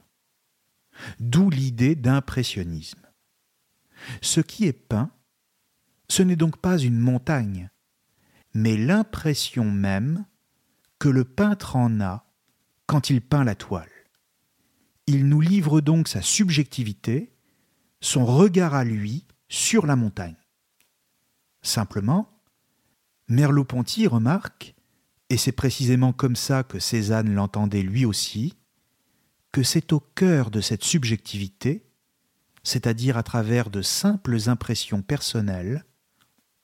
D'où 1.18 1.50
l'idée 1.50 1.96
d'impressionnisme. 1.96 3.02
Ce 4.22 4.40
qui 4.40 4.66
est 4.66 4.72
peint, 4.72 5.10
ce 6.08 6.22
n'est 6.22 6.36
donc 6.36 6.58
pas 6.58 6.78
une 6.78 6.98
montagne, 6.98 7.70
mais 8.54 8.76
l'impression 8.76 9.64
même 9.64 10.24
que 11.00 11.08
le 11.08 11.24
peintre 11.24 11.74
en 11.74 12.00
a 12.00 12.24
quand 12.86 13.10
il 13.10 13.20
peint 13.20 13.42
la 13.42 13.56
toile. 13.56 13.90
Il 15.08 15.26
nous 15.26 15.40
livre 15.40 15.80
donc 15.80 16.06
sa 16.06 16.22
subjectivité, 16.22 17.34
son 18.00 18.24
regard 18.24 18.74
à 18.74 18.84
lui 18.84 19.26
sur 19.48 19.86
la 19.86 19.96
montagne. 19.96 20.36
Simplement, 21.62 22.30
Merleau-Ponty 23.26 24.06
remarque, 24.06 24.76
et 25.32 25.38
c'est 25.38 25.50
précisément 25.50 26.12
comme 26.12 26.36
ça 26.36 26.62
que 26.62 26.78
Cézanne 26.78 27.32
l'entendait 27.32 27.80
lui 27.80 28.04
aussi, 28.04 28.52
que 29.50 29.62
c'est 29.62 29.94
au 29.94 30.00
cœur 30.00 30.50
de 30.50 30.60
cette 30.60 30.84
subjectivité, 30.84 31.86
c'est-à-dire 32.64 33.16
à 33.16 33.22
travers 33.22 33.70
de 33.70 33.80
simples 33.80 34.36
impressions 34.48 35.00
personnelles, 35.00 35.86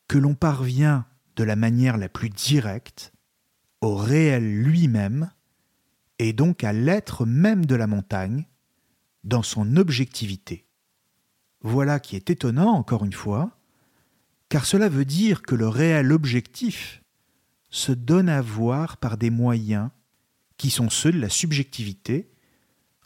que 0.07 0.19
l'on 0.19 0.35
parvient 0.35 1.07
de 1.37 1.45
la 1.45 1.57
manière 1.57 1.97
la 1.97 2.11
plus 2.11 2.29
directe 2.29 3.15
au 3.81 3.97
réel 3.97 4.63
lui-même, 4.63 5.31
et 6.19 6.35
donc 6.35 6.63
à 6.63 6.75
l'être 6.75 7.25
même 7.25 7.65
de 7.65 7.75
la 7.75 7.87
montagne, 7.87 8.45
dans 9.25 9.43
son 9.43 9.79
objectivité. 9.79 10.67
Voilà 11.63 12.01
qui 12.01 12.17
est 12.17 12.29
étonnant, 12.29 12.75
encore 12.75 13.07
une 13.07 13.15
fois, 13.15 13.59
car 14.51 14.67
cela 14.67 14.91
veut 14.91 15.07
dire 15.07 15.41
que 15.41 15.55
le 15.55 15.69
réel 15.69 16.13
objectif 16.13 17.03
se 17.71 17.93
donne 17.93 18.29
à 18.29 18.41
voir 18.41 18.97
par 18.97 19.17
des 19.19 19.31
moyens 19.31 19.91
qui 20.57 20.71
sont 20.71 20.91
ceux 20.91 21.13
de 21.13 21.21
la 21.21 21.29
subjectivité, 21.29 22.31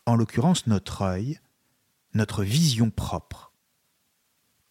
en 0.06 0.16
l'occurrence 0.16 0.66
notre 0.66 1.02
œil, 1.02 1.40
notre 2.14 2.44
vision 2.44 2.90
propre. 2.90 3.52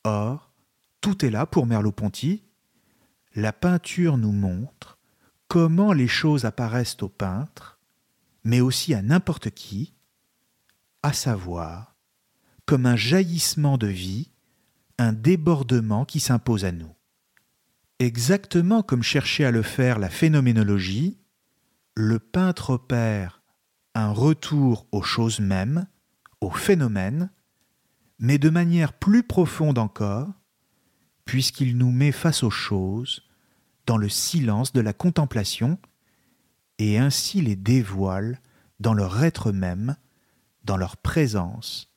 Or, 0.04 0.52
tout 1.00 1.26
est 1.26 1.30
là 1.30 1.46
pour 1.46 1.66
Merleau-Ponty. 1.66 2.44
La 3.36 3.54
peinture 3.54 4.18
nous 4.18 4.32
montre 4.32 4.98
comment 5.48 5.94
les 5.94 6.08
choses 6.08 6.46
apparaissent 6.46 7.02
au 7.02 7.10
peintre, 7.10 7.80
mais 8.44 8.62
aussi 8.62 8.94
à 8.94 9.02
n'importe 9.02 9.52
qui, 9.52 9.94
à 11.04 11.14
savoir 11.14 11.96
comme 12.66 12.86
un 12.86 12.96
jaillissement 12.96 13.78
de 13.78 13.88
vie 13.88 14.32
un 14.98 15.14
débordement 15.14 16.06
qui 16.06 16.20
s'impose 16.20 16.64
à 16.64 16.72
nous. 16.72 16.94
Exactement 18.02 18.82
comme 18.82 19.04
cherchait 19.04 19.46
à 19.46 19.52
le 19.52 19.62
faire 19.62 20.00
la 20.00 20.10
phénoménologie, 20.10 21.20
le 21.96 22.18
peintre 22.18 22.72
opère 22.72 23.44
un 23.94 24.10
retour 24.10 24.88
aux 24.92 25.04
choses 25.04 25.40
mêmes, 25.40 25.86
aux 26.40 26.50
phénomènes, 26.50 27.30
mais 28.18 28.40
de 28.40 28.50
manière 28.50 28.94
plus 28.94 29.22
profonde 29.22 29.78
encore, 29.78 30.30
puisqu'il 31.26 31.78
nous 31.78 31.92
met 31.92 32.12
face 32.12 32.42
aux 32.42 32.50
choses 32.50 33.22
dans 33.86 33.98
le 33.98 34.10
silence 34.10 34.74
de 34.74 34.82
la 34.82 34.94
contemplation 34.94 35.78
et 36.80 36.98
ainsi 36.98 37.40
les 37.40 37.56
dévoile 37.56 38.42
dans 38.80 38.96
leur 38.96 39.24
être 39.24 39.52
même, 39.52 39.96
dans 40.64 40.78
leur 40.78 40.98
présence 40.98 41.94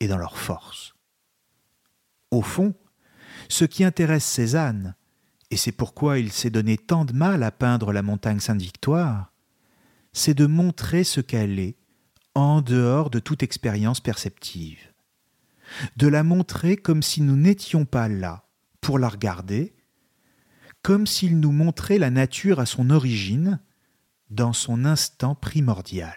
et 0.00 0.08
dans 0.08 0.18
leur 0.18 0.36
force. 0.36 0.96
Au 2.32 2.42
fond, 2.42 2.74
ce 3.48 3.64
qui 3.64 3.84
intéresse 3.84 4.24
Cézanne, 4.24 4.96
et 5.50 5.56
c'est 5.56 5.72
pourquoi 5.72 6.18
il 6.18 6.30
s'est 6.30 6.50
donné 6.50 6.76
tant 6.76 7.04
de 7.04 7.12
mal 7.12 7.42
à 7.42 7.50
peindre 7.50 7.92
la 7.92 8.02
montagne 8.02 8.40
Sainte-Victoire, 8.40 9.32
c'est 10.12 10.34
de 10.34 10.46
montrer 10.46 11.04
ce 11.04 11.20
qu'elle 11.20 11.58
est 11.58 11.76
en 12.34 12.60
dehors 12.60 13.10
de 13.10 13.18
toute 13.18 13.42
expérience 13.42 14.00
perceptive. 14.00 14.92
De 15.96 16.06
la 16.06 16.22
montrer 16.22 16.76
comme 16.76 17.02
si 17.02 17.20
nous 17.20 17.36
n'étions 17.36 17.84
pas 17.84 18.08
là 18.08 18.44
pour 18.80 18.98
la 18.98 19.08
regarder, 19.08 19.74
comme 20.82 21.06
s'il 21.06 21.40
nous 21.40 21.52
montrait 21.52 21.98
la 21.98 22.10
nature 22.10 22.60
à 22.60 22.66
son 22.66 22.90
origine, 22.90 23.60
dans 24.30 24.52
son 24.52 24.84
instant 24.84 25.34
primordial. 25.34 26.16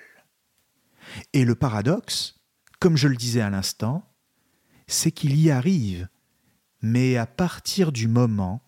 Et 1.34 1.46
le 1.46 1.56
paradoxe, 1.56 2.40
comme 2.80 2.98
je 2.98 3.08
le 3.08 3.16
disais 3.16 3.42
à 3.42 3.50
l'instant, 3.50 4.14
c'est 4.88 5.12
qu'il 5.12 5.40
y 5.40 5.50
arrive, 5.50 6.08
mais 6.82 7.18
à 7.18 7.26
partir 7.26 7.92
du 7.92 8.08
moment 8.08 8.62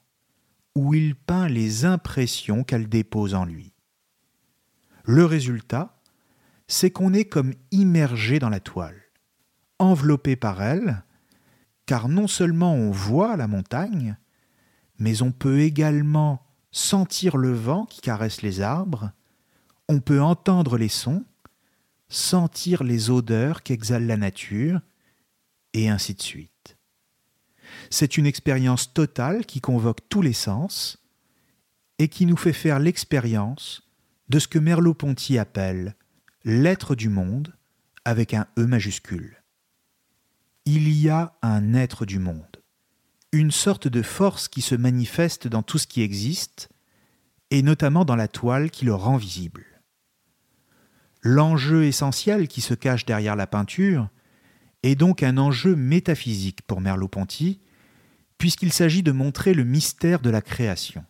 où 0.76 0.93
il 0.93 1.15
peint 1.15 1.47
les 1.47 1.86
impressions 1.86 2.63
qu'elle 2.63 2.89
dépose 2.89 3.36
en 3.36 3.45
lui. 3.45 3.74
Le 5.03 5.26
résultat, 5.26 5.99
c'est 6.67 6.91
qu'on 6.91 7.13
est 7.13 7.26
comme 7.26 7.53
immergé 7.71 8.39
dans 8.39 8.49
la 8.49 8.59
toile, 8.59 9.01
enveloppé 9.80 10.36
par 10.36 10.61
elle, 10.61 11.03
car 11.86 12.07
non 12.07 12.28
seulement 12.28 12.74
on 12.74 12.91
voit 12.91 13.36
la 13.36 13.47
montagne, 13.47 14.17
mais 14.97 15.21
on 15.21 15.32
peut 15.32 15.59
également 15.59 16.45
sentir 16.71 17.38
le 17.38 17.53
vent 17.53 17.86
qui 17.86 18.01
caresse 18.01 18.41
les 18.41 18.61
arbres, 18.61 19.11
on 19.89 19.99
peut 19.99 20.21
entendre 20.21 20.78
les 20.78 20.89
sons, 20.89 21.26
sentir 22.07 22.84
les 22.84 23.09
odeurs 23.09 23.63
qu'exhale 23.63 24.07
la 24.07 24.17
nature, 24.17 24.80
et 25.74 25.89
ainsi 25.89 26.13
de 26.13 26.21
suite. 26.21 26.52
C'est 27.95 28.17
une 28.17 28.25
expérience 28.25 28.91
totale 28.91 29.45
qui 29.45 29.61
convoque 29.61 30.09
tous 30.09 30.23
les 30.23 30.33
sens 30.33 30.97
et 31.99 32.07
qui 32.07 32.25
nous 32.25 32.37
fait 32.37 32.51
faire 32.51 32.79
l'expérience 32.79 33.83
de 34.29 34.39
ce 34.39 34.47
que 34.47 34.57
Merleau-Ponty 34.57 35.37
appelle 35.37 35.95
l'être 36.43 36.95
du 36.95 37.09
monde 37.09 37.53
avec 38.03 38.33
un 38.33 38.47
E 38.57 38.65
majuscule. 38.65 39.43
Il 40.65 40.91
y 40.91 41.07
a 41.07 41.37
un 41.43 41.75
être 41.75 42.07
du 42.07 42.17
monde, 42.17 42.63
une 43.31 43.51
sorte 43.51 43.87
de 43.87 44.01
force 44.01 44.47
qui 44.47 44.63
se 44.63 44.73
manifeste 44.73 45.47
dans 45.47 45.61
tout 45.61 45.77
ce 45.77 45.85
qui 45.85 46.01
existe, 46.01 46.69
et 47.51 47.61
notamment 47.61 48.05
dans 48.05 48.15
la 48.15 48.27
toile 48.27 48.71
qui 48.71 48.85
le 48.85 48.95
rend 48.95 49.17
visible. 49.17 49.65
L'enjeu 51.21 51.83
essentiel 51.83 52.47
qui 52.47 52.61
se 52.61 52.73
cache 52.73 53.05
derrière 53.05 53.35
la 53.35 53.45
peinture 53.45 54.09
est 54.81 54.95
donc 54.95 55.21
un 55.21 55.37
enjeu 55.37 55.75
métaphysique 55.75 56.63
pour 56.63 56.81
Merleau-Ponty, 56.81 57.59
puisqu'il 58.43 58.73
s'agit 58.73 59.03
de 59.03 59.13
montrer 59.13 59.53
le 59.53 59.63
mystère 59.63 60.19
de 60.19 60.29
la 60.29 60.41
création. 60.41 61.05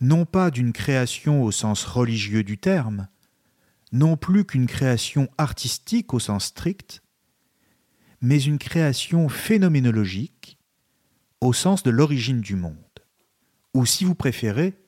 Non 0.00 0.24
pas 0.24 0.50
d'une 0.50 0.72
création 0.72 1.42
au 1.42 1.50
sens 1.50 1.84
religieux 1.84 2.42
du 2.42 2.56
terme, 2.56 3.08
non 3.92 4.16
plus 4.16 4.46
qu'une 4.46 4.66
création 4.66 5.28
artistique 5.36 6.14
au 6.14 6.18
sens 6.18 6.46
strict, 6.46 7.02
mais 8.22 8.40
une 8.40 8.56
création 8.56 9.28
phénoménologique 9.28 10.58
au 11.42 11.52
sens 11.52 11.82
de 11.82 11.90
l'origine 11.90 12.40
du 12.40 12.56
monde. 12.56 12.74
Ou 13.74 13.84
si 13.84 14.06
vous 14.06 14.14
préférez, 14.14 14.78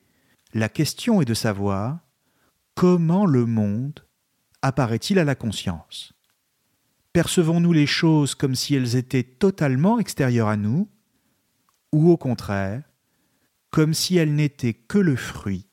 la 0.54 0.70
question 0.70 1.20
est 1.20 1.26
de 1.26 1.34
savoir 1.34 1.98
comment 2.74 3.26
le 3.26 3.44
monde 3.44 4.06
apparaît-il 4.62 5.18
à 5.18 5.24
la 5.24 5.34
conscience 5.34 6.14
Percevons-nous 7.12 7.74
les 7.74 7.86
choses 7.86 8.34
comme 8.34 8.54
si 8.54 8.74
elles 8.74 8.96
étaient 8.96 9.22
totalement 9.22 9.98
extérieures 9.98 10.48
à 10.48 10.56
nous, 10.56 10.88
ou 11.92 12.10
au 12.10 12.16
contraire, 12.16 12.82
comme 13.70 13.94
si 13.94 14.16
elles 14.16 14.34
n'étaient 14.34 14.74
que 14.74 14.98
le 14.98 15.16
fruit 15.16 15.66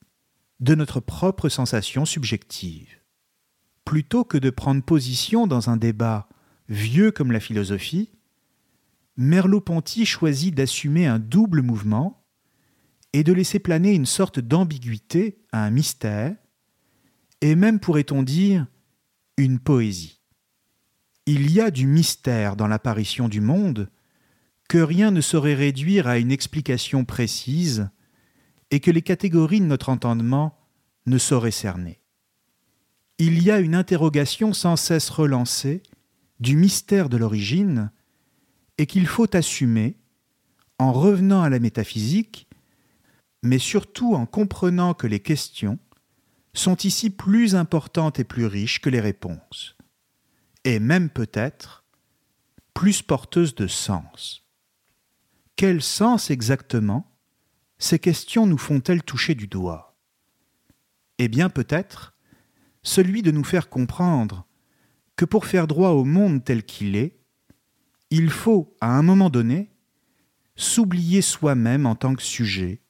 de 0.59 0.75
notre 0.75 0.99
propre 0.99 1.49
sensation 1.49 2.05
subjective 2.05 2.97
Plutôt 3.85 4.25
que 4.25 4.37
de 4.37 4.49
prendre 4.49 4.83
position 4.83 5.47
dans 5.47 5.69
un 5.69 5.77
débat 5.77 6.27
vieux 6.67 7.11
comme 7.11 7.31
la 7.31 7.39
philosophie, 7.39 8.09
Merleau-Ponty 9.15 10.05
choisit 10.05 10.53
d'assumer 10.53 11.07
un 11.07 11.19
double 11.19 11.61
mouvement 11.61 12.23
et 13.13 13.23
de 13.23 13.33
laisser 13.33 13.59
planer 13.59 13.93
une 13.93 14.05
sorte 14.05 14.39
d'ambiguïté 14.39 15.39
à 15.51 15.63
un 15.63 15.69
mystère, 15.69 16.35
et 17.41 17.55
même 17.55 17.79
pourrait-on 17.79 18.23
dire 18.23 18.67
une 19.37 19.59
poésie. 19.59 20.21
Il 21.25 21.51
y 21.51 21.61
a 21.61 21.71
du 21.71 21.87
mystère 21.87 22.55
dans 22.55 22.67
l'apparition 22.67 23.29
du 23.29 23.41
monde 23.41 23.89
que 24.67 24.77
rien 24.77 25.11
ne 25.11 25.21
saurait 25.21 25.53
réduire 25.53 26.07
à 26.07 26.17
une 26.17 26.31
explication 26.31 27.05
précise 27.05 27.89
et 28.71 28.79
que 28.79 28.91
les 28.91 29.01
catégories 29.01 29.61
de 29.61 29.65
notre 29.65 29.89
entendement 29.89 30.57
ne 31.05 31.17
sauraient 31.17 31.51
cerner 31.51 32.01
il 33.17 33.41
y 33.41 33.51
a 33.51 33.59
une 33.59 33.75
interrogation 33.75 34.53
sans 34.53 34.75
cesse 34.75 35.09
relancée 35.09 35.81
du 36.39 36.55
mystère 36.55 37.09
de 37.09 37.17
l'origine 37.17 37.91
et 38.77 38.85
qu'il 38.85 39.07
faut 39.07 39.35
assumer 39.35 39.97
en 40.77 40.93
revenant 40.93 41.41
à 41.41 41.49
la 41.49 41.59
métaphysique, 41.59 42.47
mais 43.41 43.57
surtout 43.57 44.13
en 44.13 44.27
comprenant 44.27 44.93
que 44.93 45.07
les 45.07 45.19
questions 45.19 45.79
sont 46.53 46.77
ici 46.77 47.09
plus 47.09 47.55
importantes 47.55 48.19
et 48.19 48.23
plus 48.23 48.45
riches 48.45 48.81
que 48.81 48.89
les 48.89 48.99
réponses, 48.99 49.75
et 50.63 50.79
même 50.79 51.09
peut-être 51.09 51.83
plus 52.75 53.01
porteuses 53.01 53.55
de 53.55 53.65
sens. 53.65 54.46
Quel 55.57 55.81
sens 55.81 56.29
exactement 56.29 57.11
ces 57.79 57.97
questions 57.97 58.45
nous 58.45 58.59
font-elles 58.59 59.01
toucher 59.01 59.33
du 59.33 59.47
doigt? 59.47 59.97
Eh 61.17 61.29
bien 61.29 61.49
peut-être 61.49 62.15
celui 62.83 63.23
de 63.23 63.31
nous 63.31 63.43
faire 63.43 63.67
comprendre 63.67 64.45
que 65.15 65.25
pour 65.25 65.47
faire 65.47 65.65
droit 65.65 65.89
au 65.89 66.03
monde 66.03 66.43
tel 66.45 66.63
qu'il 66.63 66.95
est, 66.95 67.19
il 68.11 68.29
faut, 68.29 68.77
à 68.81 68.91
un 68.95 69.01
moment 69.01 69.31
donné, 69.31 69.71
s'oublier 70.55 71.23
soi-même 71.23 71.87
en 71.87 71.95
tant 71.95 72.13
que 72.13 72.21
sujet 72.21 72.83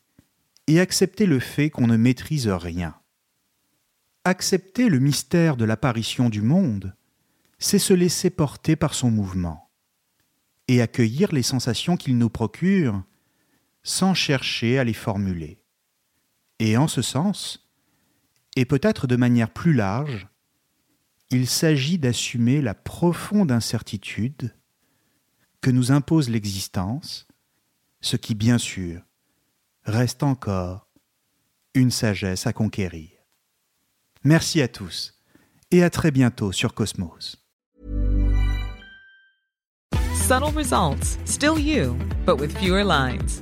et 0.67 0.81
accepter 0.81 1.25
le 1.25 1.39
fait 1.39 1.69
qu'on 1.69 1.87
ne 1.87 1.95
maîtrise 1.95 2.49
rien. 2.49 2.99
Accepter 4.25 4.89
le 4.89 4.99
mystère 4.99 5.55
de 5.55 5.63
l'apparition 5.63 6.29
du 6.29 6.41
monde, 6.41 6.97
c'est 7.59 7.79
se 7.79 7.93
laisser 7.93 8.29
porter 8.29 8.75
par 8.75 8.93
son 8.93 9.09
mouvement 9.09 9.66
et 10.67 10.81
accueillir 10.81 11.31
les 11.31 11.43
sensations 11.43 11.97
qu'il 11.97 12.17
nous 12.17 12.29
procure 12.29 13.03
sans 13.83 14.13
chercher 14.13 14.79
à 14.79 14.83
les 14.83 14.93
formuler. 14.93 15.61
Et 16.59 16.75
en 16.77 16.87
ce 16.87 17.01
sens, 17.01 17.69
et 18.55 18.65
peut-être 18.65 19.07
de 19.07 19.15
manière 19.15 19.51
plus 19.51 19.73
large, 19.73 20.27
il 21.29 21.47
s'agit 21.47 21.97
d'assumer 21.97 22.61
la 22.61 22.73
profonde 22.73 23.51
incertitude 23.51 24.55
que 25.61 25.69
nous 25.69 25.91
impose 25.91 26.29
l'existence, 26.29 27.27
ce 28.01 28.15
qui 28.15 28.35
bien 28.35 28.57
sûr 28.57 29.01
reste 29.83 30.23
encore 30.23 30.87
une 31.73 31.91
sagesse 31.91 32.47
à 32.47 32.53
conquérir. 32.53 33.09
Merci 34.23 34.61
à 34.61 34.67
tous 34.67 35.21
et 35.71 35.83
à 35.83 35.89
très 35.89 36.11
bientôt 36.11 36.51
sur 36.51 36.73
Cosmos. 36.73 37.46
Subtle 40.27 40.51
results, 40.51 41.17
still 41.23 41.57
you, 41.57 41.97
but 42.25 42.35
with 42.35 42.51
fewer 42.57 42.83
lines. 42.83 43.41